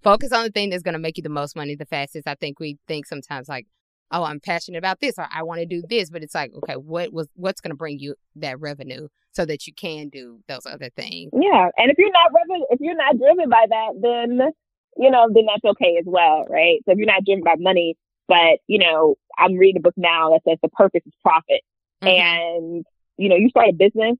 focus 0.02 0.32
on 0.32 0.44
the 0.44 0.50
thing 0.50 0.70
that's 0.70 0.82
going 0.82 0.94
to 0.94 0.98
make 1.00 1.16
you 1.16 1.22
the 1.22 1.28
most 1.28 1.56
money 1.56 1.74
the 1.74 1.86
fastest. 1.86 2.26
I 2.26 2.34
think 2.34 2.60
we 2.60 2.78
think 2.86 3.06
sometimes 3.06 3.48
like, 3.48 3.66
oh, 4.10 4.24
I'm 4.24 4.40
passionate 4.40 4.78
about 4.78 5.00
this 5.00 5.14
or 5.18 5.26
I 5.32 5.42
want 5.42 5.60
to 5.60 5.66
do 5.66 5.82
this, 5.88 6.10
but 6.10 6.22
it's 6.22 6.34
like, 6.34 6.52
okay, 6.54 6.74
what 6.74 7.12
was 7.12 7.28
what's 7.34 7.60
going 7.60 7.70
to 7.70 7.76
bring 7.76 7.98
you 7.98 8.14
that 8.36 8.58
revenue 8.60 9.08
so 9.32 9.44
that 9.46 9.66
you 9.66 9.72
can 9.72 10.08
do 10.08 10.40
those 10.48 10.66
other 10.66 10.90
things? 10.96 11.30
Yeah, 11.32 11.68
and 11.76 11.90
if 11.90 11.98
you're 11.98 12.10
not 12.10 12.30
driven, 12.32 12.66
if 12.70 12.80
you're 12.80 12.96
not 12.96 13.18
driven 13.18 13.48
by 13.48 13.66
that, 13.68 13.90
then 14.00 14.50
you 14.96 15.10
know, 15.10 15.28
then 15.32 15.46
that's 15.46 15.64
okay 15.64 15.96
as 15.98 16.04
well, 16.06 16.44
right? 16.48 16.80
So 16.84 16.92
if 16.92 16.98
you're 16.98 17.06
not 17.06 17.24
driven 17.24 17.44
by 17.44 17.54
money, 17.58 17.96
but 18.26 18.58
you 18.66 18.78
know, 18.78 19.14
I'm 19.38 19.56
reading 19.56 19.78
a 19.78 19.82
book 19.82 19.94
now 19.96 20.30
that 20.30 20.40
says 20.48 20.58
the 20.62 20.68
purpose 20.68 21.02
is 21.06 21.12
profit, 21.22 21.62
mm-hmm. 22.02 22.08
and 22.08 22.84
you 23.16 23.28
know, 23.28 23.36
you 23.36 23.48
start 23.50 23.68
a 23.68 23.72
business. 23.72 24.16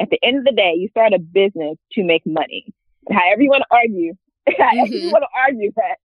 At 0.00 0.08
the 0.10 0.18
end 0.22 0.38
of 0.38 0.44
the 0.44 0.52
day, 0.52 0.72
you 0.76 0.88
start 0.88 1.12
a 1.12 1.18
business 1.18 1.76
to 1.92 2.02
make 2.02 2.22
money. 2.26 2.72
However 3.10 3.42
you 3.42 3.50
want 3.50 3.64
to 3.68 3.76
argue, 3.76 4.14
mm-hmm. 4.48 4.92
you 4.92 5.10
want 5.10 5.24
to 5.24 5.40
argue 5.46 5.72
that 5.76 5.96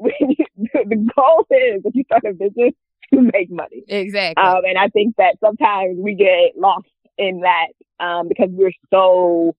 the 0.88 1.10
goal 1.16 1.46
is 1.50 1.82
if 1.84 1.94
you 1.94 2.04
start 2.04 2.24
a 2.24 2.32
business 2.32 2.72
to 3.12 3.20
make 3.20 3.50
money. 3.50 3.84
Exactly. 3.88 4.42
Um, 4.42 4.64
and 4.64 4.78
I 4.78 4.88
think 4.88 5.16
that 5.16 5.36
sometimes 5.40 5.98
we 5.98 6.14
get 6.14 6.56
lost 6.56 6.86
in 7.18 7.40
that 7.40 7.68
um, 8.04 8.28
because 8.28 8.48
we're 8.50 8.72
so 8.90 9.54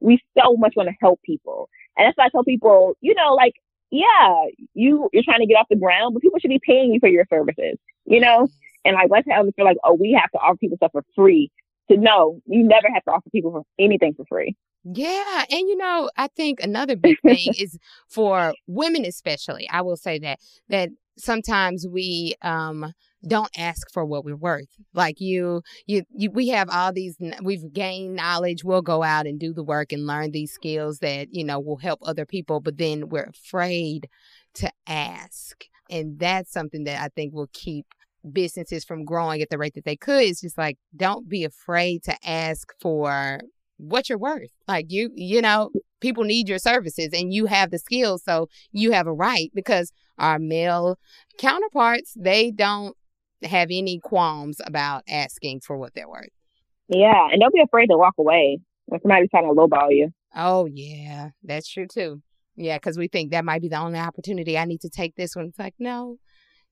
we 0.00 0.20
so 0.38 0.56
much 0.56 0.74
want 0.76 0.88
to 0.88 0.94
help 1.00 1.20
people, 1.22 1.68
and 1.96 2.06
that's 2.06 2.16
why 2.16 2.26
I 2.26 2.28
tell 2.28 2.44
people, 2.44 2.96
you 3.00 3.14
know, 3.14 3.34
like 3.34 3.54
yeah, 3.90 4.44
you 4.74 5.08
you're 5.12 5.22
trying 5.22 5.40
to 5.40 5.46
get 5.46 5.54
off 5.54 5.66
the 5.70 5.76
ground, 5.76 6.14
but 6.14 6.22
people 6.22 6.38
should 6.40 6.48
be 6.48 6.60
paying 6.64 6.92
you 6.92 7.00
for 7.00 7.08
your 7.08 7.26
services, 7.30 7.78
you 8.04 8.20
know. 8.20 8.48
And 8.84 8.94
like 8.94 9.10
let's 9.10 9.26
have 9.30 9.46
feel 9.54 9.64
like 9.64 9.76
oh 9.84 9.94
we 9.94 10.18
have 10.20 10.30
to 10.32 10.38
offer 10.38 10.56
people 10.56 10.76
stuff 10.76 10.92
for 10.92 11.04
free. 11.14 11.50
To 11.90 11.96
know 11.98 12.40
you 12.46 12.64
never 12.64 12.88
have 12.92 13.04
to 13.04 13.10
offer 13.10 13.30
people 13.30 13.66
anything 13.78 14.14
for 14.14 14.24
free. 14.28 14.56
Yeah. 14.84 15.44
And 15.50 15.60
you 15.68 15.76
know, 15.76 16.10
I 16.16 16.28
think 16.28 16.62
another 16.62 16.96
big 16.96 17.16
thing 17.22 17.48
is 17.58 17.78
for 18.08 18.54
women 18.66 19.04
especially. 19.04 19.68
I 19.70 19.80
will 19.82 19.96
say 19.96 20.18
that 20.20 20.38
that 20.68 20.90
sometimes 21.16 21.86
we 21.90 22.34
um 22.42 22.92
don't 23.26 23.50
ask 23.58 23.90
for 23.90 24.04
what 24.04 24.24
we're 24.24 24.36
worth. 24.36 24.68
Like 24.92 25.18
you, 25.18 25.62
you, 25.86 26.02
you, 26.14 26.30
we 26.30 26.48
have 26.48 26.68
all 26.70 26.92
these, 26.92 27.16
we've 27.42 27.72
gained 27.72 28.14
knowledge. 28.16 28.64
We'll 28.64 28.82
go 28.82 29.02
out 29.02 29.26
and 29.26 29.40
do 29.40 29.54
the 29.54 29.64
work 29.64 29.92
and 29.92 30.06
learn 30.06 30.32
these 30.32 30.52
skills 30.52 30.98
that, 30.98 31.28
you 31.32 31.42
know, 31.42 31.58
will 31.58 31.78
help 31.78 32.00
other 32.02 32.26
people, 32.26 32.60
but 32.60 32.76
then 32.76 33.08
we're 33.08 33.30
afraid 33.30 34.10
to 34.56 34.70
ask. 34.86 35.64
And 35.88 36.18
that's 36.18 36.52
something 36.52 36.84
that 36.84 37.00
I 37.00 37.08
think 37.08 37.32
will 37.32 37.48
keep 37.54 37.86
businesses 38.30 38.84
from 38.84 39.04
growing 39.06 39.40
at 39.42 39.50
the 39.50 39.56
rate 39.58 39.74
that 39.74 39.84
they 39.84 39.96
could. 39.96 40.22
It's 40.24 40.42
just 40.42 40.58
like, 40.58 40.76
don't 40.94 41.28
be 41.28 41.44
afraid 41.44 42.02
to 42.04 42.16
ask 42.28 42.72
for 42.80 43.40
what 43.76 44.08
you're 44.08 44.18
worth. 44.18 44.50
Like 44.68 44.86
you, 44.88 45.10
you 45.14 45.40
know, 45.40 45.70
people 46.04 46.24
need 46.24 46.50
your 46.50 46.58
services 46.58 47.08
and 47.14 47.32
you 47.32 47.46
have 47.46 47.70
the 47.70 47.78
skills 47.78 48.22
so 48.22 48.46
you 48.72 48.92
have 48.92 49.06
a 49.06 49.12
right 49.12 49.50
because 49.54 49.90
our 50.18 50.38
male 50.38 50.98
counterparts 51.38 52.12
they 52.14 52.50
don't 52.50 52.94
have 53.42 53.68
any 53.70 53.98
qualms 53.98 54.60
about 54.66 55.02
asking 55.08 55.60
for 55.60 55.78
what 55.78 55.94
they're 55.94 56.08
worth 56.08 56.28
yeah 56.88 57.28
and 57.32 57.40
don't 57.40 57.54
be 57.54 57.62
afraid 57.62 57.86
to 57.86 57.96
walk 57.96 58.12
away 58.18 58.58
when 58.84 59.00
somebody's 59.00 59.30
trying 59.30 59.44
to 59.44 59.58
lowball 59.58 59.88
you 59.88 60.10
oh 60.36 60.66
yeah 60.66 61.30
that's 61.42 61.72
true 61.72 61.86
too 61.86 62.20
yeah 62.54 62.76
because 62.76 62.98
we 62.98 63.08
think 63.08 63.30
that 63.30 63.42
might 63.42 63.62
be 63.62 63.68
the 63.68 63.78
only 63.78 63.98
opportunity 63.98 64.58
i 64.58 64.66
need 64.66 64.82
to 64.82 64.90
take 64.90 65.16
this 65.16 65.34
one 65.34 65.46
it's 65.46 65.58
like 65.58 65.74
no 65.78 66.18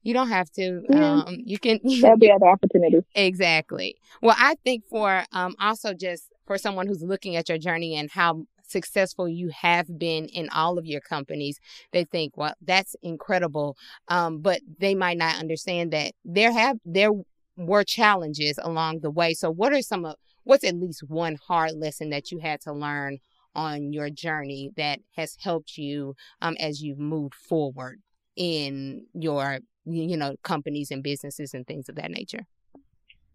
you 0.04 0.12
don't 0.14 0.30
have 0.30 0.50
to. 0.54 0.82
Yeah. 0.90 1.22
Um, 1.26 1.36
you 1.44 1.60
can. 1.60 1.78
There'll 2.00 2.18
be 2.18 2.28
other 2.34 2.48
opportunities. 2.48 3.04
Exactly. 3.14 3.94
Well, 4.20 4.34
I 4.36 4.56
think 4.64 4.82
for 4.90 5.24
um, 5.30 5.54
also 5.60 5.94
just 5.94 6.31
for 6.46 6.58
someone 6.58 6.86
who's 6.86 7.02
looking 7.02 7.36
at 7.36 7.48
your 7.48 7.58
journey 7.58 7.94
and 7.96 8.10
how 8.10 8.44
successful 8.66 9.28
you 9.28 9.50
have 9.50 9.98
been 9.98 10.26
in 10.26 10.48
all 10.50 10.78
of 10.78 10.86
your 10.86 11.00
companies, 11.00 11.60
they 11.92 12.04
think, 12.04 12.36
well, 12.36 12.54
that's 12.60 12.96
incredible. 13.02 13.76
Um, 14.08 14.40
but 14.40 14.60
they 14.78 14.94
might 14.94 15.18
not 15.18 15.38
understand 15.38 15.92
that 15.92 16.12
there 16.24 16.52
have 16.52 16.78
there 16.84 17.12
were 17.56 17.84
challenges 17.84 18.58
along 18.62 19.00
the 19.00 19.10
way. 19.10 19.34
So, 19.34 19.50
what 19.50 19.72
are 19.72 19.82
some 19.82 20.04
of 20.04 20.16
what's 20.44 20.64
at 20.64 20.74
least 20.74 21.04
one 21.06 21.36
hard 21.46 21.72
lesson 21.72 22.10
that 22.10 22.32
you 22.32 22.38
had 22.38 22.60
to 22.62 22.72
learn 22.72 23.18
on 23.54 23.92
your 23.92 24.10
journey 24.10 24.70
that 24.76 25.00
has 25.16 25.36
helped 25.40 25.76
you 25.76 26.14
um, 26.40 26.56
as 26.58 26.82
you've 26.82 26.98
moved 26.98 27.34
forward 27.34 28.00
in 28.34 29.06
your 29.12 29.58
you 29.84 30.16
know 30.16 30.36
companies 30.42 30.90
and 30.90 31.02
businesses 31.02 31.54
and 31.54 31.66
things 31.66 31.88
of 31.88 31.96
that 31.96 32.10
nature? 32.10 32.46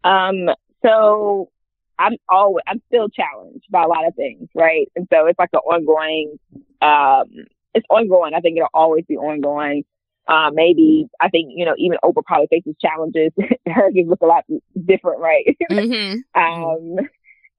Um, 0.03 0.49
so 0.83 1.49
I'm 1.99 2.13
always 2.29 2.63
I'm 2.67 2.81
still 2.87 3.09
challenged 3.09 3.65
by 3.69 3.83
a 3.83 3.87
lot 3.87 4.07
of 4.07 4.15
things, 4.15 4.49
right? 4.55 4.91
And 4.95 5.07
so 5.11 5.25
it's 5.25 5.39
like 5.39 5.49
an 5.53 5.59
ongoing 5.59 6.39
um 6.81 7.45
it's 7.73 7.85
ongoing. 7.89 8.33
I 8.33 8.39
think 8.39 8.57
it'll 8.57 8.69
always 8.73 9.05
be 9.05 9.17
ongoing. 9.17 9.83
Uh, 10.27 10.49
maybe 10.51 11.07
I 11.21 11.29
think 11.29 11.51
you 11.55 11.65
know 11.65 11.75
even 11.77 11.97
Oprah 12.03 12.23
probably 12.25 12.47
faces 12.47 12.75
challenges. 12.81 13.31
Hers 13.67 13.93
just 13.95 14.09
look 14.09 14.21
a 14.21 14.25
lot 14.25 14.45
different, 14.85 15.19
right? 15.19 15.45
Mm-hmm. 15.71 16.41
um, 16.41 17.07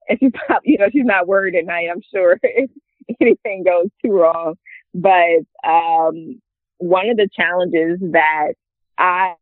and 0.07 0.19
she's 0.19 0.31
not, 0.49 0.61
you 0.63 0.77
know 0.77 0.87
she's 0.91 1.05
not 1.05 1.27
worried 1.27 1.55
at 1.55 1.65
night. 1.65 1.87
I'm 1.91 2.01
sure 2.13 2.39
if 2.43 2.69
anything 3.19 3.63
goes 3.63 3.89
too 4.03 4.11
wrong. 4.11 4.55
But 4.93 5.45
um, 5.67 6.41
one 6.77 7.09
of 7.09 7.17
the 7.17 7.29
challenges 7.33 7.99
that 8.11 8.53
I, 8.97 9.35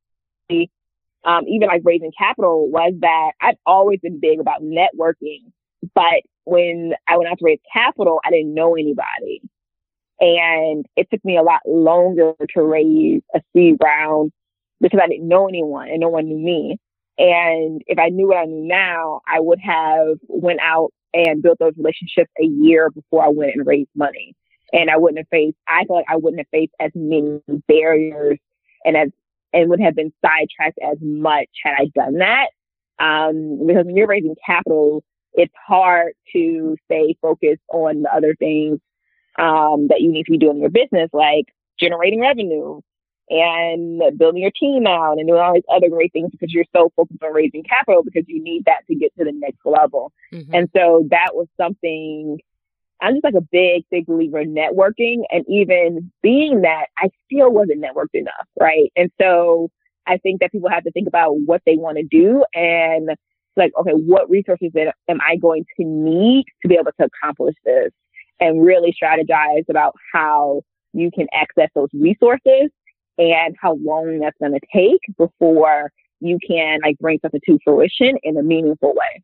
um, 1.23 1.43
even 1.47 1.67
like 1.67 1.81
raising 1.83 2.11
capital 2.17 2.69
was 2.69 2.93
that 3.01 3.31
I've 3.41 3.57
always 3.65 3.99
been 3.99 4.19
big 4.19 4.39
about 4.39 4.61
networking. 4.61 5.51
But 5.93 6.23
when 6.45 6.93
I 7.07 7.17
went 7.17 7.29
out 7.29 7.39
to 7.39 7.45
raise 7.45 7.59
capital, 7.71 8.19
I 8.25 8.31
didn't 8.31 8.53
know 8.53 8.75
anybody. 8.75 9.41
And 10.19 10.85
it 10.95 11.07
took 11.11 11.23
me 11.23 11.37
a 11.37 11.43
lot 11.43 11.61
longer 11.67 12.33
to 12.55 12.61
raise 12.61 13.21
a 13.35 13.41
seed 13.53 13.77
round 13.83 14.31
because 14.81 14.99
I 15.03 15.07
didn't 15.07 15.27
know 15.27 15.47
anyone 15.47 15.89
and 15.89 15.99
no 15.99 16.09
one 16.09 16.27
knew 16.27 16.39
me. 16.39 16.77
And 17.17 17.81
if 17.87 17.97
I 17.99 18.09
knew 18.09 18.27
what 18.27 18.37
I 18.37 18.45
knew 18.45 18.67
now, 18.67 19.21
I 19.27 19.39
would 19.39 19.59
have 19.59 20.17
went 20.27 20.59
out 20.61 20.91
and 21.13 21.41
built 21.41 21.59
those 21.59 21.73
relationships 21.77 22.31
a 22.39 22.45
year 22.45 22.89
before 22.89 23.23
I 23.23 23.29
went 23.29 23.55
and 23.55 23.65
raised 23.65 23.89
money. 23.95 24.35
And 24.71 24.89
I 24.89 24.97
wouldn't 24.97 25.19
have 25.19 25.27
faced, 25.31 25.57
I 25.67 25.85
feel 25.85 25.95
like 25.95 26.05
I 26.09 26.17
wouldn't 26.17 26.39
have 26.39 26.47
faced 26.51 26.73
as 26.79 26.91
many 26.93 27.41
barriers 27.67 28.37
and 28.85 28.97
as 28.97 29.09
and 29.57 29.69
would 29.69 29.81
have 29.81 29.95
been 29.95 30.13
sidetracked 30.21 30.79
as 30.83 30.97
much 31.01 31.47
had 31.63 31.73
I 31.77 31.85
done 31.95 32.19
that. 32.19 32.47
Um, 32.99 33.65
because 33.65 33.85
when 33.85 33.95
you're 33.95 34.07
raising 34.07 34.35
capital, 34.45 35.03
it's 35.33 35.53
hard 35.67 36.13
to 36.33 36.75
stay 36.85 37.15
focused 37.21 37.61
on 37.69 38.03
the 38.03 38.13
other 38.13 38.35
things 38.37 38.79
um, 39.37 39.87
that 39.89 40.01
you 40.01 40.11
need 40.11 40.23
to 40.25 40.31
be 40.31 40.37
doing 40.37 40.57
in 40.57 40.61
your 40.61 40.69
business, 40.69 41.09
like 41.13 41.45
generating 41.79 42.21
revenue 42.21 42.81
and 43.29 44.01
building 44.17 44.41
your 44.41 44.51
team 44.57 44.87
out 44.87 45.17
and 45.17 45.27
doing 45.27 45.39
all 45.39 45.53
these 45.53 45.63
other 45.69 45.89
great 45.89 46.13
things 46.13 46.31
because 46.31 46.53
you're 46.53 46.65
so 46.75 46.91
focused 46.95 47.21
on 47.21 47.33
raising 47.33 47.63
capital 47.63 48.01
because 48.03 48.23
you 48.27 48.41
need 48.41 48.63
that 48.65 48.87
to 48.87 48.95
get 48.95 49.13
to 49.17 49.25
the 49.25 49.33
next 49.33 49.59
level. 49.65 50.11
Mm-hmm. 50.33 50.53
And 50.53 50.69
so 50.75 51.05
that 51.11 51.31
was 51.33 51.47
something 51.57 52.39
I'm 53.01 53.13
just 53.13 53.23
like 53.23 53.35
a 53.35 53.41
big, 53.41 53.83
big 53.91 54.05
believer 54.05 54.39
in 54.39 54.55
networking. 54.55 55.23
And 55.29 55.45
even 55.47 56.11
being 56.21 56.61
that, 56.61 56.87
I 56.97 57.09
still 57.25 57.51
wasn't 57.51 57.83
networked 57.83 58.13
enough. 58.13 58.47
Right. 58.59 58.91
And 58.95 59.11
so 59.21 59.69
I 60.07 60.17
think 60.17 60.39
that 60.41 60.51
people 60.51 60.69
have 60.69 60.83
to 60.83 60.91
think 60.91 61.07
about 61.07 61.33
what 61.45 61.61
they 61.65 61.75
want 61.75 61.97
to 61.97 62.03
do 62.03 62.43
and 62.53 63.09
like, 63.55 63.71
okay, 63.79 63.91
what 63.91 64.29
resources 64.29 64.71
am 64.75 65.19
I 65.21 65.35
going 65.35 65.65
to 65.79 65.85
need 65.85 66.45
to 66.61 66.67
be 66.67 66.75
able 66.75 66.91
to 66.99 67.07
accomplish 67.07 67.55
this? 67.65 67.91
And 68.39 68.63
really 68.63 68.93
strategize 68.93 69.67
about 69.67 69.95
how 70.13 70.61
you 70.93 71.09
can 71.11 71.25
access 71.33 71.69
those 71.73 71.89
resources 71.93 72.69
and 73.17 73.55
how 73.59 73.77
long 73.83 74.19
that's 74.19 74.37
going 74.39 74.53
to 74.53 74.59
take 74.71 75.01
before 75.17 75.91
you 76.19 76.37
can 76.47 76.79
like 76.83 76.97
bring 76.99 77.19
something 77.21 77.41
to 77.47 77.57
fruition 77.63 78.17
in 78.23 78.37
a 78.37 78.43
meaningful 78.43 78.89
way 78.89 79.23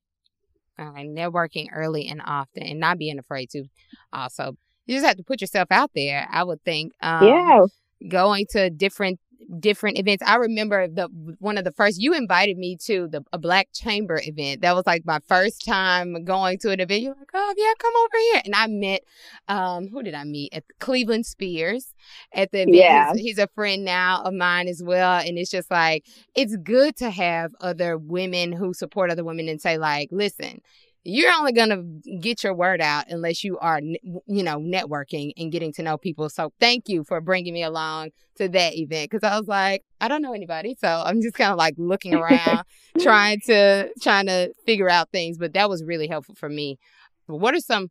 uh, 0.80 0.94
networking 0.94 1.68
early 1.74 2.08
and 2.08 2.22
often 2.26 2.64
and 2.64 2.80
not 2.80 2.98
being 2.98 3.20
afraid 3.20 3.50
to 3.50 3.66
also 4.12 4.56
you 4.86 4.96
just 4.96 5.06
have 5.06 5.18
to 5.18 5.24
put 5.24 5.42
yourself 5.42 5.68
out 5.72 5.92
there 5.96 6.28
i 6.32 6.44
would 6.44 6.62
think 6.64 6.94
um, 7.02 7.28
yeah. 7.28 7.66
going 8.08 8.46
to 8.50 8.70
different 8.70 9.20
different 9.60 9.98
events. 9.98 10.24
I 10.26 10.36
remember 10.36 10.88
the 10.88 11.08
one 11.40 11.58
of 11.58 11.64
the 11.64 11.72
first 11.72 12.02
you 12.02 12.14
invited 12.14 12.58
me 12.58 12.78
to 12.86 13.08
the 13.08 13.24
a 13.32 13.38
Black 13.38 13.70
Chamber 13.74 14.20
event. 14.24 14.62
That 14.62 14.76
was 14.76 14.86
like 14.86 15.06
my 15.06 15.20
first 15.28 15.66
time 15.66 16.24
going 16.24 16.60
to 16.60 16.72
an 16.72 16.80
event. 16.80 17.04
You're 17.04 17.16
like, 17.16 17.32
oh 17.34 17.54
yeah, 17.58 17.74
come 17.78 17.94
over 17.96 18.18
here. 18.32 18.42
And 18.46 18.56
I 18.56 18.68
met 18.68 19.04
um 19.48 19.88
who 19.88 20.04
did 20.04 20.14
I 20.14 20.24
meet 20.24 20.54
at 20.54 20.64
Cleveland 20.80 21.26
Spears 21.26 21.94
at 22.34 22.52
the 22.52 22.62
event. 22.62 22.76
Yeah. 22.76 23.14
He's, 23.14 23.22
he's 23.22 23.38
a 23.38 23.48
friend 23.48 23.84
now 23.84 24.24
of 24.24 24.34
mine 24.34 24.68
as 24.68 24.82
well. 24.84 25.20
And 25.20 25.38
it's 25.38 25.52
just 25.52 25.72
like 25.72 26.06
it's 26.36 26.56
good 26.58 26.96
to 26.98 27.10
have 27.10 27.54
other 27.62 27.98
women 27.98 28.52
who 28.52 28.74
support 28.74 29.12
other 29.12 29.24
women 29.24 29.50
and 29.50 29.62
say 29.62 29.78
like, 29.78 30.10
listen, 30.12 30.62
you're 31.04 31.34
only 31.34 31.52
going 31.52 31.70
to 31.70 32.18
get 32.20 32.44
your 32.44 32.54
word 32.54 32.80
out 32.80 33.06
unless 33.10 33.44
you 33.44 33.58
are 33.60 33.82
you 33.82 34.44
know 34.44 34.58
networking 34.58 35.34
and 35.38 35.52
getting 35.52 35.74
to 35.74 35.84
know 35.84 35.98
people. 35.98 36.30
So 36.30 36.54
thank 36.60 36.88
you 36.88 37.04
for 37.04 37.20
bringing 37.20 37.54
me 37.54 37.64
along 37.64 38.12
to 38.38 38.50
that 38.50 38.76
event 38.76 39.12
because 39.12 39.24
i 39.30 39.38
was 39.38 39.48
like 39.48 39.84
i 40.02 40.08
don't 40.08 40.22
know 40.22 40.34
anybody. 40.34 40.76
So 40.80 41.04
i'm 41.06 41.22
just 41.22 41.36
kind 41.36 41.52
of 41.52 41.58
like 41.58 41.76
looking 41.78 42.16
around 42.16 42.64
trying 43.00 43.42
to 43.42 43.90
trying 44.02 44.28
to 44.28 44.54
figure 44.66 44.90
out 44.90 45.12
things 45.12 45.38
but 45.38 45.54
that 45.54 45.70
was 45.70 45.84
really 45.84 46.08
helpful 46.08 46.36
for 46.36 46.50
me. 46.50 46.78
What 47.28 47.54
are 47.54 47.60
some 47.60 47.90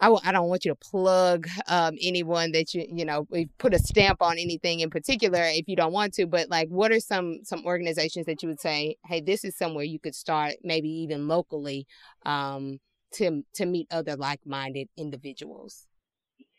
I 0.00 0.06
w- 0.06 0.20
I 0.24 0.32
don't 0.32 0.48
want 0.48 0.64
you 0.64 0.72
to 0.72 0.74
plug 0.76 1.48
um, 1.68 1.96
anyone 2.00 2.52
that 2.52 2.74
you 2.74 2.84
you 2.92 3.04
know 3.04 3.26
put 3.58 3.74
a 3.74 3.78
stamp 3.78 4.20
on 4.20 4.38
anything 4.38 4.80
in 4.80 4.90
particular 4.90 5.40
if 5.42 5.68
you 5.68 5.76
don't 5.76 5.92
want 5.92 6.14
to 6.14 6.26
but 6.26 6.48
like 6.50 6.68
what 6.68 6.90
are 6.92 7.00
some 7.00 7.40
some 7.44 7.64
organizations 7.64 8.26
that 8.26 8.42
you 8.42 8.48
would 8.48 8.60
say 8.60 8.96
hey 9.06 9.20
this 9.20 9.44
is 9.44 9.56
somewhere 9.56 9.84
you 9.84 9.98
could 9.98 10.14
start 10.14 10.54
maybe 10.62 10.88
even 10.88 11.28
locally 11.28 11.86
um, 12.26 12.78
to 13.12 13.44
to 13.54 13.66
meet 13.66 13.86
other 13.90 14.16
like-minded 14.16 14.88
individuals? 14.96 15.86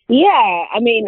Yeah 0.08 0.65
i 0.74 0.80
mean 0.80 1.08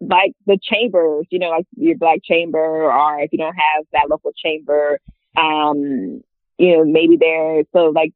like 0.00 0.32
the 0.46 0.58
chambers 0.62 1.26
you 1.30 1.38
know 1.38 1.50
like 1.50 1.66
your 1.76 1.96
black 1.96 2.18
chamber 2.24 2.92
or 2.92 3.20
if 3.20 3.30
you 3.32 3.38
don't 3.38 3.54
have 3.54 3.84
that 3.92 4.10
local 4.10 4.32
chamber 4.32 4.98
um 5.36 6.22
you 6.58 6.76
know 6.76 6.84
maybe 6.84 7.16
there 7.16 7.62
so 7.72 7.86
like 7.86 8.12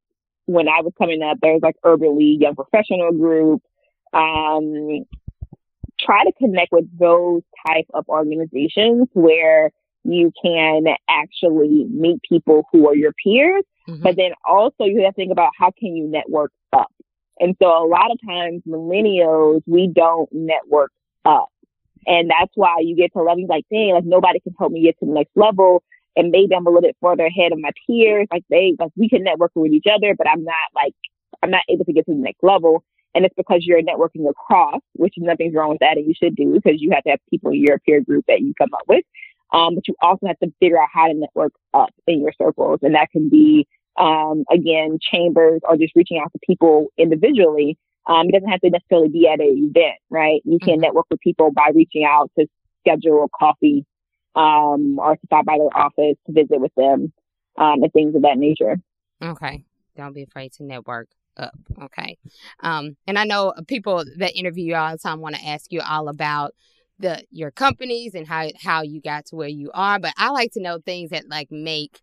when 0.47 0.69
I 0.69 0.81
was 0.83 0.93
coming 0.99 1.23
up, 1.23 1.39
there's 1.43 1.63
like 1.63 1.77
Urban 1.85 2.19
League 2.19 2.41
Young 2.41 2.55
Professional 2.55 3.13
Group. 3.13 3.63
Um, 4.13 5.05
try 6.01 6.25
to 6.25 6.33
connect 6.39 6.73
with 6.73 6.87
those 6.99 7.43
type 7.67 7.87
of 7.95 8.09
organizations 8.09 9.09
where 9.13 9.71
you 10.05 10.33
can 10.43 10.85
actually 11.09 11.87
meet 11.91 12.21
people 12.29 12.67
who 12.71 12.89
are 12.89 12.95
your 12.95 13.13
peers, 13.13 13.65
mm-hmm. 13.89 14.03
but 14.03 14.17
then 14.17 14.31
also 14.47 14.85
you 14.85 15.03
have 15.05 15.15
to 15.15 15.17
think 15.17 15.33
about 15.33 15.51
how 15.59 15.73
can 15.79 15.97
you 15.97 16.09
network 16.09 16.53
up. 16.73 16.93
And 17.41 17.57
so 17.61 17.67
a 17.67 17.87
lot 17.87 18.11
of 18.11 18.19
times 18.27 18.63
millennials, 18.67 19.63
we 19.67 19.91
don't 19.93 20.29
network 20.33 20.93
up. 21.25 21.49
And 22.07 22.31
that's 22.31 22.53
why 22.55 22.77
you 22.81 22.95
get 22.95 23.13
to 23.15 23.23
level 23.23 23.47
like, 23.49 23.65
dang, 23.71 23.93
like 23.95 24.05
nobody 24.05 24.39
can 24.41 24.55
help 24.59 24.71
me 24.71 24.83
get 24.83 24.99
to 25.01 25.07
the 25.07 25.13
next 25.13 25.33
level 25.35 25.83
and 26.17 26.31
maybe 26.31 26.55
I'm 26.55 26.67
a 26.67 26.71
little 26.71 26.83
bit 26.83 26.97
further 27.03 27.27
ahead 27.27 27.53
of 27.53 27.59
my 27.61 27.71
peers. 27.87 28.27
Like 28.33 28.45
they, 28.49 28.75
like 28.79 28.91
we 28.97 29.09
can 29.09 29.23
network 29.23 29.53
with 29.55 29.73
each 29.73 29.87
other, 29.93 30.15
but 30.17 30.29
I'm 30.29 30.45
not 30.45 30.55
like, 30.75 30.95
I'm 31.43 31.51
not 31.51 31.63
able 31.69 31.85
to 31.85 31.93
get 31.93 32.07
to 32.07 32.13
the 32.13 32.19
next 32.19 32.43
level. 32.43 32.83
And 33.15 33.25
it's 33.25 33.35
because 33.37 33.61
you're 33.63 33.83
networking 33.83 34.29
across, 34.29 34.81
which 34.95 35.15
nothing's 35.19 35.55
wrong 35.55 35.71
with 35.71 35.79
that. 35.81 35.97
And 35.97 36.07
you 36.07 36.15
should 36.21 36.37
do 36.37 36.53
because 36.53 36.81
you 36.81 36.91
have 36.93 37.05
to 37.05 37.11
have 37.11 37.21
people 37.31 37.51
in 37.51 37.63
your 37.63 37.79
peer 37.79 38.01
group 38.03 38.25
that 38.29 38.41
you 38.41 38.53
come 38.59 38.71
up 38.75 38.83
with. 38.89 39.05
Um, 39.53 39.75
but 39.75 39.87
you 39.87 39.95
also 40.03 40.27
have 40.27 40.39
to 40.41 40.53
figure 40.61 40.81
out 40.81 40.89
how 40.93 41.07
to 41.07 41.15
network 41.15 41.53
up 41.73 41.91
in 42.07 42.21
your 42.21 42.33
circles. 42.41 42.81
And 42.83 42.95
that 42.95 43.11
can 43.13 43.29
be, 43.29 43.67
um, 43.99 44.45
again, 44.51 44.99
chambers 45.01 45.61
or 45.69 45.77
just 45.77 45.95
reaching 45.95 46.19
out 46.19 46.33
to 46.33 46.39
people 46.47 46.89
individually. 46.99 47.79
Um, 48.07 48.29
it 48.29 48.33
doesn't 48.33 48.49
have 48.49 48.61
to 48.61 48.71
necessarily 48.71 49.09
be 49.09 49.29
at 49.29 49.41
an 49.41 49.71
event, 49.75 49.99
right? 50.11 50.41
You 50.45 50.59
can 50.59 50.75
mm-hmm. 50.75 50.83
network 50.83 51.07
with 51.11 51.21
people 51.21 51.53
by 51.53 51.71
reaching 51.75 52.05
out 52.05 52.31
to 52.39 52.47
schedule 52.81 53.25
a 53.25 53.29
coffee 53.39 53.85
um, 54.37 54.99
or 54.99 55.17
to 55.17 55.27
stop 55.27 55.45
by 55.45 55.57
their 55.59 55.77
office 55.77 56.17
to 56.27 56.33
visit 56.33 56.61
with 56.61 56.75
them 56.77 57.13
um, 57.59 57.83
and 57.83 57.93
things 57.93 58.15
of 58.15 58.23
that 58.23 58.37
nature. 58.39 58.77
Okay. 59.23 59.65
Don't 59.97 60.15
be 60.15 60.23
afraid 60.23 60.53
to 60.55 60.63
network. 60.63 61.09
up. 61.39 61.55
Okay. 61.83 62.19
Um, 62.61 62.97
and 63.07 63.19
I 63.19 63.25
know 63.25 63.55
people 63.67 64.05
that 64.19 64.39
interview 64.39 64.67
you 64.67 64.75
all 64.75 64.93
the 64.93 64.99
time 64.99 65.21
want 65.21 65.35
to 65.37 65.47
ask 65.47 65.73
you 65.73 65.81
all 65.81 66.09
about 66.09 66.55
the 66.99 67.23
your 67.31 67.51
companies 67.51 68.15
and 68.15 68.27
how 68.27 68.49
how 68.63 68.83
you 68.83 69.01
got 69.01 69.27
to 69.27 69.37
where 69.37 69.49
you 69.49 69.71
are. 69.75 69.99
But 69.99 70.15
I 70.17 70.31
like 70.31 70.53
to 70.53 70.63
know 70.63 70.79
things 70.79 71.11
that 71.11 71.29
like 71.29 71.51
make 71.51 72.01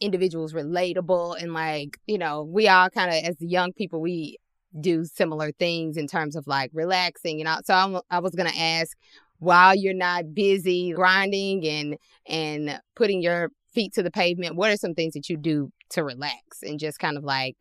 individuals 0.00 0.52
relatable 0.52 1.40
and 1.40 1.54
like, 1.54 1.98
you 2.06 2.18
know, 2.18 2.42
we 2.42 2.68
all 2.68 2.90
kind 2.90 3.10
of 3.10 3.24
as 3.24 3.36
young 3.40 3.72
people 3.72 4.00
we 4.00 4.38
do 4.80 5.04
similar 5.04 5.52
things 5.52 5.96
in 5.96 6.06
terms 6.06 6.34
of 6.34 6.46
like 6.46 6.70
relaxing 6.74 7.34
and 7.34 7.38
you 7.38 7.44
know? 7.44 7.58
so 7.64 7.74
I'm, 7.74 8.00
I 8.10 8.18
was 8.18 8.34
going 8.34 8.50
to 8.50 8.58
ask 8.58 8.96
while 9.38 9.74
you're 9.74 9.94
not 9.94 10.34
busy 10.34 10.92
grinding 10.92 11.66
and 11.66 11.96
and 12.26 12.80
putting 12.96 13.22
your 13.22 13.50
feet 13.72 13.92
to 13.92 14.02
the 14.02 14.10
pavement 14.10 14.56
what 14.56 14.70
are 14.70 14.76
some 14.76 14.94
things 14.94 15.14
that 15.14 15.28
you 15.28 15.36
do 15.36 15.70
to 15.90 16.04
relax 16.04 16.62
and 16.62 16.78
just 16.78 16.98
kind 16.98 17.16
of 17.16 17.24
like 17.24 17.56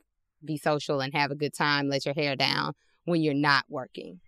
be 0.45 0.57
social 0.57 0.99
and 0.99 1.13
have 1.13 1.31
a 1.31 1.35
good 1.35 1.53
time 1.53 1.89
let 1.89 2.05
your 2.05 2.13
hair 2.13 2.35
down 2.35 2.73
when 3.05 3.21
you're 3.21 3.33
not 3.33 3.65
working? 3.69 4.19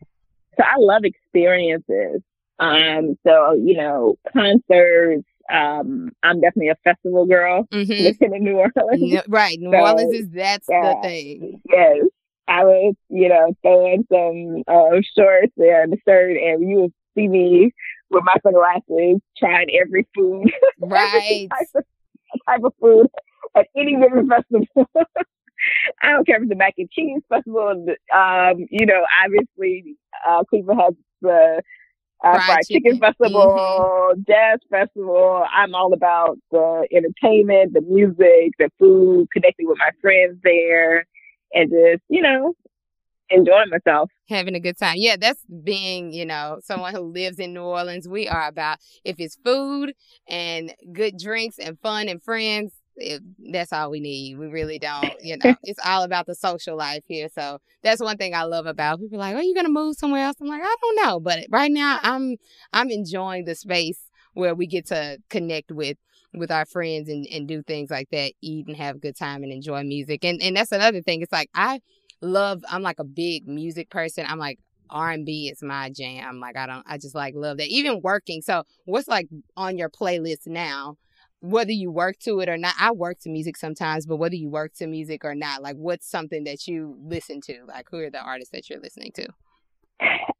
So 0.57 0.63
i 0.63 0.75
love 0.77 1.03
experiences. 1.03 2.21
Um 2.59 3.17
so 3.25 3.53
you 3.53 3.77
know 3.77 4.15
concerts 4.31 5.27
um 5.53 6.09
i'm 6.23 6.41
definitely 6.41 6.69
a 6.69 6.75
festival 6.83 7.27
girl 7.27 7.67
mm-hmm. 7.71 7.91
living 7.91 8.35
in 8.35 8.43
new 8.43 8.57
orleans. 8.57 9.21
Right 9.27 9.57
new 9.59 9.71
so, 9.71 9.77
orleans 9.77 10.13
is 10.13 10.29
that's 10.29 10.67
yeah, 10.69 10.95
the 10.95 11.07
thing. 11.07 11.61
yes. 11.69 11.97
I 12.47 12.63
was, 12.63 12.93
you 13.09 13.29
know, 13.29 13.55
throwing 13.63 14.05
some 14.11 14.63
uh, 14.67 15.01
shorts 15.17 15.53
and 15.57 15.93
a 15.93 15.97
shirt, 16.07 16.37
and 16.37 16.69
you 16.69 16.81
would 16.81 16.93
see 17.15 17.27
me 17.27 17.71
with 18.09 18.23
my 18.23 18.35
sunglasses 18.43 19.21
trying 19.37 19.67
every 19.81 20.07
food, 20.15 20.51
right? 20.79 21.47
type, 21.49 21.67
of, 21.75 21.83
type 22.47 22.63
of 22.63 22.73
food 22.79 23.07
at 23.55 23.67
any 23.75 23.97
given 23.97 24.29
festival. 24.29 24.67
I 26.01 26.11
don't 26.11 26.27
care 26.27 26.37
if 26.37 26.43
it's 26.43 26.51
a 26.51 26.55
mac 26.55 26.75
and 26.77 26.89
cheese 26.91 27.21
festival. 27.29 27.85
Um, 28.13 28.65
you 28.69 28.85
know, 28.85 29.03
obviously, 29.23 29.95
uh, 30.27 30.43
Cleveland 30.43 30.79
has 30.81 30.93
the 31.21 31.61
uh, 32.23 32.33
fried, 32.33 32.45
fried 32.45 32.65
chicken, 32.67 32.93
chicken 32.93 32.99
festival, 32.99 33.57
mm-hmm. 33.57 34.21
jazz 34.27 34.59
festival. 34.69 35.43
I'm 35.53 35.73
all 35.73 35.93
about 35.93 36.37
the 36.51 36.87
entertainment, 36.91 37.73
the 37.73 37.81
music, 37.81 38.53
the 38.59 38.69
food, 38.79 39.27
connecting 39.31 39.67
with 39.67 39.77
my 39.77 39.91
friends 40.01 40.37
there 40.43 41.05
and 41.53 41.71
just, 41.71 42.03
you 42.09 42.21
know, 42.21 42.53
enjoying 43.29 43.69
myself. 43.69 44.11
Having 44.29 44.55
a 44.55 44.59
good 44.59 44.77
time. 44.77 44.95
Yeah, 44.97 45.15
that's 45.17 45.41
being, 45.63 46.13
you 46.13 46.25
know, 46.25 46.59
someone 46.63 46.93
who 46.93 47.01
lives 47.01 47.39
in 47.39 47.53
New 47.53 47.63
Orleans. 47.63 48.07
We 48.07 48.27
are 48.27 48.47
about 48.47 48.79
if 49.03 49.19
it's 49.19 49.37
food 49.43 49.93
and 50.27 50.73
good 50.93 51.17
drinks 51.17 51.57
and 51.59 51.79
fun 51.79 52.07
and 52.07 52.21
friends, 52.21 52.73
it, 52.97 53.21
that's 53.51 53.73
all 53.73 53.91
we 53.91 53.99
need. 53.99 54.37
We 54.37 54.47
really 54.47 54.79
don't, 54.79 55.13
you 55.21 55.37
know, 55.37 55.55
it's 55.63 55.79
all 55.85 56.03
about 56.03 56.25
the 56.25 56.35
social 56.35 56.77
life 56.77 57.03
here. 57.07 57.27
So 57.33 57.59
that's 57.83 58.01
one 58.01 58.17
thing 58.17 58.33
I 58.33 58.43
love 58.43 58.65
about 58.65 58.99
people 58.99 59.19
like, 59.19 59.35
are 59.35 59.43
you 59.43 59.53
going 59.53 59.65
to 59.65 59.71
move 59.71 59.95
somewhere 59.95 60.23
else? 60.23 60.37
I'm 60.41 60.47
like, 60.47 60.61
I 60.63 60.75
don't 60.81 61.05
know. 61.05 61.19
But 61.19 61.45
right 61.49 61.71
now 61.71 61.99
I'm, 62.03 62.37
I'm 62.73 62.89
enjoying 62.89 63.45
the 63.45 63.55
space 63.55 63.99
where 64.33 64.55
we 64.55 64.67
get 64.67 64.87
to 64.87 65.17
connect 65.29 65.71
with 65.71 65.97
with 66.33 66.51
our 66.51 66.65
friends 66.65 67.07
and, 67.07 67.25
and 67.31 67.47
do 67.47 67.63
things 67.63 67.89
like 67.89 68.09
that, 68.11 68.33
eat 68.41 68.67
and 68.67 68.75
have 68.75 68.97
a 68.97 68.99
good 68.99 69.15
time 69.15 69.41
and 69.43 69.51
enjoy 69.51 69.83
music. 69.83 70.25
And 70.25 70.41
and 70.41 70.57
that's 70.57 70.71
another 70.71 71.01
thing. 71.01 71.21
It's 71.21 71.31
like 71.31 71.49
I 71.55 71.79
love 72.25 72.63
I'm 72.69 72.81
like 72.81 72.99
a 72.99 73.03
big 73.03 73.47
music 73.47 73.89
person. 73.89 74.25
I'm 74.27 74.39
like 74.39 74.59
R&B 74.89 75.49
is 75.49 75.63
my 75.63 75.89
jam. 75.89 76.39
Like 76.39 76.57
I 76.57 76.65
don't 76.67 76.83
I 76.87 76.97
just 76.97 77.15
like 77.15 77.33
love 77.35 77.57
that. 77.57 77.67
Even 77.67 78.01
working. 78.01 78.41
So 78.41 78.63
what's 78.85 79.07
like 79.07 79.27
on 79.55 79.77
your 79.77 79.89
playlist 79.89 80.47
now? 80.47 80.97
Whether 81.41 81.73
you 81.73 81.91
work 81.91 82.17
to 82.19 82.39
it 82.39 82.49
or 82.49 82.57
not, 82.57 82.73
I 82.79 82.91
work 82.91 83.19
to 83.21 83.29
music 83.29 83.57
sometimes, 83.57 84.07
but 84.07 84.15
whether 84.15 84.35
you 84.35 84.49
work 84.49 84.73
to 84.75 84.87
music 84.87 85.23
or 85.23 85.35
not, 85.35 85.61
like 85.61 85.75
what's 85.75 86.09
something 86.09 86.43
that 86.45 86.67
you 86.67 86.97
listen 87.03 87.41
to? 87.41 87.63
Like 87.67 87.87
who 87.91 87.99
are 87.99 88.09
the 88.09 88.21
artists 88.21 88.51
that 88.51 88.69
you're 88.69 88.79
listening 88.79 89.11
to? 89.15 89.27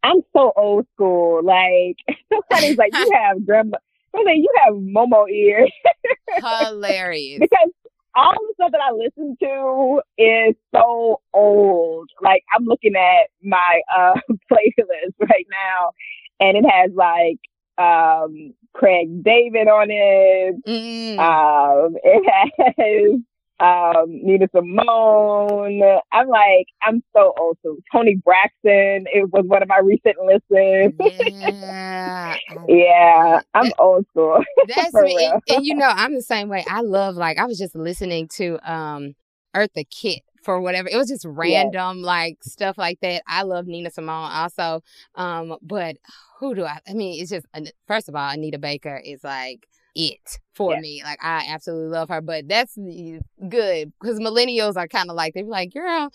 I'm 0.03 0.21
so 0.33 0.51
old 0.55 0.85
school. 0.93 1.41
Like 1.43 1.97
somebody's 2.51 2.77
like, 2.77 2.93
you 2.93 3.11
have 3.13 3.45
grandma 3.45 3.77
then 4.23 4.37
you 4.37 4.49
have 4.63 4.75
Momo 4.75 5.29
ears. 5.29 5.71
Hilarious. 6.37 7.39
because 7.39 7.71
all 8.15 8.33
the 8.33 8.53
stuff 8.55 8.71
that 8.71 8.81
I 8.81 8.91
listen 8.91 9.37
to 9.41 10.01
is 10.17 10.55
so 10.73 11.21
old. 11.33 12.09
Like 12.21 12.43
I'm 12.55 12.65
looking 12.65 12.95
at 12.95 13.29
my 13.43 13.81
uh 13.95 14.13
playlist 14.51 15.13
right 15.19 15.47
now 15.51 15.91
and 16.39 16.57
it 16.57 16.65
has 16.69 16.91
like 16.93 17.39
um 17.77 18.53
Craig 18.73 19.23
David 19.23 19.67
on 19.67 19.87
it. 19.89 20.65
Mm. 20.65 21.19
Um 21.19 21.97
it 22.03 22.73
has 22.77 23.19
um, 23.59 24.05
Nina 24.07 24.47
Simone. 24.55 25.99
I'm 26.11 26.27
like, 26.27 26.67
I'm 26.83 27.03
so 27.15 27.33
old. 27.39 27.57
So 27.63 27.77
Toni 27.91 28.15
Braxton, 28.23 29.05
it 29.13 29.31
was 29.31 29.45
one 29.45 29.61
of 29.61 29.69
my 29.69 29.79
recent 29.79 30.15
listens. 30.23 30.93
Yeah. 30.99 32.35
yeah, 32.67 33.39
I'm 33.53 33.71
old 33.79 34.05
school. 34.11 34.43
That's 34.67 34.93
me. 34.93 35.25
And, 35.25 35.41
and, 35.47 35.65
you 35.65 35.75
know, 35.75 35.89
I'm 35.89 36.13
the 36.13 36.21
same 36.21 36.49
way. 36.49 36.65
I 36.69 36.81
love, 36.81 37.15
like, 37.15 37.37
I 37.37 37.45
was 37.45 37.57
just 37.57 37.75
listening 37.75 38.27
to 38.35 38.59
um 38.71 39.15
Eartha 39.55 39.89
Kitt 39.89 40.23
for 40.45 40.61
whatever. 40.61 40.87
It 40.89 40.95
was 40.95 41.09
just 41.09 41.25
random, 41.27 41.97
yes. 41.97 42.05
like 42.05 42.37
stuff 42.43 42.77
like 42.77 42.99
that. 43.01 43.23
I 43.27 43.41
love 43.41 43.65
Nina 43.65 43.89
Simone 43.89 44.31
also. 44.31 44.81
Um, 45.15 45.57
but 45.61 45.97
who 46.39 46.53
do 46.53 46.63
I? 46.63 46.79
I 46.87 46.93
mean, 46.93 47.21
it's 47.21 47.31
just 47.31 47.47
first 47.87 48.07
of 48.07 48.15
all, 48.15 48.29
Anita 48.29 48.59
Baker 48.59 49.01
is 49.03 49.23
like 49.23 49.67
it 49.95 50.39
for 50.53 50.73
yeah. 50.73 50.79
me. 50.79 51.01
Like 51.03 51.19
I 51.21 51.45
absolutely 51.49 51.89
love 51.89 52.09
her, 52.09 52.21
but 52.21 52.47
that's 52.47 52.77
good 52.77 53.91
because 53.99 54.19
millennials 54.19 54.77
are 54.77 54.87
kind 54.87 55.09
of 55.09 55.15
like 55.15 55.33
they're 55.33 55.43
like, 55.43 55.73
girl, 55.73 56.11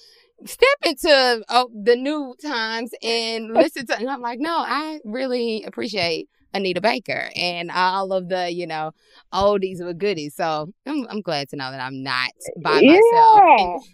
step 0.46 0.78
into 0.84 1.44
oh, 1.48 1.68
the 1.74 1.96
new 1.96 2.34
times 2.40 2.92
and 3.02 3.52
listen 3.52 3.86
to. 3.86 3.98
And 3.98 4.08
I'm 4.08 4.20
like, 4.20 4.38
no, 4.38 4.56
I 4.56 5.00
really 5.04 5.64
appreciate 5.64 6.28
Anita 6.54 6.80
Baker 6.80 7.30
and 7.34 7.70
all 7.70 8.12
of 8.12 8.28
the 8.28 8.50
you 8.52 8.66
know 8.66 8.92
oldies 9.32 9.84
with 9.84 9.98
goodies. 9.98 10.36
So 10.36 10.72
I'm 10.86 11.06
I'm 11.08 11.20
glad 11.20 11.48
to 11.48 11.56
know 11.56 11.72
that 11.72 11.80
I'm 11.80 12.04
not 12.04 12.30
by 12.62 12.78
yeah. 12.78 12.92
myself. 12.92 13.84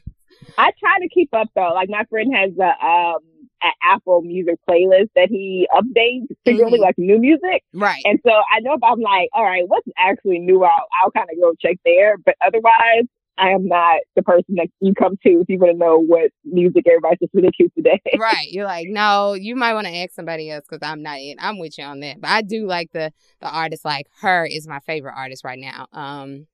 I 0.59 0.73
try 0.79 0.99
to 1.01 1.09
keep 1.09 1.33
up 1.33 1.49
though. 1.55 1.73
Like 1.75 1.89
my 1.89 2.05
friend 2.11 2.35
has 2.35 2.53
a 2.59 2.87
um 2.87 3.19
an 3.63 3.73
Apple 3.83 4.23
Music 4.23 4.57
playlist 4.69 5.09
that 5.15 5.29
he 5.31 5.67
updates 5.73 6.27
frequently, 6.45 6.79
mm-hmm. 6.79 6.83
like 6.83 6.99
new 6.99 7.19
music. 7.19 7.65
Right. 7.73 8.03
And 8.05 8.19
so 8.25 8.31
I 8.33 8.61
know 8.61 8.75
if 8.75 8.83
I'm 8.83 9.01
like, 9.01 9.31
all 9.33 9.45
right, 9.45 9.65
what's 9.67 9.87
actually 9.97 10.39
new, 10.39 10.63
I'll, 10.63 10.87
I'll 11.03 11.11
kind 11.11 11.29
of 11.33 11.41
go 11.41 11.55
check 11.61 11.79
there. 11.85 12.17
But 12.19 12.37
otherwise, 12.45 13.07
I 13.39 13.51
am 13.51 13.67
not 13.67 14.01
the 14.15 14.23
person 14.23 14.55
that 14.57 14.69
you 14.81 14.95
come 14.95 15.17
to 15.23 15.41
if 15.41 15.49
you 15.49 15.59
want 15.59 15.73
to 15.73 15.79
know 15.79 15.99
what 15.99 16.31
music 16.45 16.85
everybody's 16.87 17.19
listening 17.21 17.53
to 17.61 17.69
today. 17.77 18.01
right. 18.19 18.49
You're 18.51 18.65
like, 18.65 18.89
no, 18.89 19.35
you 19.35 19.55
might 19.55 19.75
want 19.75 19.87
to 19.87 19.95
ask 19.95 20.13
somebody 20.13 20.51
else 20.51 20.65
because 20.69 20.87
I'm 20.87 21.03
not 21.03 21.19
in. 21.19 21.37
I'm 21.39 21.59
with 21.59 21.77
you 21.77 21.85
on 21.85 22.01
that. 22.01 22.21
But 22.21 22.31
I 22.31 22.43
do 22.43 22.67
like 22.67 22.93
the 22.93 23.13
the 23.41 23.49
artist. 23.49 23.85
Like 23.85 24.07
H.E.R. 24.19 24.47
is 24.47 24.67
my 24.67 24.81
favorite 24.81 25.15
artist 25.17 25.45
right 25.45 25.59
now. 25.59 25.87
Um, 25.93 26.47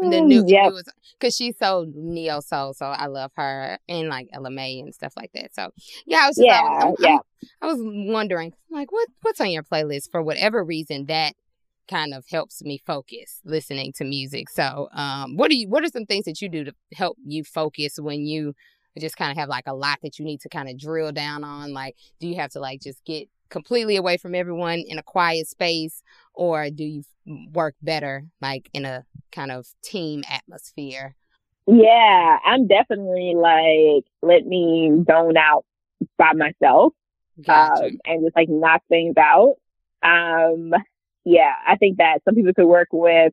the 0.00 0.20
new, 0.20 0.44
yeah, 0.46 0.70
because 1.18 1.34
she's 1.34 1.56
so 1.58 1.86
neo 1.94 2.40
soul, 2.40 2.74
so 2.74 2.86
I 2.86 3.06
love 3.06 3.32
her 3.36 3.78
and 3.88 4.08
like 4.08 4.28
Mai 4.32 4.80
and 4.82 4.94
stuff 4.94 5.14
like 5.16 5.30
that. 5.34 5.54
So 5.54 5.70
yeah, 6.06 6.20
I 6.24 6.26
was 6.28 6.36
just, 6.36 6.46
yeah, 6.46 6.60
I, 6.62 6.92
yeah. 6.98 7.18
I 7.62 7.66
was 7.66 7.78
wondering, 7.80 8.52
like, 8.70 8.92
what 8.92 9.08
what's 9.22 9.40
on 9.40 9.50
your 9.50 9.62
playlist 9.62 10.10
for 10.10 10.22
whatever 10.22 10.64
reason 10.64 11.06
that 11.06 11.34
kind 11.88 12.14
of 12.14 12.24
helps 12.30 12.62
me 12.62 12.80
focus 12.86 13.40
listening 13.44 13.92
to 13.96 14.04
music. 14.04 14.50
So, 14.50 14.88
um, 14.92 15.36
what 15.36 15.50
do 15.50 15.56
you? 15.56 15.68
What 15.68 15.84
are 15.84 15.88
some 15.88 16.06
things 16.06 16.26
that 16.26 16.40
you 16.40 16.48
do 16.48 16.64
to 16.64 16.72
help 16.94 17.16
you 17.24 17.44
focus 17.44 17.98
when 17.98 18.26
you 18.26 18.54
just 18.98 19.16
kind 19.16 19.30
of 19.30 19.36
have 19.36 19.48
like 19.48 19.66
a 19.66 19.74
lot 19.74 19.98
that 20.02 20.18
you 20.18 20.24
need 20.24 20.40
to 20.40 20.48
kind 20.48 20.68
of 20.68 20.78
drill 20.78 21.12
down 21.12 21.44
on? 21.44 21.72
Like, 21.72 21.96
do 22.20 22.28
you 22.28 22.36
have 22.36 22.50
to 22.50 22.60
like 22.60 22.80
just 22.80 23.04
get 23.04 23.28
completely 23.50 23.96
away 23.96 24.16
from 24.16 24.34
everyone 24.34 24.80
in 24.86 24.98
a 24.98 25.02
quiet 25.02 25.46
space 25.46 26.02
or 26.34 26.70
do 26.70 26.84
you 26.84 27.02
work 27.52 27.74
better 27.82 28.24
like 28.40 28.70
in 28.72 28.84
a 28.84 29.04
kind 29.32 29.50
of 29.50 29.66
team 29.82 30.22
atmosphere 30.30 31.14
yeah 31.66 32.38
i'm 32.44 32.66
definitely 32.66 33.34
like 33.36 34.04
let 34.22 34.46
me 34.46 34.90
zone 35.10 35.36
out 35.36 35.64
by 36.16 36.32
myself 36.32 36.92
gotcha. 37.44 37.84
um, 37.84 37.98
and 38.04 38.24
just 38.24 38.36
like 38.36 38.48
knock 38.48 38.82
things 38.88 39.14
out 39.18 39.54
um 40.02 40.72
yeah 41.24 41.52
i 41.66 41.76
think 41.76 41.98
that 41.98 42.20
some 42.24 42.34
people 42.34 42.52
could 42.54 42.66
work 42.66 42.88
with 42.92 43.32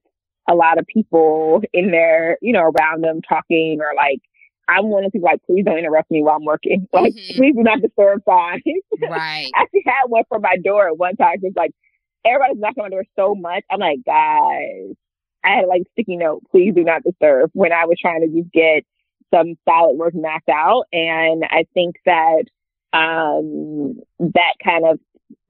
a 0.49 0.55
lot 0.55 0.77
of 0.77 0.85
people 0.87 1.61
in 1.73 1.91
there 1.91 2.37
you 2.41 2.51
know 2.51 2.61
around 2.61 3.03
them 3.03 3.21
talking 3.21 3.79
or 3.79 3.95
like 3.95 4.19
I'm 4.67 4.87
one 4.87 5.05
of 5.05 5.11
people 5.11 5.29
like, 5.29 5.43
please 5.45 5.63
don't 5.63 5.77
interrupt 5.77 6.09
me 6.09 6.23
while 6.23 6.35
I'm 6.37 6.45
working. 6.45 6.87
Like, 6.93 7.13
mm-hmm. 7.13 7.37
please 7.37 7.55
do 7.55 7.63
not 7.63 7.81
disturb 7.81 8.21
signs. 8.27 8.61
Right. 9.01 9.49
I 9.53 9.61
actually 9.61 9.83
had 9.85 10.07
one 10.07 10.23
for 10.29 10.39
my 10.39 10.55
door 10.57 10.87
at 10.87 10.97
one 10.97 11.15
time. 11.15 11.37
It's 11.41 11.55
like 11.55 11.71
everybody's 12.25 12.59
knocking 12.59 12.83
on 12.83 12.85
my 12.85 12.89
door 12.89 13.03
so 13.15 13.35
much. 13.35 13.63
I'm 13.69 13.79
like, 13.79 13.99
guys, 14.05 14.95
I 15.43 15.57
had 15.57 15.67
like 15.67 15.83
sticky 15.91 16.17
note, 16.17 16.43
please 16.51 16.73
do 16.73 16.83
not 16.83 17.03
disturb 17.03 17.51
when 17.53 17.71
I 17.71 17.85
was 17.85 17.97
trying 18.01 18.21
to 18.21 18.27
just 18.27 18.51
get 18.51 18.83
some 19.33 19.55
solid 19.67 19.97
work 19.97 20.13
knocked 20.15 20.49
out. 20.49 20.85
And 20.91 21.43
I 21.49 21.65
think 21.73 21.97
that 22.05 22.45
um 22.93 23.99
that 24.19 24.53
kind 24.63 24.85
of 24.85 24.99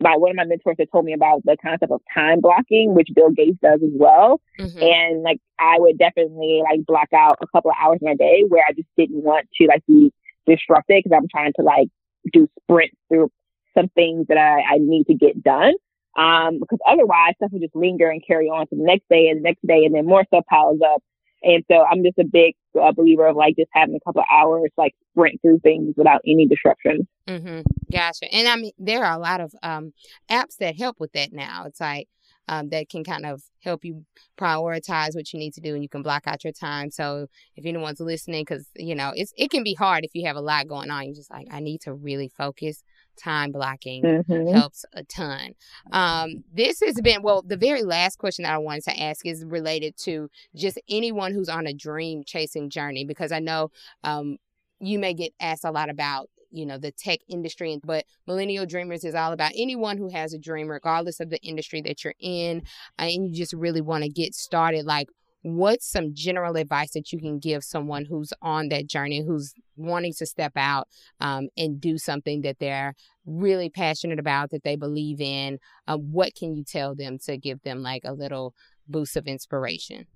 my 0.01 0.17
one 0.17 0.31
of 0.31 0.35
my 0.35 0.45
mentors 0.45 0.75
had 0.77 0.91
told 0.91 1.05
me 1.05 1.13
about 1.13 1.41
the 1.45 1.55
concept 1.61 1.91
of 1.91 2.01
time 2.13 2.41
blocking, 2.41 2.93
which 2.93 3.09
Bill 3.15 3.31
Gates 3.31 3.57
does 3.61 3.81
as 3.83 3.91
well. 3.93 4.41
Mm-hmm. 4.59 4.81
And 4.81 5.23
like 5.23 5.39
I 5.59 5.77
would 5.79 5.97
definitely 5.97 6.61
like 6.63 6.85
block 6.85 7.09
out 7.13 7.37
a 7.41 7.47
couple 7.47 7.71
of 7.71 7.77
hours 7.81 7.99
in 8.01 8.07
my 8.07 8.15
day 8.15 8.43
where 8.47 8.63
I 8.67 8.73
just 8.73 8.89
didn't 8.97 9.23
want 9.23 9.47
to 9.55 9.67
like 9.67 9.85
be 9.87 10.11
disrupted 10.45 11.03
because 11.03 11.15
I'm 11.15 11.27
trying 11.29 11.53
to 11.57 11.63
like 11.63 11.87
do 12.31 12.47
sprints 12.61 12.97
through 13.09 13.31
some 13.77 13.89
things 13.89 14.27
that 14.27 14.37
I, 14.37 14.75
I 14.75 14.77
need 14.79 15.05
to 15.05 15.13
get 15.13 15.41
done. 15.41 15.73
Um, 16.17 16.59
because 16.59 16.79
otherwise 16.87 17.33
stuff 17.35 17.51
will 17.51 17.59
just 17.59 17.75
linger 17.75 18.09
and 18.09 18.25
carry 18.25 18.47
on 18.47 18.67
to 18.67 18.75
the 18.75 18.83
next 18.83 19.03
day 19.09 19.27
and 19.27 19.39
the 19.39 19.43
next 19.43 19.67
day 19.67 19.83
and 19.83 19.93
then 19.93 20.05
more 20.05 20.23
stuff 20.25 20.45
piles 20.49 20.79
up. 20.81 21.03
And 21.43 21.63
so 21.69 21.83
I'm 21.83 22.03
just 22.03 22.17
a 22.17 22.25
big 22.25 22.55
uh, 22.81 22.91
believer 22.91 23.27
of 23.27 23.35
like 23.35 23.55
just 23.55 23.69
having 23.73 23.95
a 23.95 23.99
couple 24.05 24.23
hours, 24.31 24.71
like 24.77 24.95
sprint 25.11 25.41
through 25.41 25.59
things 25.59 25.93
without 25.95 26.21
any 26.25 26.47
disruption. 26.47 27.07
Mm-hmm. 27.27 27.61
Gotcha. 27.91 28.33
And 28.33 28.47
I 28.47 28.55
mean, 28.55 28.71
there 28.77 29.03
are 29.03 29.15
a 29.15 29.21
lot 29.21 29.41
of 29.41 29.53
um, 29.61 29.93
apps 30.29 30.57
that 30.59 30.77
help 30.77 30.99
with 30.99 31.11
that 31.13 31.33
now. 31.33 31.65
It's 31.65 31.79
like 31.79 32.07
um, 32.47 32.69
that 32.69 32.89
can 32.89 33.03
kind 33.03 33.25
of 33.25 33.43
help 33.63 33.83
you 33.83 34.05
prioritize 34.37 35.15
what 35.15 35.31
you 35.33 35.39
need 35.39 35.53
to 35.53 35.61
do 35.61 35.73
and 35.73 35.83
you 35.83 35.89
can 35.89 36.03
block 36.03 36.23
out 36.25 36.43
your 36.43 36.53
time. 36.53 36.91
So 36.91 37.27
if 37.55 37.65
anyone's 37.65 37.99
listening, 37.99 38.43
because, 38.43 38.67
you 38.75 38.95
know, 38.95 39.11
it's 39.15 39.33
it 39.37 39.49
can 39.51 39.63
be 39.63 39.73
hard 39.73 40.03
if 40.03 40.11
you 40.13 40.27
have 40.27 40.35
a 40.35 40.41
lot 40.41 40.67
going 40.67 40.91
on. 40.91 41.05
You're 41.05 41.15
just 41.15 41.31
like, 41.31 41.47
I 41.51 41.59
need 41.59 41.81
to 41.81 41.93
really 41.93 42.29
focus 42.29 42.83
time 43.15 43.51
blocking 43.51 44.03
mm-hmm. 44.03 44.53
helps 44.53 44.85
a 44.93 45.03
ton. 45.03 45.53
Um, 45.91 46.43
this 46.53 46.79
has 46.85 46.99
been, 47.01 47.21
well, 47.21 47.41
the 47.41 47.57
very 47.57 47.83
last 47.83 48.17
question 48.17 48.43
that 48.43 48.53
I 48.53 48.57
wanted 48.57 48.83
to 48.85 49.01
ask 49.01 49.25
is 49.25 49.43
related 49.45 49.95
to 50.03 50.29
just 50.55 50.79
anyone 50.89 51.33
who's 51.33 51.49
on 51.49 51.67
a 51.67 51.73
dream 51.73 52.23
chasing 52.25 52.69
journey, 52.69 53.05
because 53.05 53.31
I 53.31 53.39
know 53.39 53.71
um, 54.03 54.37
you 54.79 54.99
may 54.99 55.13
get 55.13 55.33
asked 55.39 55.65
a 55.65 55.71
lot 55.71 55.89
about 55.89 56.29
you 56.51 56.65
know 56.65 56.77
the 56.77 56.91
tech 56.91 57.19
industry 57.27 57.77
but 57.83 58.05
millennial 58.27 58.65
dreamers 58.65 59.03
is 59.03 59.15
all 59.15 59.33
about 59.33 59.51
anyone 59.55 59.97
who 59.97 60.09
has 60.09 60.33
a 60.33 60.39
dream 60.39 60.67
regardless 60.67 61.19
of 61.19 61.29
the 61.29 61.41
industry 61.41 61.81
that 61.81 62.03
you're 62.03 62.13
in 62.19 62.61
uh, 62.99 63.03
and 63.03 63.27
you 63.27 63.33
just 63.33 63.51
really 63.51 63.81
want 63.81 64.03
to 64.03 64.09
get 64.09 64.33
started 64.33 64.85
like 64.85 65.09
what's 65.45 65.87
some 65.87 66.11
general 66.13 66.57
advice 66.57 66.91
that 66.93 67.13
you 67.13 67.19
can 67.19 67.37
give 67.37 67.63
someone 67.63 68.05
who's 68.05 68.33
on 68.41 68.69
that 68.69 68.87
journey 68.87 69.23
who's 69.23 69.53
wanting 69.77 70.11
to 70.17 70.25
step 70.25 70.53
out 70.55 70.87
um, 71.19 71.49
and 71.55 71.79
do 71.79 71.99
something 71.99 72.41
that 72.41 72.57
they're 72.59 72.95
really 73.27 73.69
passionate 73.69 74.17
about 74.17 74.49
that 74.49 74.63
they 74.63 74.75
believe 74.75 75.21
in? 75.21 75.59
Uh, 75.87 75.97
what 75.97 76.33
can 76.33 76.55
you 76.55 76.63
tell 76.63 76.95
them 76.95 77.19
to 77.19 77.37
give 77.37 77.61
them 77.61 77.83
like 77.83 78.01
a 78.05 78.13
little 78.13 78.55
boost 78.87 79.15
of 79.15 79.27
inspiration? 79.27 80.07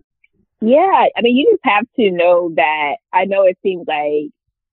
Yeah 0.62 1.06
i 1.16 1.22
mean 1.22 1.38
you 1.38 1.50
just 1.52 1.64
have 1.64 1.86
to 1.96 2.12
know 2.12 2.52
that 2.56 2.96
i 3.14 3.24
know 3.24 3.44
it 3.44 3.58
seems 3.64 3.86
like 3.88 4.32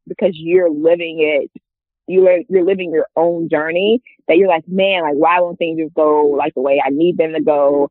because 0.09 0.33
you're 0.35 0.69
living 0.69 1.19
it 1.21 1.63
you're 2.09 2.41
you're 2.49 2.65
living 2.65 2.91
your 2.91 3.07
own 3.15 3.49
journey 3.49 4.03
that 4.27 4.37
you're 4.37 4.49
like 4.49 4.65
man 4.67 5.03
like 5.03 5.15
why 5.15 5.41
won't 5.41 5.59
things 5.59 5.79
just 5.79 5.95
go 5.95 6.35
like 6.37 6.55
the 6.55 6.61
way 6.61 6.83
i 6.85 6.91
need 6.91 7.17
them 7.17 7.35
to 7.35 7.41
go 7.41 7.89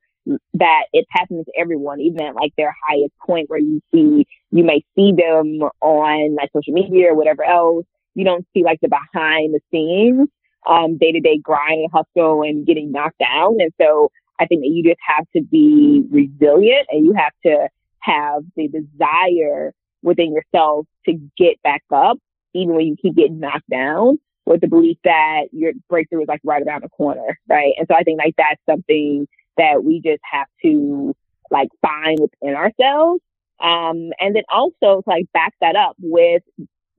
that 0.54 0.84
it's 0.94 1.08
happening 1.12 1.44
to 1.46 1.52
everyone, 1.58 2.00
even 2.02 2.22
at 2.22 2.36
like 2.36 2.54
their 2.58 2.76
highest 2.88 3.14
point 3.26 3.50
where 3.50 3.60
you 3.60 3.82
see, 3.94 4.26
you 4.52 4.64
may 4.64 4.84
see 4.96 5.12
them 5.12 5.62
on 5.82 6.36
like 6.36 6.50
social 6.56 6.74
media 6.74 7.12
or 7.12 7.16
whatever 7.16 7.44
else. 7.44 7.86
You 8.16 8.26
don't 8.26 8.46
see 8.54 8.64
like 8.64 8.80
the 8.82 8.88
behind 8.88 9.54
the 9.54 9.60
scenes, 9.72 10.28
um, 10.68 10.98
day 10.98 11.12
to 11.12 11.20
day 11.20 11.38
grind 11.38 11.82
and 11.82 11.92
hustle 11.92 12.42
and 12.44 12.66
getting 12.66 12.92
knocked 12.92 13.20
down. 13.20 13.58
And 13.60 13.72
so 13.80 14.10
I 14.40 14.46
think 14.46 14.62
that 14.62 14.70
you 14.70 14.84
just 14.84 15.00
have 15.06 15.26
to 15.36 15.42
be 15.44 16.04
resilient 16.10 16.88
and 16.90 17.06
you 17.06 17.14
have 17.14 17.34
to 17.46 17.70
have 18.00 18.44
the 18.56 18.68
desire 18.68 19.74
within 20.02 20.34
yourself 20.34 20.86
to 21.06 21.14
get 21.38 21.62
back 21.64 21.84
up, 21.94 22.18
even 22.54 22.76
when 22.76 22.86
you 22.86 22.96
keep 23.02 23.16
getting 23.16 23.40
knocked 23.40 23.70
down 23.70 24.18
with 24.46 24.62
the 24.62 24.68
belief 24.68 24.98
that 25.04 25.46
your 25.52 25.74
breakthrough 25.90 26.22
is 26.22 26.28
like 26.28 26.42
right 26.44 26.64
around 26.66 26.84
the 26.84 26.90
corner. 26.90 27.40
Right. 27.50 27.74
And 27.78 27.88
so 27.90 27.96
I 27.96 28.04
think 28.04 28.20
like 28.20 28.36
that's 28.38 28.62
something 28.70 29.28
that 29.58 29.84
we 29.84 30.02
just 30.02 30.22
have 30.30 30.48
to 30.64 31.16
like 31.52 31.70
find 31.82 32.20
within 32.20 32.56
ourselves. 32.56 33.22
Um, 33.62 34.12
and 34.20 34.36
then 34.36 34.44
also 34.50 35.02
like 35.06 35.26
back 35.34 35.54
that 35.62 35.76
up 35.76 35.96
with 36.00 36.44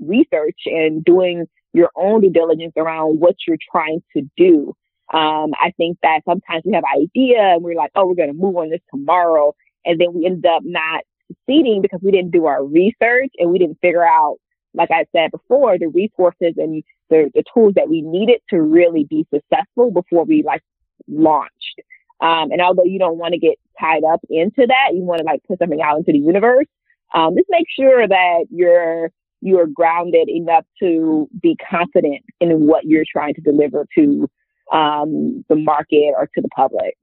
research 0.00 0.61
and 0.66 1.04
doing 1.04 1.46
your 1.72 1.90
own 1.96 2.22
due 2.22 2.30
diligence 2.30 2.72
around 2.76 3.20
what 3.20 3.36
you're 3.46 3.59
trying 3.70 4.02
to 4.16 4.22
do. 4.36 4.74
Um, 5.12 5.52
I 5.61 5.72
think 5.76 5.98
that 6.02 6.22
sometimes 6.26 6.62
we 6.64 6.72
have 6.72 6.84
an 6.84 7.02
idea 7.02 7.40
and 7.54 7.62
we're 7.62 7.76
like, 7.76 7.92
oh, 7.94 8.07
we're 8.07 8.14
going 8.14 8.32
to 8.32 8.34
move 8.34 8.57
on 8.57 8.70
this 8.70 8.80
tomorrow. 8.90 9.54
And 9.84 10.00
then 10.00 10.14
we 10.14 10.26
end 10.26 10.44
up 10.46 10.62
not 10.64 11.02
succeeding 11.28 11.82
because 11.82 12.00
we 12.02 12.11
didn't 12.11 12.32
do 12.32 12.46
our 12.46 12.64
research 12.64 13.30
and 13.38 13.50
we 13.50 13.59
didn't 13.59 13.78
figure 13.80 14.07
out, 14.07 14.38
like 14.74 14.90
I 14.90 15.07
said 15.12 15.30
before, 15.30 15.78
the 15.78 15.88
resources 15.88 16.54
and 16.57 16.82
the, 17.11 17.30
the 17.34 17.44
tools 17.54 17.74
that 17.76 17.88
we 17.88 18.02
needed 18.02 18.40
to 18.50 18.61
really 18.61 19.04
be 19.04 19.26
successful 19.32 19.90
before 19.90 20.24
we 20.24 20.42
like 20.42 20.62
launched. 21.07 21.80
Um, 22.21 22.51
and 22.51 22.61
although 22.61 22.85
you 22.85 22.99
don't 22.99 23.19
want 23.19 23.35
to 23.35 23.39
get 23.39 23.59
tied 23.79 24.05
up 24.05 24.21
into 24.31 24.67
that, 24.67 24.95
you 24.95 25.03
want 25.03 25.19
to 25.19 25.25
like 25.25 25.43
put 25.47 25.59
something 25.59 25.83
out 25.83 25.99
into 25.99 26.12
the 26.12 26.19
universe. 26.19 26.67
Um, 27.14 27.35
just 27.37 27.49
make 27.51 27.67
sure 27.79 28.07
that 28.09 28.45
you're 28.51 29.11
you're 29.43 29.67
grounded 29.67 30.29
enough 30.29 30.64
to 30.81 31.29
be 31.41 31.57
confident 31.71 32.23
in 32.41 32.67
what 32.67 32.85
you're 32.85 33.05
trying 33.11 33.35
to 33.35 33.41
deliver 33.41 33.87
to 33.97 34.29
um, 34.73 35.45
the 35.49 35.57
market 35.57 36.14
or 36.17 36.29
to 36.35 36.41
the 36.41 36.49
public. 36.57 36.97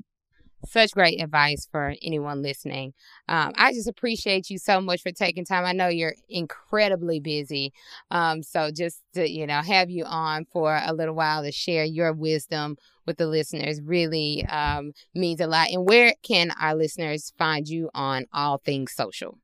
Such 0.66 0.92
great 0.92 1.22
advice 1.22 1.68
for 1.70 1.94
anyone 2.02 2.42
listening. 2.42 2.94
Um, 3.28 3.54
I 3.58 3.74
just 3.74 3.88
appreciate 3.88 4.50
you 4.50 4.58
so 4.58 4.80
much 4.80 5.02
for 5.02 5.12
taking 5.12 5.46
time. 5.46 5.66
I 5.66 5.74
know 5.74 5.88
you're 5.88 6.16
incredibly 6.30 7.20
busy. 7.20 7.74
Um, 8.12 8.42
so 8.44 8.72
just 8.72 9.02
to, 9.14 9.30
you 9.30 9.46
know, 9.46 9.62
have 9.62 9.90
you 9.90 10.06
on 10.06 10.46
for 10.46 10.80
a 10.84 10.94
little 10.94 11.16
while 11.16 11.44
to 11.44 11.52
share 11.52 11.84
your 11.84 12.14
wisdom 12.14 12.78
with 13.06 13.18
the 13.18 13.28
listeners 13.28 13.82
really 13.82 14.46
um, 14.46 14.94
means 15.14 15.42
a 15.42 15.48
lot. 15.48 15.70
And 15.70 15.88
where 15.88 16.14
can 16.24 16.52
our 16.60 16.76
listeners 16.76 17.34
find 17.38 17.68
you 17.68 17.90
on 17.94 18.26
all 18.34 18.58
things 18.58 18.94
social? 18.94 19.38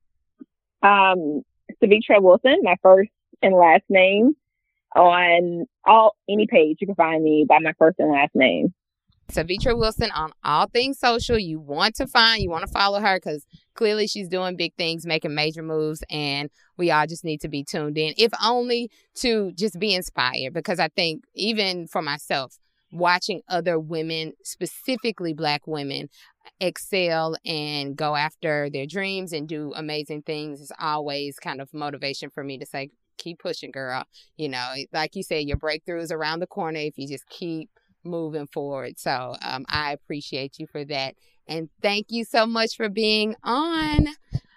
Um, 0.82 1.42
Sevetri 1.82 2.20
Wilson, 2.20 2.60
my 2.62 2.76
first 2.82 3.10
and 3.42 3.54
last 3.54 3.84
name. 3.88 4.34
On 4.96 5.66
all 5.84 6.16
any 6.28 6.48
page, 6.48 6.78
you 6.80 6.86
can 6.86 6.96
find 6.96 7.22
me 7.22 7.46
by 7.48 7.58
my 7.60 7.72
first 7.78 8.00
and 8.00 8.10
last 8.10 8.34
name. 8.34 8.74
Sevetri 9.30 9.76
Wilson 9.76 10.10
on 10.10 10.32
all 10.44 10.66
things 10.66 10.98
social. 10.98 11.38
You 11.38 11.60
want 11.60 11.94
to 11.96 12.06
find, 12.06 12.42
you 12.42 12.50
want 12.50 12.66
to 12.66 12.72
follow 12.72 13.00
her 13.00 13.16
because 13.16 13.46
clearly 13.74 14.06
she's 14.06 14.28
doing 14.28 14.56
big 14.56 14.74
things, 14.76 15.06
making 15.06 15.34
major 15.34 15.62
moves, 15.62 16.02
and 16.10 16.50
we 16.76 16.90
all 16.90 17.06
just 17.06 17.24
need 17.24 17.40
to 17.42 17.48
be 17.48 17.64
tuned 17.64 17.96
in, 17.96 18.14
if 18.16 18.32
only 18.44 18.90
to 19.16 19.52
just 19.52 19.78
be 19.78 19.94
inspired. 19.94 20.52
Because 20.52 20.78
I 20.78 20.88
think, 20.88 21.24
even 21.34 21.86
for 21.86 22.02
myself, 22.02 22.58
watching 22.92 23.42
other 23.48 23.78
women, 23.78 24.32
specifically 24.42 25.32
Black 25.32 25.66
women, 25.66 26.08
excel 26.58 27.36
and 27.44 27.96
go 27.96 28.16
after 28.16 28.68
their 28.70 28.86
dreams 28.86 29.32
and 29.32 29.48
do 29.48 29.72
amazing 29.76 30.22
things 30.22 30.60
is 30.60 30.72
always 30.80 31.38
kind 31.38 31.60
of 31.60 31.72
motivation 31.72 32.30
for 32.30 32.42
me 32.42 32.58
to 32.58 32.66
say, 32.66 32.90
keep 33.18 33.38
pushing, 33.38 33.70
girl. 33.70 34.04
You 34.36 34.48
know, 34.48 34.74
like 34.92 35.14
you 35.14 35.22
said, 35.22 35.46
your 35.46 35.56
breakthrough 35.56 36.00
is 36.00 36.10
around 36.10 36.40
the 36.40 36.46
corner 36.46 36.80
if 36.80 36.98
you 36.98 37.06
just 37.06 37.28
keep 37.28 37.70
moving 38.04 38.46
forward. 38.46 38.98
So 38.98 39.36
um, 39.42 39.64
I 39.68 39.92
appreciate 39.92 40.58
you 40.58 40.66
for 40.66 40.84
that. 40.84 41.14
And 41.46 41.68
thank 41.82 42.06
you 42.10 42.24
so 42.24 42.46
much 42.46 42.76
for 42.76 42.88
being 42.88 43.34
on. 43.42 44.06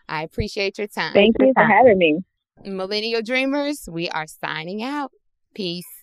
I 0.07 0.23
appreciate 0.23 0.77
your 0.77 0.87
time. 0.87 1.13
Thank 1.13 1.35
you 1.39 1.53
for 1.55 1.63
having 1.63 1.97
me. 1.97 2.19
Millennial 2.65 3.21
Dreamers, 3.21 3.87
we 3.91 4.09
are 4.09 4.27
signing 4.27 4.83
out. 4.83 5.11
Peace. 5.55 6.02